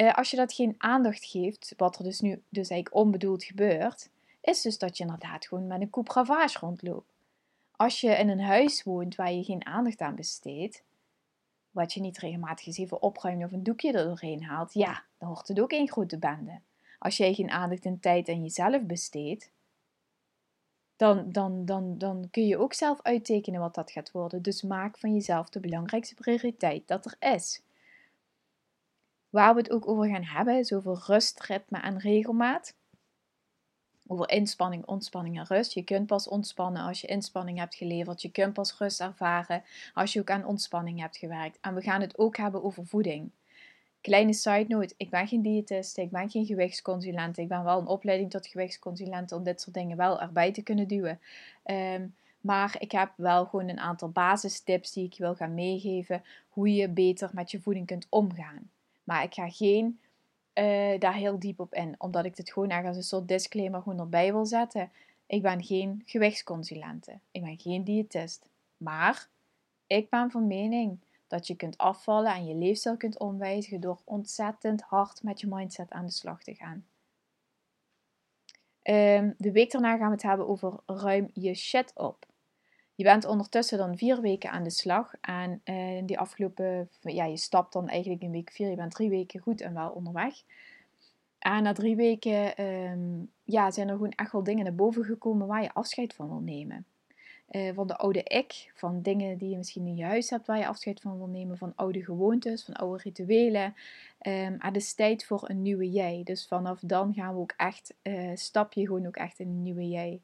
Als 0.08 0.32
je 0.32 0.38
dat 0.38 0.54
geen 0.54 0.76
aandacht 0.78 1.26
geeft, 1.26 1.74
wat 1.78 1.98
er 1.98 2.04
dus 2.04 2.20
nu 2.20 2.42
dus 2.50 2.70
eigenlijk 2.70 3.02
onbedoeld 3.04 3.44
gebeurt, 3.44 4.10
is 4.42 4.62
dus 4.62 4.78
dat 4.78 4.98
je 4.98 5.04
inderdaad 5.04 5.46
gewoon 5.46 5.68
met 5.68 5.82
een 5.82 5.90
koep 5.90 6.08
ravage 6.10 6.60
rondloopt. 6.60 7.14
Als 7.72 8.02
je 8.02 8.10
in 8.10 8.30
een 8.30 8.42
huis 8.42 8.84
woont 8.84 9.16
waar 9.16 9.32
je 9.32 9.44
geen 9.44 9.66
aandacht 9.66 10.02
aan 10.02 10.16
besteedt, 10.16 10.84
wat 11.72 11.94
je 11.94 12.02
niet 12.02 12.18
regelmatig 12.18 12.68
eens 12.68 12.78
even 12.78 13.02
opruimt 13.02 13.44
of 13.44 13.52
een 13.52 13.64
doekje 13.64 13.92
er 13.92 14.04
doorheen 14.04 14.44
haalt, 14.44 14.74
ja, 14.74 15.04
dan 15.18 15.28
hoort 15.28 15.48
het 15.48 15.60
ook 15.60 15.72
één 15.72 15.90
grote 15.90 16.18
bende. 16.18 16.60
Als 17.00 17.18
jij 17.18 17.34
geen 17.34 17.50
aandacht 17.50 17.86
en 17.86 18.00
tijd 18.00 18.30
aan 18.30 18.42
jezelf 18.42 18.82
besteedt, 18.84 19.52
dan, 20.96 21.32
dan, 21.32 21.66
dan, 21.66 21.98
dan 21.98 22.28
kun 22.32 22.48
je 22.48 22.58
ook 22.58 22.74
zelf 22.74 23.02
uittekenen 23.02 23.60
wat 23.60 23.76
dat 23.76 23.92
gaat 23.92 24.12
worden. 24.12 24.42
Dus 24.42 24.62
maak 24.62 24.98
van 24.98 25.14
jezelf 25.14 25.50
de 25.50 25.60
belangrijkste 25.60 26.16
prioriteit 26.16 26.88
dat 26.88 27.06
er 27.06 27.34
is. 27.34 27.62
Waar 29.30 29.54
we 29.54 29.62
het 29.62 29.72
ook 29.72 29.88
over 29.88 30.08
gaan 30.08 30.24
hebben, 30.24 30.76
over 30.76 31.04
rust, 31.06 31.44
ritme 31.44 31.80
en 31.80 32.00
regelmaat. 32.00 32.78
over 34.08 34.30
inspanning, 34.30 34.86
ontspanning 34.86 35.40
en 35.40 35.46
rust. 35.46 35.74
Je 35.74 35.84
kunt 35.84 36.08
pas 36.08 36.28
ontspannen 36.28 36.82
als 36.82 37.02
je 37.02 37.08
inspanning 37.08 37.58
hebt 37.58 37.76
geleverd. 37.76 38.22
Je 38.22 38.32
kunt 38.32 38.54
pas 38.54 38.78
rust 38.78 39.02
ervaren 39.02 39.64
als 39.94 40.14
je 40.14 40.20
ook 40.20 40.30
aan 40.30 40.46
ontspanning 40.46 41.00
hebt 41.00 41.18
gewerkt. 41.18 41.58
En 41.62 41.76
we 41.76 41.82
gaan 41.82 42.02
het 42.02 42.18
ook 42.18 42.38
hebben 42.38 42.64
over 42.64 42.86
voeding. 42.86 43.32
Kleine 44.02 44.34
side 44.34 44.66
note, 44.68 44.94
ik 44.98 45.10
ben 45.10 45.28
geen 45.28 45.42
diëtist, 45.42 45.98
ik 45.98 46.10
ben 46.12 46.30
geen 46.30 46.46
gewichtsconsulent. 46.46 47.38
Ik 47.38 47.48
ben 47.48 47.64
wel 47.64 47.80
een 47.80 47.88
opleiding 47.88 48.30
tot 48.30 48.48
gewichtsconsulent 48.48 49.32
om 49.32 49.44
dit 49.44 49.62
soort 49.62 49.76
dingen 49.76 49.98
wel 49.98 50.22
erbij 50.22 50.52
te 50.52 50.62
kunnen 50.62 50.88
duwen. 50.88 51.20
Ehm, 51.64 52.08
maar 52.42 52.76
ik 52.80 52.92
heb 52.92 53.12
wel 53.16 53.46
gewoon 53.46 53.70
een 53.70 53.80
aantal 53.80 54.10
basistips 54.10 54.92
die 54.92 55.06
ik 55.06 55.14
je 55.14 55.24
wil 55.24 55.36
gaan 55.36 55.54
meegeven 55.54 56.24
hoe 56.50 56.74
je 56.74 56.90
beter 56.90 57.30
met 57.34 57.52
je 57.52 57.62
voeding 57.62 57.86
kunt 57.86 58.08
omgaan. 58.10 58.70
Maar 59.10 59.24
ik 59.24 59.34
ga 59.34 59.50
geen 59.50 60.00
uh, 60.54 61.00
daar 61.00 61.14
heel 61.14 61.40
diep 61.40 61.60
op 61.60 61.74
in, 61.74 61.96
omdat 61.98 62.26
ik 62.26 62.36
dit 62.36 62.52
gewoon 62.52 62.86
als 62.86 62.98
een 62.98 63.04
soort 63.04 63.28
disclaimer 63.28 63.82
gewoon 63.82 64.00
erbij 64.00 64.32
wil 64.32 64.46
zetten. 64.46 64.92
Ik 65.26 65.42
ben 65.42 65.64
geen 65.64 66.02
gewichtsconsulente, 66.06 67.20
ik 67.32 67.42
ben 67.42 67.60
geen 67.60 67.84
diëtist. 67.84 68.50
Maar 68.78 69.28
ik 69.88 70.10
ben 70.10 70.32
van 70.32 70.48
mening 70.48 71.00
dat 71.28 71.48
je 71.48 71.56
kunt 71.56 71.78
afvallen 71.78 72.34
en 72.34 72.46
je 72.46 72.56
leefstijl 72.56 72.98
kunt 72.98 73.20
omwijzigen 73.20 73.80
door 73.80 74.00
ontzettend 74.04 74.82
hard 74.82 75.24
met 75.24 75.40
je 75.40 75.48
mindset 75.48 75.92
aan 75.92 76.06
de 76.06 76.12
slag 76.12 76.44
te 76.44 76.56
gaan. 76.56 76.86
Um, 78.84 79.36
de 79.38 79.52
week 79.52 79.72
daarna 79.72 79.98
gaan 79.98 80.08
we 80.08 80.14
het 80.14 80.24
hebben 80.24 80.48
over 80.48 80.80
ruim 80.86 81.30
je 81.34 81.54
shit 81.54 81.92
op. 81.96 82.26
Je 83.00 83.06
bent 83.06 83.26
ondertussen 83.26 83.78
dan 83.78 83.98
vier 83.98 84.22
weken 84.22 84.52
aan 84.52 84.64
de 84.64 84.70
slag. 84.70 85.14
En 85.22 85.62
uh, 85.66 85.96
in 85.96 86.06
die 86.06 86.20
afgelopen, 86.20 86.90
ja, 87.02 87.26
je 87.26 87.38
stapt 87.38 87.74
dan 87.74 87.88
eigenlijk 87.88 88.22
in 88.22 88.32
week 88.32 88.52
vier. 88.52 88.70
Je 88.70 88.76
bent 88.76 88.92
drie 88.92 89.10
weken 89.10 89.40
goed 89.40 89.62
en 89.62 89.74
wel 89.74 89.90
onderweg. 89.90 90.34
En 91.38 91.64
na 91.64 91.74
drie 91.74 91.96
weken 91.96 92.64
um, 92.66 93.32
ja, 93.44 93.72
zijn 93.72 93.88
er 93.88 93.94
gewoon 93.94 94.12
echt 94.12 94.32
wel 94.32 94.44
dingen 94.44 94.64
naar 94.64 94.76
boven 94.76 95.04
gekomen 95.04 95.48
waar 95.48 95.62
je 95.62 95.74
afscheid 95.74 96.14
van 96.14 96.28
wil 96.28 96.40
nemen. 96.40 96.86
Uh, 97.52 97.74
van 97.74 97.88
de 97.88 97.98
oude 97.98 98.24
ik, 98.24 98.72
van 98.76 99.02
dingen 99.02 99.38
die 99.38 99.50
je 99.50 99.58
misschien 99.58 99.88
in 99.88 99.96
je 99.96 100.06
huis 100.06 100.30
hebt 100.30 100.48
waar 100.48 100.58
je 100.58 100.68
afscheid 100.68 101.02
van 101.02 101.18
wil 101.18 101.28
nemen, 101.28 101.58
van 101.58 101.74
oude 101.76 102.04
gewoontes, 102.04 102.66
van 102.66 102.74
oude 102.74 103.04
rituelen. 103.04 103.76
Um, 104.28 104.56
het 104.58 104.76
is 104.76 104.94
tijd 104.94 105.26
voor 105.26 105.50
een 105.50 105.62
nieuwe 105.62 105.90
jij. 105.90 106.22
Dus 106.24 106.48
vanaf 106.48 106.80
dan 106.80 107.14
gaan 107.14 107.34
we 107.34 107.40
ook 107.40 107.54
echt, 107.58 107.94
uh, 108.04 108.32
stap 108.34 108.74
je 108.74 108.86
gewoon 108.86 109.08
ook 109.08 109.18
echt 109.18 109.40
in 109.40 109.48
een 109.48 109.64
nieuwe 109.64 109.88
jij. 109.88 110.22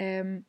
Um, 0.00 0.46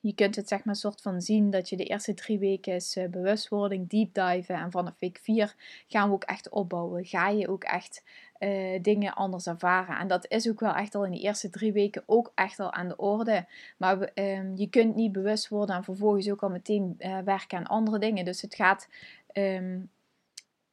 je 0.00 0.14
kunt 0.14 0.36
het 0.36 0.48
zeg 0.48 0.64
maar 0.64 0.76
soort 0.76 1.02
van 1.02 1.20
zien 1.20 1.50
dat 1.50 1.68
je 1.68 1.76
de 1.76 1.84
eerste 1.84 2.14
drie 2.14 2.38
weken 2.38 2.74
is 2.74 2.96
uh, 2.96 3.08
bewustwording, 3.08 3.88
deep 3.88 4.14
diven. 4.14 4.54
En 4.54 4.70
vanaf 4.70 4.94
week 4.98 5.18
vier 5.22 5.54
gaan 5.86 6.08
we 6.08 6.14
ook 6.14 6.24
echt 6.24 6.48
opbouwen. 6.48 7.04
Ga 7.04 7.28
je 7.28 7.48
ook 7.48 7.64
echt 7.64 8.02
uh, 8.38 8.82
dingen 8.82 9.14
anders 9.14 9.46
ervaren. 9.46 9.98
En 9.98 10.08
dat 10.08 10.30
is 10.30 10.48
ook 10.48 10.60
wel 10.60 10.74
echt 10.74 10.94
al 10.94 11.04
in 11.04 11.10
de 11.10 11.20
eerste 11.20 11.50
drie 11.50 11.72
weken 11.72 12.02
ook 12.06 12.32
echt 12.34 12.60
al 12.60 12.72
aan 12.72 12.88
de 12.88 12.96
orde. 12.96 13.46
Maar 13.76 14.10
um, 14.14 14.56
je 14.56 14.68
kunt 14.70 14.94
niet 14.94 15.12
bewust 15.12 15.48
worden 15.48 15.76
en 15.76 15.84
vervolgens 15.84 16.30
ook 16.30 16.42
al 16.42 16.50
meteen 16.50 16.94
werken 17.24 17.58
aan 17.58 17.66
andere 17.66 17.98
dingen. 17.98 18.24
Dus 18.24 18.42
het 18.42 18.54
gaat 18.54 18.88
um, 19.32 19.90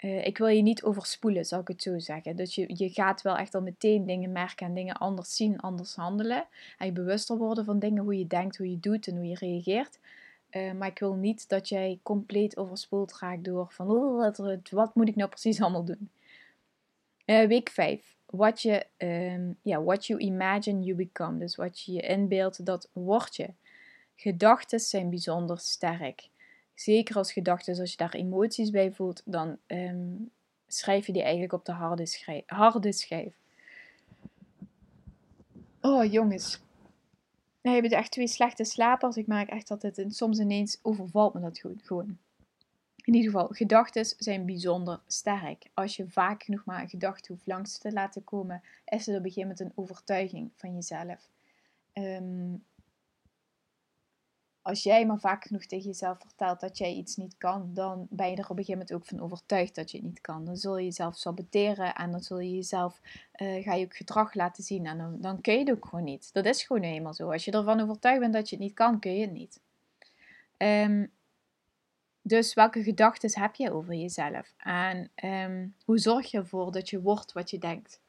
uh, 0.04 0.26
ik 0.26 0.38
wil 0.38 0.48
je 0.48 0.62
niet 0.62 0.84
overspoelen, 0.84 1.46
zal 1.46 1.60
ik 1.60 1.68
het 1.68 1.82
zo 1.82 2.00
zeggen. 2.00 2.36
Dus 2.36 2.56
je, 2.56 2.66
je 2.78 2.90
gaat 2.90 3.22
wel 3.22 3.38
echt 3.38 3.56
al 3.56 3.62
meteen 3.62 4.06
dingen 4.06 4.32
merken 4.32 4.68
en 4.68 4.74
dingen 4.74 4.98
anders 4.98 5.36
zien, 5.36 5.60
anders 5.60 5.96
handelen. 5.96 6.46
En 6.78 6.86
je 6.86 6.92
bewuster 6.92 7.38
worden 7.38 7.66
van 7.66 7.80
dingen, 7.80 8.04
hoe 8.04 8.18
je 8.18 8.28
denkt, 8.28 8.58
hoe 8.58 8.70
je 8.70 8.80
doet 8.80 9.08
en 9.08 9.16
hoe 9.16 9.28
je 9.28 9.36
reageert. 9.36 10.00
Uh, 10.52 10.72
maar 10.72 10.88
ik 10.88 11.00
wil 11.00 11.14
niet 11.14 11.50
dat 11.50 11.70
jij 11.70 12.00
compleet 12.04 12.58
overspoeld 12.58 13.18
raakt 13.20 13.44
door 13.44 13.68
van 13.72 13.90
oh, 13.90 14.36
wat, 14.70 14.96
moet 14.96 15.08
ik 15.08 15.16
nou 15.16 15.30
precies 15.30 15.62
allemaal 15.62 15.86
doen. 15.86 16.10
Uh, 17.26 17.48
week 17.48 17.70
5. 17.70 18.16
What, 18.26 18.62
je, 18.62 18.86
um, 18.98 19.58
what 19.86 20.06
you 20.06 20.20
imagine 20.20 20.84
you 20.84 20.96
become. 20.96 21.38
Dus 21.38 21.56
wat 21.56 21.80
je 21.80 21.92
je 21.92 22.02
inbeeldt, 22.02 22.66
dat 22.66 22.90
word 22.94 23.36
je. 23.36 23.50
Gedachten 24.16 24.80
zijn 24.80 25.10
bijzonder 25.10 25.60
sterk. 25.60 26.30
Zeker 26.74 27.16
als 27.16 27.34
gedachten, 27.34 27.80
als 27.80 27.92
je 27.92 27.98
daar 27.98 28.14
emoties 28.14 28.70
bij 28.70 28.92
voelt, 28.92 29.22
dan 29.26 29.58
ehm, 29.68 30.16
schrijf 30.68 31.06
je 31.06 31.14
die 31.14 31.22
eigenlijk 31.22 31.54
op 31.54 31.66
de 31.66 31.72
harde, 31.72 32.06
schijf. 32.06 32.44
harde 32.46 32.92
schijf. 32.92 33.34
Oh 35.82 36.12
jongens. 36.12 36.62
Nee, 37.62 37.76
je 37.76 37.82
bent 37.82 37.94
echt 37.94 38.12
twee 38.12 38.28
slechte 38.28 38.64
slapers. 38.64 39.18
Ik 39.18 39.28
merk 39.28 39.50
echt 39.50 39.68
dat 39.68 39.82
het 39.82 40.06
soms 40.08 40.40
ineens 40.40 40.80
overvalt 40.82 41.34
me 41.34 41.40
dat 41.40 41.64
gewoon. 41.84 42.18
In 43.04 43.14
ieder 43.14 43.32
geval, 43.32 43.48
gedachten 43.48 44.06
zijn 44.06 44.46
bijzonder 44.46 45.00
sterk. 45.08 45.70
Als 45.74 45.96
je 45.96 46.10
vaak 46.10 46.44
genoeg 46.44 46.66
maar 46.66 46.82
een 46.82 46.90
gedachte 46.90 47.32
hoeft 47.32 47.48
langs 47.48 47.78
te 47.78 47.92
laten 47.92 48.24
komen, 48.24 48.62
is 48.86 49.06
het 49.06 49.16
op 49.18 49.24
een 49.24 49.32
gegeven 49.32 49.42
moment 49.42 49.60
een 49.60 49.72
overtuiging 49.76 50.52
van 50.56 50.74
jezelf. 50.74 51.30
Um, 51.94 52.64
als 54.64 54.84
jij 54.84 55.06
maar 55.06 55.20
vaak 55.20 55.44
genoeg 55.44 55.66
tegen 55.66 55.86
jezelf 55.86 56.18
vertelt 56.20 56.60
dat 56.60 56.78
jij 56.78 56.94
iets 56.94 57.16
niet 57.16 57.38
kan, 57.38 57.70
dan 57.74 58.08
ben 58.10 58.30
je 58.30 58.36
er 58.36 58.44
op 58.44 58.50
een 58.50 58.64
gegeven 58.64 58.72
moment 58.72 58.94
ook 58.94 59.06
van 59.06 59.20
overtuigd 59.20 59.76
dat 59.76 59.92
je 59.92 59.98
het 59.98 60.06
niet 60.06 60.22
kan. 60.22 60.46
Dan 60.46 60.58
zul 60.58 60.78
je 60.78 60.84
jezelf 60.84 61.18
saboteren 61.18 61.96
en 61.96 62.12
dan 62.12 62.22
zul 62.22 62.40
je 62.40 62.56
jezelf, 62.56 63.02
uh, 63.36 63.64
ga 63.64 63.74
je 63.74 63.86
ook 63.86 63.96
gedrag 63.96 64.34
laten 64.34 64.64
zien 64.64 64.86
en 64.86 64.98
dan, 64.98 65.22
dan 65.22 65.42
kun 65.42 65.54
je 65.54 65.60
het 65.60 65.72
ook 65.72 65.86
gewoon 65.86 66.04
niet. 66.04 66.34
Dat 66.34 66.46
is 66.46 66.64
gewoon 66.64 66.82
eenmaal 66.82 67.14
zo. 67.14 67.32
Als 67.32 67.46
je 67.46 67.52
ervan 67.52 67.80
overtuigd 67.80 68.20
bent 68.20 68.34
dat 68.34 68.50
je 68.50 68.56
het 68.56 68.66
niet 68.66 68.74
kan, 68.74 69.00
kun 69.00 69.16
je 69.16 69.22
het 69.22 69.32
niet. 69.32 69.60
Um, 70.58 71.12
dus 72.22 72.54
welke 72.54 72.84
gedachten 72.84 73.42
heb 73.42 73.56
je 73.56 73.72
over 73.72 73.94
jezelf? 73.94 74.54
En 74.58 75.12
um, 75.24 75.76
hoe 75.86 75.98
zorg 75.98 76.32
je 76.32 76.38
ervoor 76.38 76.72
dat 76.72 76.90
je 76.90 77.02
wordt 77.02 77.34
wat 77.34 77.50
je 77.50 77.58
denkt? 77.58 78.02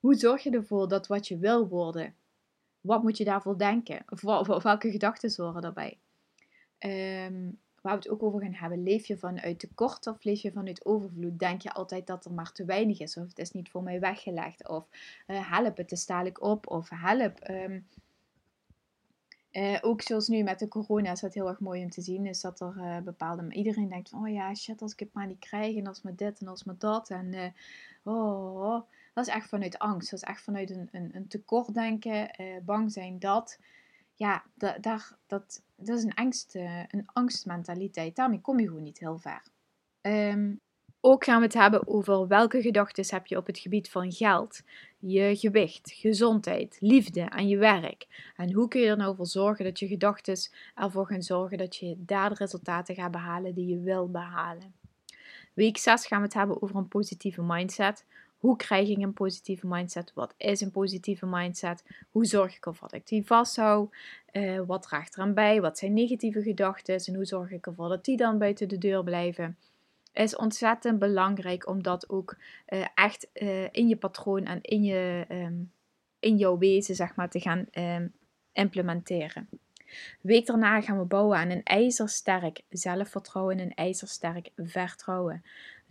Hoe 0.00 0.14
zorg 0.14 0.42
je 0.42 0.50
ervoor 0.50 0.88
dat 0.88 1.06
wat 1.06 1.28
je 1.28 1.38
wil 1.38 1.68
worden, 1.68 2.14
wat 2.80 3.02
moet 3.02 3.16
je 3.16 3.24
daarvoor 3.24 3.58
denken? 3.58 4.02
Of, 4.08 4.62
welke 4.62 4.90
gedachten 4.90 5.30
zorgen 5.30 5.62
daarbij? 5.62 5.98
Um, 6.78 7.58
waar 7.80 7.92
we 7.92 7.98
het 7.98 8.08
ook 8.08 8.22
over 8.22 8.40
gaan 8.40 8.54
hebben. 8.54 8.82
Leef 8.82 9.06
je 9.06 9.18
vanuit 9.18 9.58
tekort 9.58 10.06
of 10.06 10.24
leef 10.24 10.42
je 10.42 10.52
vanuit 10.52 10.84
overvloed? 10.84 11.38
Denk 11.38 11.62
je 11.62 11.72
altijd 11.72 12.06
dat 12.06 12.24
er 12.24 12.32
maar 12.32 12.52
te 12.52 12.64
weinig 12.64 13.00
is? 13.00 13.16
Of 13.16 13.28
het 13.28 13.38
is 13.38 13.52
niet 13.52 13.70
voor 13.70 13.82
mij 13.82 14.00
weggelegd? 14.00 14.68
Of 14.68 14.88
uh, 15.26 15.50
help, 15.50 15.76
het 15.76 15.92
is 15.92 16.06
dadelijk 16.06 16.42
op? 16.42 16.66
Of 16.66 16.88
help, 16.88 17.48
um, 17.48 17.86
uh, 19.52 19.78
ook 19.80 20.02
zoals 20.02 20.28
nu 20.28 20.42
met 20.42 20.58
de 20.58 20.68
corona 20.68 21.12
is 21.12 21.20
dat 21.20 21.34
heel 21.34 21.48
erg 21.48 21.60
mooi 21.60 21.82
om 21.82 21.90
te 21.90 22.00
zien. 22.00 22.26
Is 22.26 22.40
dat 22.40 22.60
er 22.60 22.74
uh, 22.76 22.98
bepaalde. 22.98 23.52
Iedereen 23.52 23.88
denkt 23.88 24.08
van: 24.08 24.22
oh 24.22 24.32
ja, 24.32 24.54
shit, 24.54 24.82
als 24.82 24.92
ik 24.92 24.98
het 24.98 25.12
maar 25.12 25.26
niet 25.26 25.38
krijg. 25.38 25.76
En 25.76 25.86
als 25.86 26.02
me 26.02 26.14
dit 26.14 26.40
en 26.40 26.48
als 26.48 26.64
me 26.64 26.74
dat. 26.78 27.10
En 27.10 27.32
uh, 27.34 27.46
oh, 28.02 28.80
dat 29.14 29.26
is 29.26 29.32
echt 29.32 29.48
vanuit 29.48 29.78
angst. 29.78 30.10
Dat 30.10 30.22
is 30.22 30.28
echt 30.28 30.42
vanuit 30.42 30.70
een, 30.70 30.88
een, 30.92 31.10
een 31.12 31.28
tekort 31.28 31.74
denken, 31.74 32.40
uh, 32.40 32.56
bang 32.62 32.92
zijn 32.92 33.18
dat. 33.18 33.58
Ja, 34.14 34.44
daar, 34.54 35.16
dat, 35.26 35.62
dat 35.76 35.96
is 35.96 36.02
een, 36.02 36.14
angst, 36.14 36.54
uh, 36.54 36.82
een 36.88 37.08
angstmentaliteit. 37.12 38.16
Daarmee 38.16 38.40
kom 38.40 38.60
je 38.60 38.66
gewoon 38.66 38.82
niet 38.82 38.98
heel 38.98 39.18
ver. 39.18 39.42
Um, 40.00 40.60
ook 41.00 41.24
gaan 41.24 41.38
we 41.38 41.44
het 41.44 41.54
hebben 41.54 41.88
over 41.88 42.26
welke 42.26 42.62
gedachten 42.62 43.04
heb 43.14 43.26
je 43.26 43.36
op 43.36 43.46
het 43.46 43.58
gebied 43.58 43.90
van 43.90 44.12
geld, 44.12 44.62
je 44.98 45.36
gewicht, 45.36 45.92
gezondheid, 45.92 46.76
liefde 46.80 47.20
en 47.20 47.48
je 47.48 47.56
werk. 47.56 48.32
En 48.36 48.52
hoe 48.52 48.68
kun 48.68 48.80
je 48.80 48.86
er 48.86 48.96
nou 48.96 49.16
voor 49.16 49.26
zorgen 49.26 49.64
dat 49.64 49.78
je 49.78 49.86
gedachten 49.86 50.36
ervoor 50.74 51.06
gaan 51.06 51.22
zorgen 51.22 51.58
dat 51.58 51.76
je 51.76 51.94
daar 51.98 52.28
de 52.28 52.34
resultaten 52.34 52.94
gaat 52.94 53.10
behalen 53.10 53.54
die 53.54 53.66
je 53.66 53.80
wil 53.80 54.10
behalen. 54.10 54.74
Week 55.54 55.76
6 55.76 56.06
gaan 56.06 56.18
we 56.18 56.24
het 56.24 56.34
hebben 56.34 56.62
over 56.62 56.76
een 56.76 56.88
positieve 56.88 57.42
mindset. 57.42 58.04
Hoe 58.40 58.56
krijg 58.56 58.88
ik 58.88 58.98
een 58.98 59.12
positieve 59.12 59.66
mindset? 59.66 60.12
Wat 60.14 60.34
is 60.36 60.60
een 60.60 60.70
positieve 60.70 61.26
mindset? 61.26 61.84
Hoe 62.10 62.24
zorg 62.24 62.56
ik 62.56 62.66
ervoor 62.66 62.88
dat 62.88 63.00
ik 63.00 63.06
die 63.06 63.26
vasthoud? 63.26 63.94
Uh, 64.32 64.60
wat 64.66 64.82
draagt 64.82 65.16
eraan 65.16 65.34
bij? 65.34 65.60
Wat 65.60 65.78
zijn 65.78 65.92
negatieve 65.92 66.42
gedachten? 66.42 67.00
En 67.04 67.14
hoe 67.14 67.24
zorg 67.24 67.50
ik 67.50 67.66
ervoor 67.66 67.88
dat 67.88 68.04
die 68.04 68.16
dan 68.16 68.38
buiten 68.38 68.68
de 68.68 68.78
deur 68.78 69.04
blijven? 69.04 69.56
Is 70.12 70.36
ontzettend 70.36 70.98
belangrijk 70.98 71.68
om 71.68 71.82
dat 71.82 72.08
ook 72.08 72.36
uh, 72.68 72.86
echt 72.94 73.28
uh, 73.34 73.62
in 73.70 73.88
je 73.88 73.96
patroon 73.96 74.44
en 74.44 74.60
in, 74.62 74.82
je, 74.82 75.24
um, 75.28 75.72
in 76.18 76.36
jouw 76.36 76.58
wezen 76.58 76.94
zeg 76.94 77.14
maar, 77.14 77.30
te 77.30 77.40
gaan 77.40 77.66
um, 77.72 78.12
implementeren. 78.52 79.48
Week 80.20 80.46
daarna 80.46 80.80
gaan 80.80 80.98
we 80.98 81.04
bouwen 81.04 81.38
aan 81.38 81.50
een 81.50 81.62
ijzersterk 81.62 82.60
zelfvertrouwen 82.68 83.58
en 83.58 83.64
een 83.64 83.74
ijzersterk 83.74 84.50
vertrouwen. 84.56 85.42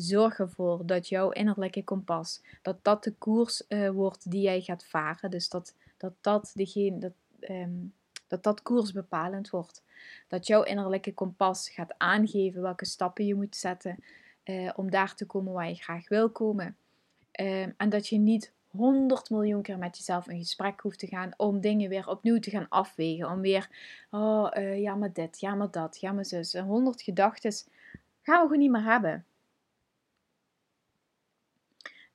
Zorg 0.02 0.40
ervoor 0.40 0.86
dat 0.86 1.08
jouw 1.08 1.30
innerlijke 1.30 1.84
kompas, 1.84 2.42
dat 2.62 2.84
dat 2.84 3.04
de 3.04 3.14
koers 3.14 3.64
uh, 3.70 3.90
wordt 3.90 4.32
die 4.32 4.42
jij 4.42 4.62
gaat 4.62 4.86
varen. 4.86 5.32
Dus 5.32 5.50
dat 5.50 5.74
dat, 6.00 6.14
dat, 6.22 6.52
degene, 6.56 6.98
dat, 6.98 7.14
um, 7.40 7.94
dat 8.28 8.44
dat 8.44 8.62
koersbepalend 8.62 9.50
wordt. 9.50 9.84
Dat 10.28 10.48
jouw 10.48 10.64
innerlijke 10.64 11.14
kompas 11.14 11.70
gaat 11.70 11.94
aangeven 11.98 12.62
welke 12.62 12.86
stappen 12.86 13.26
je 13.26 13.36
moet 13.36 13.56
zetten 13.56 14.04
uh, 14.44 14.72
om 14.76 14.92
daar 14.92 15.16
te 15.16 15.26
komen 15.26 15.54
waar 15.54 15.70
je 15.70 15.76
graag 15.76 16.10
wil 16.10 16.30
komen. 16.30 16.76
Uh, 17.40 17.62
en 17.62 17.90
dat 17.90 18.08
je 18.08 18.18
niet 18.18 18.52
100 18.68 19.30
miljoen 19.30 19.62
keer 19.62 19.78
met 19.78 19.98
jezelf 19.98 20.28
in 20.28 20.38
gesprek 20.38 20.80
hoeft 20.82 21.00
te 21.00 21.08
gaan 21.08 21.32
om 21.38 21.62
dingen 21.62 21.90
weer 21.90 22.08
opnieuw 22.08 22.40
te 22.40 22.50
gaan 22.50 22.70
afwegen. 22.70 23.30
Om 23.30 23.42
weer, 23.42 23.70
oh 24.12 24.52
uh, 24.58 24.82
ja 24.82 24.96
maar 24.96 25.14
dit, 25.14 25.40
ja 25.40 25.56
maar 25.56 25.72
dat, 25.72 26.00
ja 26.00 26.12
maar 26.12 26.26
zus. 26.26 26.54
100 26.54 27.02
gedachten 27.02 27.52
gaan 28.22 28.42
we 28.42 28.42
gewoon 28.42 28.58
niet 28.58 28.72
meer 28.72 28.84
hebben. 28.84 29.26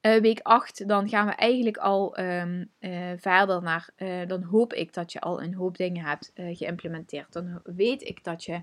Uh, 0.07 0.21
week 0.21 0.41
8, 0.43 0.89
dan 0.89 1.09
gaan 1.09 1.27
we 1.27 1.33
eigenlijk 1.33 1.77
al 1.77 2.19
um, 2.19 2.71
uh, 2.81 3.13
verder 3.17 3.63
naar. 3.63 3.89
Uh, 3.97 4.27
dan 4.27 4.43
hoop 4.43 4.73
ik 4.73 4.95
dat 4.95 5.13
je 5.13 5.21
al 5.21 5.43
een 5.43 5.55
hoop 5.55 5.77
dingen 5.77 6.05
hebt 6.05 6.33
geïmplementeerd. 6.35 7.33
Dan 7.33 7.61
weet 7.65 8.03
ik 8.03 8.25
dat 8.25 8.45
je 8.45 8.63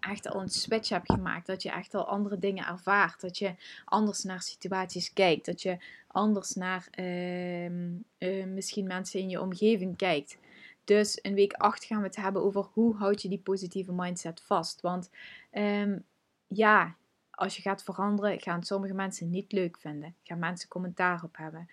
echt 0.00 0.28
al 0.28 0.40
een 0.40 0.48
switch 0.48 0.88
hebt 0.88 1.12
gemaakt. 1.12 1.46
Dat 1.46 1.62
je 1.62 1.70
echt 1.70 1.94
al 1.94 2.06
andere 2.06 2.38
dingen 2.38 2.66
ervaart. 2.66 3.20
Dat 3.20 3.38
je 3.38 3.54
anders 3.84 4.22
naar 4.22 4.42
situaties 4.42 5.12
kijkt. 5.12 5.46
Dat 5.46 5.62
je 5.62 5.76
anders 6.06 6.54
naar 6.54 6.88
ehm, 6.90 8.54
misschien 8.54 8.86
mensen 8.86 9.20
in 9.20 9.28
je 9.28 9.40
omgeving 9.40 9.96
kijkt. 9.96 10.38
Dus 10.84 11.14
in 11.14 11.34
week 11.34 11.52
8 11.52 11.84
gaan 11.84 12.00
we 12.00 12.06
het 12.06 12.16
hebben 12.16 12.42
over 12.42 12.66
hoe 12.72 12.96
houd 12.96 13.22
je 13.22 13.28
die 13.28 13.38
positieve 13.38 13.92
mindset 13.92 14.40
vast. 14.40 14.80
Want 14.80 15.10
um, 15.52 16.04
ja, 16.46 16.96
als 17.34 17.56
je 17.56 17.62
gaat 17.62 17.82
veranderen, 17.82 18.40
gaan 18.40 18.62
sommige 18.62 18.94
mensen 18.94 19.30
niet 19.30 19.52
leuk 19.52 19.78
vinden. 19.78 20.14
Gaan 20.22 20.38
mensen 20.38 20.68
commentaar 20.68 21.22
op 21.24 21.36
hebben. 21.36 21.68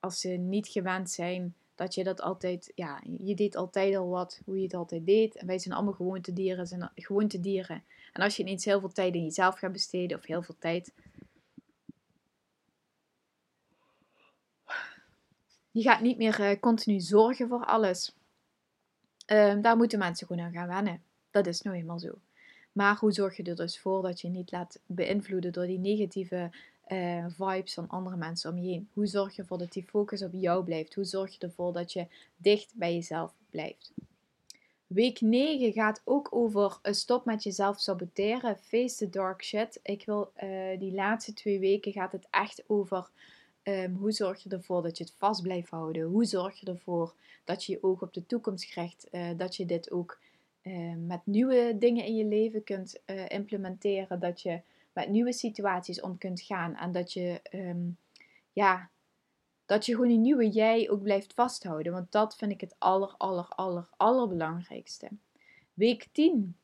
Als 0.00 0.20
ze 0.20 0.28
niet 0.28 0.68
gewend 0.68 1.10
zijn 1.10 1.54
dat 1.74 1.94
je 1.94 2.04
dat 2.04 2.20
altijd, 2.20 2.72
ja, 2.74 3.02
je 3.18 3.34
deed 3.34 3.56
altijd 3.56 3.96
al 3.96 4.08
wat, 4.08 4.40
hoe 4.44 4.56
je 4.56 4.62
het 4.62 4.74
altijd 4.74 5.06
deed. 5.06 5.36
En 5.36 5.46
wij 5.46 5.58
zijn 5.58 5.74
allemaal 5.74 5.92
gewoontedieren, 5.92 6.66
zijn 6.66 6.90
gewoontedieren. 6.94 7.84
En 8.12 8.22
als 8.22 8.36
je 8.36 8.42
ineens 8.42 8.64
heel 8.64 8.80
veel 8.80 8.92
tijd 8.92 9.14
in 9.14 9.22
jezelf 9.22 9.58
gaat 9.58 9.72
besteden, 9.72 10.18
of 10.18 10.26
heel 10.26 10.42
veel 10.42 10.56
tijd. 10.58 10.92
Je 15.70 15.82
gaat 15.82 16.00
niet 16.00 16.16
meer 16.16 16.40
uh, 16.40 16.60
continu 16.60 17.00
zorgen 17.00 17.48
voor 17.48 17.64
alles. 17.64 18.14
Uh, 19.26 19.60
daar 19.60 19.76
moeten 19.76 19.98
mensen 19.98 20.26
gewoon 20.26 20.44
aan 20.44 20.52
gaan 20.52 20.68
wennen. 20.68 21.02
Dat 21.30 21.46
is 21.46 21.62
nou 21.62 21.76
eenmaal 21.76 21.98
zo. 21.98 22.18
Maar 22.78 22.96
hoe 22.98 23.12
zorg 23.12 23.36
je 23.36 23.42
er 23.42 23.56
dus 23.56 23.78
voor 23.78 24.02
dat 24.02 24.20
je 24.20 24.28
niet 24.28 24.52
laat 24.52 24.80
beïnvloeden 24.86 25.52
door 25.52 25.66
die 25.66 25.78
negatieve 25.78 26.50
uh, 26.88 27.24
vibes 27.28 27.74
van 27.74 27.88
andere 27.88 28.16
mensen 28.16 28.50
om 28.50 28.58
je 28.58 28.68
heen? 28.68 28.88
Hoe 28.92 29.06
zorg 29.06 29.36
je 29.36 29.42
ervoor 29.42 29.58
dat 29.58 29.72
die 29.72 29.82
focus 29.82 30.22
op 30.22 30.32
jou 30.32 30.64
blijft? 30.64 30.94
Hoe 30.94 31.04
zorg 31.04 31.32
je 31.32 31.38
ervoor 31.38 31.72
dat 31.72 31.92
je 31.92 32.06
dicht 32.36 32.72
bij 32.74 32.94
jezelf 32.94 33.34
blijft? 33.50 33.92
Week 34.86 35.20
9 35.20 35.72
gaat 35.72 36.00
ook 36.04 36.28
over 36.30 36.78
uh, 36.82 36.92
stop 36.92 37.24
met 37.24 37.42
jezelf 37.42 37.80
saboteren. 37.80 38.58
Face 38.58 38.96
the 38.96 39.10
dark 39.10 39.44
shit. 39.44 39.80
Ik 39.82 40.04
wil 40.04 40.32
uh, 40.42 40.78
die 40.78 40.92
laatste 40.92 41.32
twee 41.32 41.58
weken 41.58 41.92
gaat 41.92 42.12
het 42.12 42.26
echt 42.30 42.62
over 42.66 43.10
um, 43.62 43.94
hoe 43.94 44.12
zorg 44.12 44.42
je 44.42 44.50
ervoor 44.50 44.82
dat 44.82 44.98
je 44.98 45.04
het 45.04 45.14
vast 45.16 45.42
blijft 45.42 45.70
houden. 45.70 46.02
Hoe 46.02 46.24
zorg 46.24 46.60
je 46.60 46.66
ervoor 46.66 47.14
dat 47.44 47.64
je 47.64 47.72
je 47.72 47.82
oog 47.82 48.02
op 48.02 48.14
de 48.14 48.26
toekomst 48.26 48.66
krijgt. 48.66 49.08
dat 49.36 49.56
je 49.56 49.66
dit 49.66 49.90
ook 49.90 50.18
uh, 50.62 50.94
met 50.96 51.20
nieuwe 51.24 51.76
dingen 51.78 52.04
in 52.04 52.16
je 52.16 52.24
leven 52.24 52.64
kunt 52.64 53.00
uh, 53.06 53.28
implementeren. 53.28 54.20
Dat 54.20 54.42
je 54.42 54.60
met 54.92 55.08
nieuwe 55.08 55.32
situaties 55.32 56.00
om 56.00 56.18
kunt 56.18 56.40
gaan. 56.40 56.76
En 56.76 56.92
dat 56.92 57.12
je, 57.12 57.40
um, 57.52 57.96
ja, 58.52 58.90
dat 59.66 59.86
je 59.86 59.92
gewoon 59.92 60.08
die 60.08 60.18
nieuwe 60.18 60.48
jij 60.48 60.90
ook 60.90 61.02
blijft 61.02 61.34
vasthouden. 61.34 61.92
Want 61.92 62.12
dat 62.12 62.36
vind 62.36 62.52
ik 62.52 62.60
het 62.60 62.74
aller, 62.78 63.14
aller, 63.16 63.48
aller, 63.48 63.88
allerbelangrijkste. 63.96 65.08
Week 65.74 66.08
10 66.12 66.56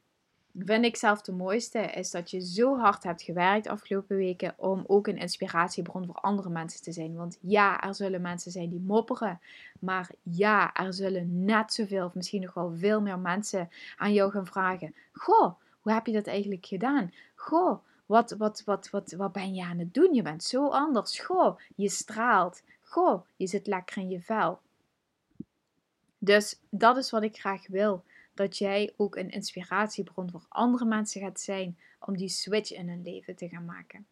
vind 0.59 0.85
ik 0.85 0.97
zelf 0.97 1.23
de 1.23 1.33
mooiste, 1.33 1.79
is 1.79 2.11
dat 2.11 2.31
je 2.31 2.41
zo 2.41 2.79
hard 2.79 3.03
hebt 3.03 3.23
gewerkt 3.23 3.67
afgelopen 3.67 4.17
weken 4.17 4.55
om 4.57 4.85
ook 4.87 5.07
een 5.07 5.19
inspiratiebron 5.19 6.07
voor 6.07 6.15
andere 6.15 6.49
mensen 6.49 6.83
te 6.83 6.93
zijn. 6.93 7.15
Want 7.15 7.39
ja, 7.41 7.81
er 7.81 7.95
zullen 7.95 8.21
mensen 8.21 8.51
zijn 8.51 8.71
die 8.71 8.81
mopperen, 8.81 9.41
maar 9.81 10.11
ja, 10.23 10.75
er 10.75 10.95
zullen 10.95 11.45
net 11.45 11.73
zoveel 11.73 12.05
of 12.05 12.15
misschien 12.15 12.41
nog 12.41 12.55
wel 12.55 12.75
veel 12.77 13.01
meer 13.01 13.19
mensen 13.19 13.69
aan 13.97 14.13
jou 14.13 14.31
gaan 14.31 14.47
vragen: 14.47 14.95
Goh, 15.13 15.55
hoe 15.81 15.93
heb 15.93 16.07
je 16.07 16.13
dat 16.13 16.27
eigenlijk 16.27 16.67
gedaan? 16.67 17.13
Goh, 17.35 17.79
wat, 18.07 18.35
wat, 18.39 18.63
wat, 18.65 18.91
wat, 18.91 19.13
wat 19.13 19.33
ben 19.33 19.55
je 19.55 19.65
aan 19.65 19.79
het 19.79 19.95
doen? 19.95 20.15
Je 20.15 20.23
bent 20.23 20.43
zo 20.43 20.69
anders. 20.69 21.19
Goh, 21.19 21.59
je 21.75 21.89
straalt. 21.89 22.63
Goh, 22.83 23.25
je 23.37 23.47
zit 23.47 23.67
lekker 23.67 23.97
in 23.97 24.09
je 24.09 24.21
vel. 24.21 24.61
Dus 26.19 26.61
dat 26.69 26.97
is 26.97 27.11
wat 27.11 27.23
ik 27.23 27.39
graag 27.39 27.67
wil 27.67 28.05
dat 28.35 28.59
jij 28.59 28.93
ook 28.97 29.16
een 29.16 29.30
inspiratiebron 29.30 30.30
voor 30.30 30.47
andere 30.49 30.85
mensen 30.85 31.20
gaat 31.20 31.41
zijn 31.41 31.78
om 32.01 32.16
die 32.16 32.28
switch 32.28 32.72
in 32.72 32.89
hun 32.89 33.03
leven 33.03 33.37
te 33.37 33.49
gaan 33.49 33.64
maken. 33.64 34.07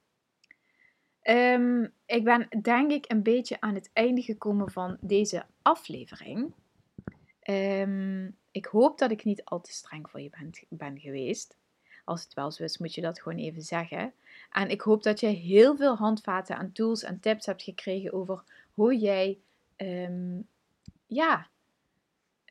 Ehm, 1.22 1.86
ik 2.06 2.24
ben 2.24 2.48
denk 2.62 2.90
ik 2.90 3.10
een 3.10 3.22
beetje 3.22 3.60
aan 3.60 3.74
het 3.74 3.90
einde 3.92 4.22
gekomen 4.22 4.70
van 4.70 4.96
deze 5.00 5.44
aflevering. 5.62 6.52
Ehm, 7.40 8.30
ik 8.50 8.64
hoop 8.66 8.98
dat 8.98 9.10
ik 9.10 9.24
niet 9.24 9.44
al 9.44 9.60
te 9.60 9.72
streng 9.72 10.10
voor 10.10 10.20
je 10.20 10.30
ben, 10.68 11.00
geweest. 11.00 11.56
Als 12.04 12.22
het 12.22 12.34
wel 12.34 12.50
zo 12.50 12.62
is, 12.62 12.78
moet 12.78 12.94
je 12.94 13.00
dat 13.00 13.20
gewoon 13.20 13.38
even 13.38 13.62
zeggen. 13.62 14.12
En 14.50 14.68
ik 14.68 14.80
hoop 14.80 15.02
dat 15.02 15.20
je 15.20 15.26
heel 15.26 15.76
veel 15.76 15.96
handvaten 15.96 16.58
en 16.58 16.72
tools 16.72 17.02
en 17.02 17.20
tips 17.20 17.46
hebt 17.46 17.62
gekregen 17.62 18.12
over 18.12 18.44
hoe 18.74 18.98
jij 18.98 19.38
ehm, 19.76 20.40
ja, 21.06 21.50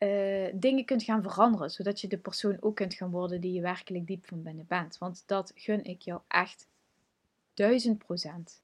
uh, 0.02 0.48
dingen 0.54 0.84
kunt 0.84 1.02
gaan 1.02 1.22
veranderen. 1.22 1.70
Zodat 1.70 2.00
je 2.00 2.08
de 2.08 2.18
persoon 2.18 2.56
ook 2.60 2.76
kunt 2.76 2.94
gaan 2.94 3.10
worden 3.10 3.40
die 3.40 3.52
je 3.52 3.60
werkelijk 3.60 4.06
diep 4.06 4.26
van 4.26 4.42
binnen 4.42 4.66
bent. 4.68 4.98
Want 4.98 5.22
dat 5.26 5.52
gun 5.54 5.84
ik 5.84 6.00
jou 6.02 6.20
echt 6.28 6.68
duizend 7.54 7.98
procent. 7.98 8.62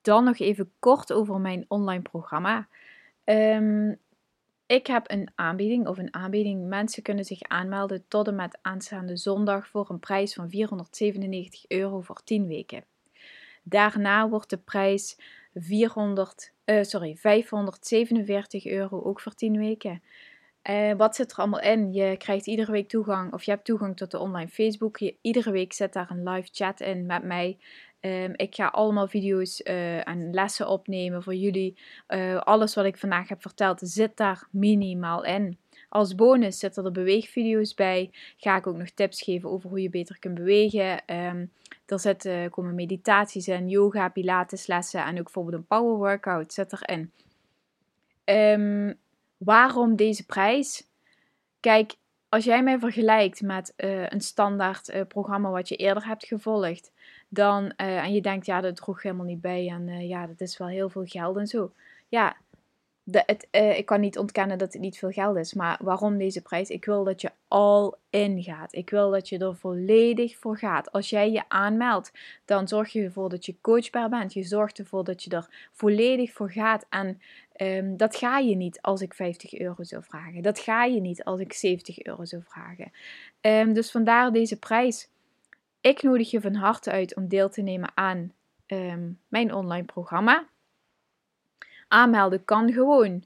Dan 0.00 0.24
nog 0.24 0.38
even 0.38 0.72
kort 0.78 1.12
over 1.12 1.40
mijn 1.40 1.64
online 1.68 2.02
programma. 2.02 2.68
Um, 3.24 3.98
ik 4.66 4.86
heb 4.86 5.10
een 5.10 5.28
aanbieding 5.34 5.86
of 5.86 5.98
een 5.98 6.14
aanbieding. 6.14 6.68
Mensen 6.68 7.02
kunnen 7.02 7.24
zich 7.24 7.42
aanmelden 7.42 8.04
tot 8.08 8.28
en 8.28 8.34
met 8.34 8.58
aanstaande 8.62 9.16
zondag 9.16 9.68
voor 9.68 9.90
een 9.90 9.98
prijs 9.98 10.34
van 10.34 10.50
497 10.50 11.64
euro 11.68 12.00
voor 12.00 12.22
10 12.24 12.46
weken. 12.46 12.84
Daarna 13.62 14.28
wordt 14.28 14.50
de 14.50 14.56
prijs 14.56 15.18
400, 15.54 16.52
uh, 16.64 16.78
eh, 16.78 16.84
sorry, 16.84 17.16
547 17.16 18.66
euro 18.66 19.02
ook 19.02 19.20
voor 19.20 19.34
10 19.34 19.58
weken. 19.58 20.02
Uh, 20.70 20.92
wat 20.92 21.16
zit 21.16 21.32
er 21.32 21.38
allemaal 21.38 21.60
in? 21.60 21.92
Je 21.92 22.16
krijgt 22.16 22.46
iedere 22.46 22.72
week 22.72 22.88
toegang, 22.88 23.32
of 23.32 23.42
je 23.42 23.50
hebt 23.50 23.64
toegang 23.64 23.96
tot 23.96 24.10
de 24.10 24.18
online 24.18 24.48
Facebook. 24.48 24.98
Je, 24.98 25.16
iedere 25.20 25.50
week 25.50 25.72
zit 25.72 25.92
daar 25.92 26.10
een 26.10 26.28
live 26.28 26.48
chat 26.52 26.80
in 26.80 27.06
met 27.06 27.22
mij. 27.22 27.58
Um, 28.00 28.32
ik 28.36 28.54
ga 28.54 28.66
allemaal 28.66 29.08
video's 29.08 29.60
uh, 29.64 30.08
en 30.08 30.34
lessen 30.34 30.68
opnemen 30.68 31.22
voor 31.22 31.34
jullie. 31.34 31.78
Alles 32.38 32.74
wat 32.74 32.84
ik 32.84 32.96
vandaag 32.96 33.28
heb 33.28 33.42
verteld 33.42 33.80
zit 33.82 34.16
daar 34.16 34.48
minimaal 34.50 35.24
in. 35.24 35.58
Als 35.92 36.14
bonus 36.14 36.58
zitten 36.58 36.84
er 36.84 36.92
beweegvideo's 36.92 37.74
bij. 37.74 38.10
Ga 38.36 38.56
ik 38.56 38.66
ook 38.66 38.76
nog 38.76 38.90
tips 38.90 39.22
geven 39.22 39.50
over 39.50 39.68
hoe 39.68 39.82
je 39.82 39.90
beter 39.90 40.18
kunt 40.18 40.34
bewegen. 40.34 41.02
Um, 41.06 41.52
er 41.86 42.00
zitten, 42.00 42.50
komen 42.50 42.74
meditaties 42.74 43.48
in, 43.48 43.68
yoga, 43.68 44.08
pilateslessen 44.08 45.04
en 45.04 45.18
ook 45.18 45.24
bijvoorbeeld 45.24 45.56
een 45.56 45.66
power 45.66 45.96
workout 45.96 46.52
zit 46.52 46.72
erin. 46.72 47.12
Um, 48.24 48.98
waarom 49.36 49.96
deze 49.96 50.26
prijs? 50.26 50.86
Kijk, 51.60 51.94
als 52.28 52.44
jij 52.44 52.62
mij 52.62 52.78
vergelijkt 52.78 53.42
met 53.42 53.72
uh, 53.76 54.08
een 54.08 54.20
standaard 54.20 54.88
uh, 54.88 55.00
programma 55.08 55.50
wat 55.50 55.68
je 55.68 55.76
eerder 55.76 56.06
hebt 56.06 56.26
gevolgd, 56.26 56.92
dan, 57.28 57.70
en 57.76 58.12
je 58.12 58.20
denkt, 58.20 58.46
ja, 58.46 58.60
dat 58.60 58.76
droeg 58.76 59.02
helemaal 59.02 59.26
niet 59.26 59.40
bij 59.40 59.68
en 59.68 60.06
ja, 60.06 60.26
dat 60.26 60.40
is 60.40 60.58
wel 60.58 60.68
heel 60.68 60.88
veel 60.88 61.04
geld 61.04 61.36
en 61.36 61.46
zo. 61.46 61.72
Ja, 62.08 62.36
uh, 63.04 63.78
ik 63.78 63.86
kan 63.86 64.00
niet 64.00 64.18
ontkennen 64.18 64.58
dat 64.58 64.72
het 64.72 64.82
niet 64.82 64.98
veel 64.98 65.10
geld 65.10 65.36
is. 65.36 65.54
Maar 65.54 65.78
waarom 65.82 66.18
deze 66.18 66.42
prijs? 66.42 66.68
Ik 66.68 66.84
wil 66.84 67.04
dat 67.04 67.20
je 67.20 67.30
all 67.48 67.92
in 68.10 68.42
gaat. 68.42 68.74
Ik 68.74 68.90
wil 68.90 69.10
dat 69.10 69.28
je 69.28 69.38
er 69.38 69.56
volledig 69.56 70.36
voor 70.36 70.58
gaat. 70.58 70.92
Als 70.92 71.10
jij 71.10 71.30
je 71.30 71.42
aanmeldt, 71.48 72.12
dan 72.44 72.68
zorg 72.68 72.92
je 72.92 73.02
ervoor 73.02 73.28
dat 73.28 73.46
je 73.46 73.60
coachbaar 73.60 74.08
bent. 74.08 74.32
Je 74.32 74.42
zorgt 74.42 74.78
ervoor 74.78 75.04
dat 75.04 75.22
je 75.22 75.30
er 75.30 75.68
volledig 75.72 76.32
voor 76.32 76.50
gaat. 76.50 76.86
En 76.88 77.20
um, 77.56 77.96
dat 77.96 78.16
ga 78.16 78.38
je 78.38 78.56
niet 78.56 78.80
als 78.80 79.00
ik 79.00 79.14
50 79.14 79.58
euro 79.58 79.82
zou 79.84 80.02
vragen. 80.02 80.42
Dat 80.42 80.58
ga 80.58 80.84
je 80.84 81.00
niet 81.00 81.24
als 81.24 81.40
ik 81.40 81.52
70 81.52 82.02
euro 82.02 82.24
zou 82.24 82.42
vragen. 82.46 82.92
Um, 83.40 83.72
dus 83.72 83.90
vandaar 83.90 84.32
deze 84.32 84.58
prijs. 84.58 85.08
Ik 85.80 86.02
nodig 86.02 86.30
je 86.30 86.40
van 86.40 86.54
harte 86.54 86.90
uit 86.90 87.16
om 87.16 87.28
deel 87.28 87.48
te 87.48 87.62
nemen 87.62 87.90
aan 87.94 88.32
um, 88.66 89.18
mijn 89.28 89.54
online 89.54 89.84
programma 89.84 90.46
aanmelden 91.92 92.44
kan 92.44 92.72
gewoon. 92.72 93.24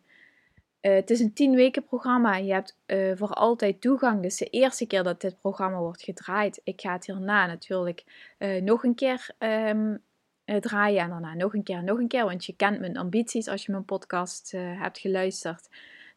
Uh, 0.81 0.95
het 0.95 1.11
is 1.11 1.21
een 1.21 1.33
10 1.33 1.55
weken 1.55 1.85
programma. 1.85 2.37
Je 2.37 2.53
hebt 2.53 2.77
uh, 2.87 3.17
voor 3.17 3.31
altijd 3.31 3.81
toegang. 3.81 4.23
Dus 4.23 4.37
de 4.37 4.47
eerste 4.47 4.87
keer 4.87 5.03
dat 5.03 5.21
dit 5.21 5.41
programma 5.41 5.79
wordt 5.79 6.03
gedraaid. 6.03 6.61
Ik 6.64 6.81
ga 6.81 6.93
het 6.93 7.07
hierna 7.07 7.47
natuurlijk 7.47 8.05
uh, 8.39 8.62
nog 8.62 8.85
een 8.85 8.95
keer 8.95 9.29
um, 9.39 10.03
draaien. 10.45 11.03
En 11.03 11.09
daarna 11.09 11.35
nog 11.35 11.55
een 11.55 11.62
keer 11.62 11.85
nog 11.85 11.99
een 11.99 12.09
keer. 12.09 12.25
Want 12.25 12.45
je 12.45 12.57
kent 12.57 12.81
mijn 12.81 12.97
ambities 12.97 13.49
als 13.49 13.67
je 13.67 13.73
mijn 13.73 13.85
podcast 13.85 14.51
hebt 14.57 14.99
geluisterd. 14.99 15.69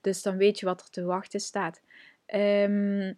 Dus 0.01 0.21
dan 0.21 0.37
weet 0.37 0.59
je 0.59 0.65
wat 0.65 0.81
er 0.81 0.89
te 0.89 1.03
wachten 1.03 1.39
staat. 1.39 1.81
Um, 2.33 3.17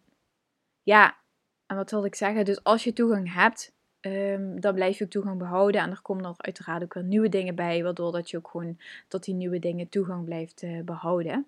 ja, 0.84 1.18
en 1.66 1.76
wat 1.76 1.92
wil 1.92 2.06
ik 2.06 2.16
zeggen? 2.16 2.46
Dus 2.46 2.64
als 2.64 2.84
je 2.84 2.94
toegang 2.94 3.34
hebt, 3.34 3.74
Um, 4.02 4.60
dan 4.60 4.74
blijf 4.74 4.98
je 4.98 5.04
ook 5.04 5.10
toegang 5.10 5.38
behouden. 5.38 5.82
En 5.82 5.90
er 5.90 6.02
komen 6.02 6.26
er 6.26 6.34
uiteraard 6.38 6.84
ook 6.84 6.94
weer 6.94 7.04
nieuwe 7.04 7.30
dingen 7.30 7.56
bij, 7.56 7.84
waardoor 7.84 8.12
dat 8.12 8.30
je 8.30 8.38
ook 8.38 8.48
gewoon 8.48 8.78
tot 9.08 9.24
die 9.24 9.36
nieuwe 9.36 9.60
dingen 9.60 9.90
toegang 9.90 10.26
blijft 10.26 10.64
uh, 10.64 10.84
behouden. 10.84 11.46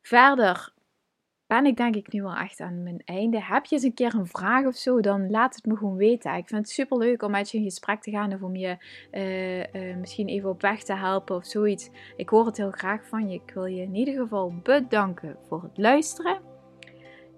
Verder 0.00 0.72
ben 1.46 1.66
ik 1.66 1.76
denk 1.76 1.96
ik 1.96 2.12
nu 2.12 2.22
wel 2.22 2.36
echt 2.36 2.60
aan 2.60 2.82
mijn 2.82 3.02
einde. 3.04 3.42
Heb 3.42 3.64
je 3.64 3.74
eens 3.74 3.84
een 3.84 3.94
keer 3.94 4.14
een 4.14 4.26
vraag 4.26 4.66
of 4.66 4.76
zo, 4.76 5.00
dan 5.00 5.30
laat 5.30 5.54
het 5.54 5.66
me 5.66 5.76
gewoon 5.76 5.96
weten. 5.96 6.34
Ik 6.34 6.48
vind 6.48 6.60
het 6.60 6.70
super 6.70 6.98
leuk 6.98 7.22
om 7.22 7.30
met 7.30 7.50
je 7.50 7.58
in 7.58 7.64
gesprek 7.64 8.02
te 8.02 8.10
gaan 8.10 8.32
of 8.32 8.42
om 8.42 8.56
je 8.56 8.76
uh, 9.12 9.58
uh, 9.58 9.96
misschien 9.96 10.28
even 10.28 10.50
op 10.50 10.60
weg 10.60 10.82
te 10.82 10.94
helpen 10.94 11.36
of 11.36 11.44
zoiets. 11.44 11.90
Ik 12.16 12.28
hoor 12.28 12.46
het 12.46 12.56
heel 12.56 12.70
graag 12.70 13.06
van 13.06 13.28
je. 13.28 13.34
Ik 13.34 13.50
wil 13.54 13.64
je 13.64 13.82
in 13.82 13.94
ieder 13.94 14.14
geval 14.14 14.54
bedanken 14.62 15.36
voor 15.48 15.62
het 15.62 15.78
luisteren. 15.78 16.40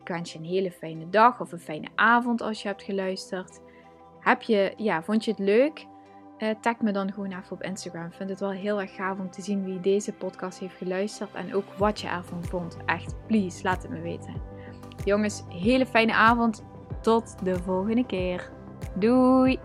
Ik 0.01 0.09
wens 0.09 0.33
je 0.33 0.39
een 0.39 0.45
hele 0.45 0.71
fijne 0.71 1.09
dag 1.09 1.41
of 1.41 1.53
een 1.53 1.61
fijne 1.61 1.89
avond 1.95 2.41
als 2.41 2.63
je 2.63 2.69
hebt 2.69 2.83
geluisterd. 2.83 3.61
Heb 4.29 4.43
je, 4.43 4.73
ja, 4.77 5.03
vond 5.03 5.25
je 5.25 5.31
het 5.31 5.41
leuk? 5.41 5.87
Uh, 6.39 6.51
tag 6.61 6.81
me 6.81 6.93
dan 6.93 7.13
gewoon 7.13 7.33
even 7.33 7.53
op 7.53 7.63
Instagram. 7.63 8.07
Ik 8.07 8.13
vind 8.13 8.31
het 8.31 8.41
wel 8.41 8.51
heel 8.51 8.81
erg 8.81 8.95
gaaf 8.95 9.19
om 9.19 9.31
te 9.31 9.43
zien 9.43 9.65
wie 9.65 9.81
deze 9.81 10.13
podcast 10.13 10.59
heeft 10.59 10.77
geluisterd 10.77 11.35
en 11.35 11.55
ook 11.55 11.65
wat 11.77 12.01
je 12.01 12.09
ervan 12.09 12.45
vond. 12.45 12.77
Echt, 12.87 13.15
please, 13.27 13.63
laat 13.63 13.83
het 13.83 13.91
me 13.91 14.01
weten. 14.01 14.35
Jongens, 15.05 15.43
hele 15.49 15.87
fijne 15.87 16.13
avond. 16.13 16.65
Tot 17.01 17.45
de 17.45 17.63
volgende 17.63 18.07
keer. 18.07 18.51
Doei! 18.95 19.59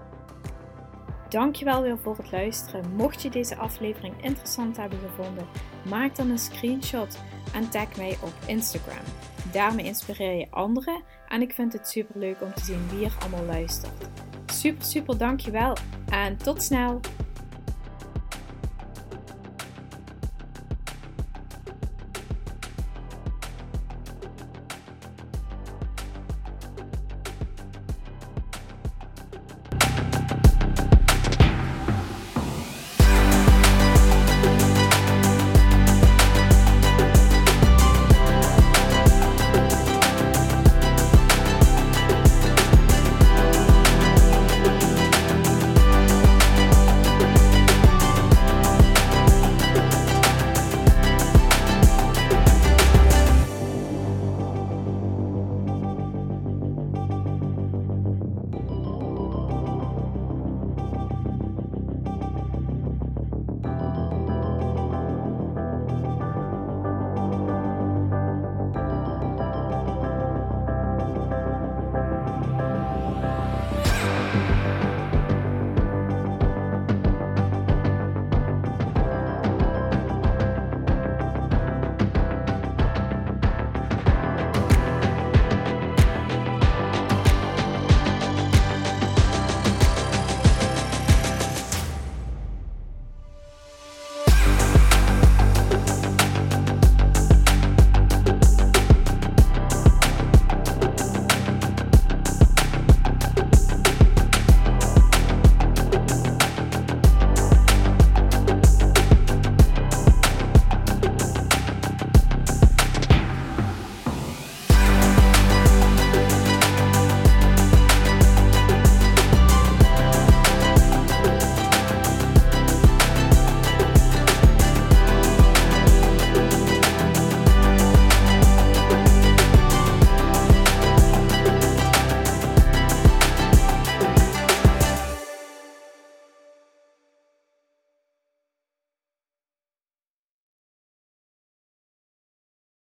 Dankjewel 1.29 1.81
weer 1.81 1.97
voor 1.97 2.17
het 2.17 2.31
luisteren. 2.31 2.95
Mocht 2.95 3.21
je 3.21 3.29
deze 3.29 3.55
aflevering 3.55 4.23
interessant 4.23 4.77
hebben 4.77 4.99
gevonden, 4.99 5.47
maak 5.89 6.15
dan 6.15 6.29
een 6.29 6.37
screenshot 6.37 7.19
en 7.53 7.69
tag 7.69 7.97
mij 7.97 8.17
op 8.21 8.33
Instagram. 8.45 9.03
Daarmee 9.51 9.85
inspireer 9.85 10.37
je 10.37 10.47
anderen 10.49 11.01
en 11.27 11.41
ik 11.41 11.53
vind 11.53 11.73
het 11.73 11.87
super 11.87 12.19
leuk 12.19 12.41
om 12.41 12.53
te 12.53 12.63
zien 12.63 12.87
wie 12.89 13.05
er 13.05 13.15
allemaal 13.19 13.45
luistert. 13.45 14.09
Super, 14.53 14.85
super 14.85 15.17
dankjewel 15.17 15.77
en 16.09 16.37
tot 16.37 16.63
snel! 16.63 16.99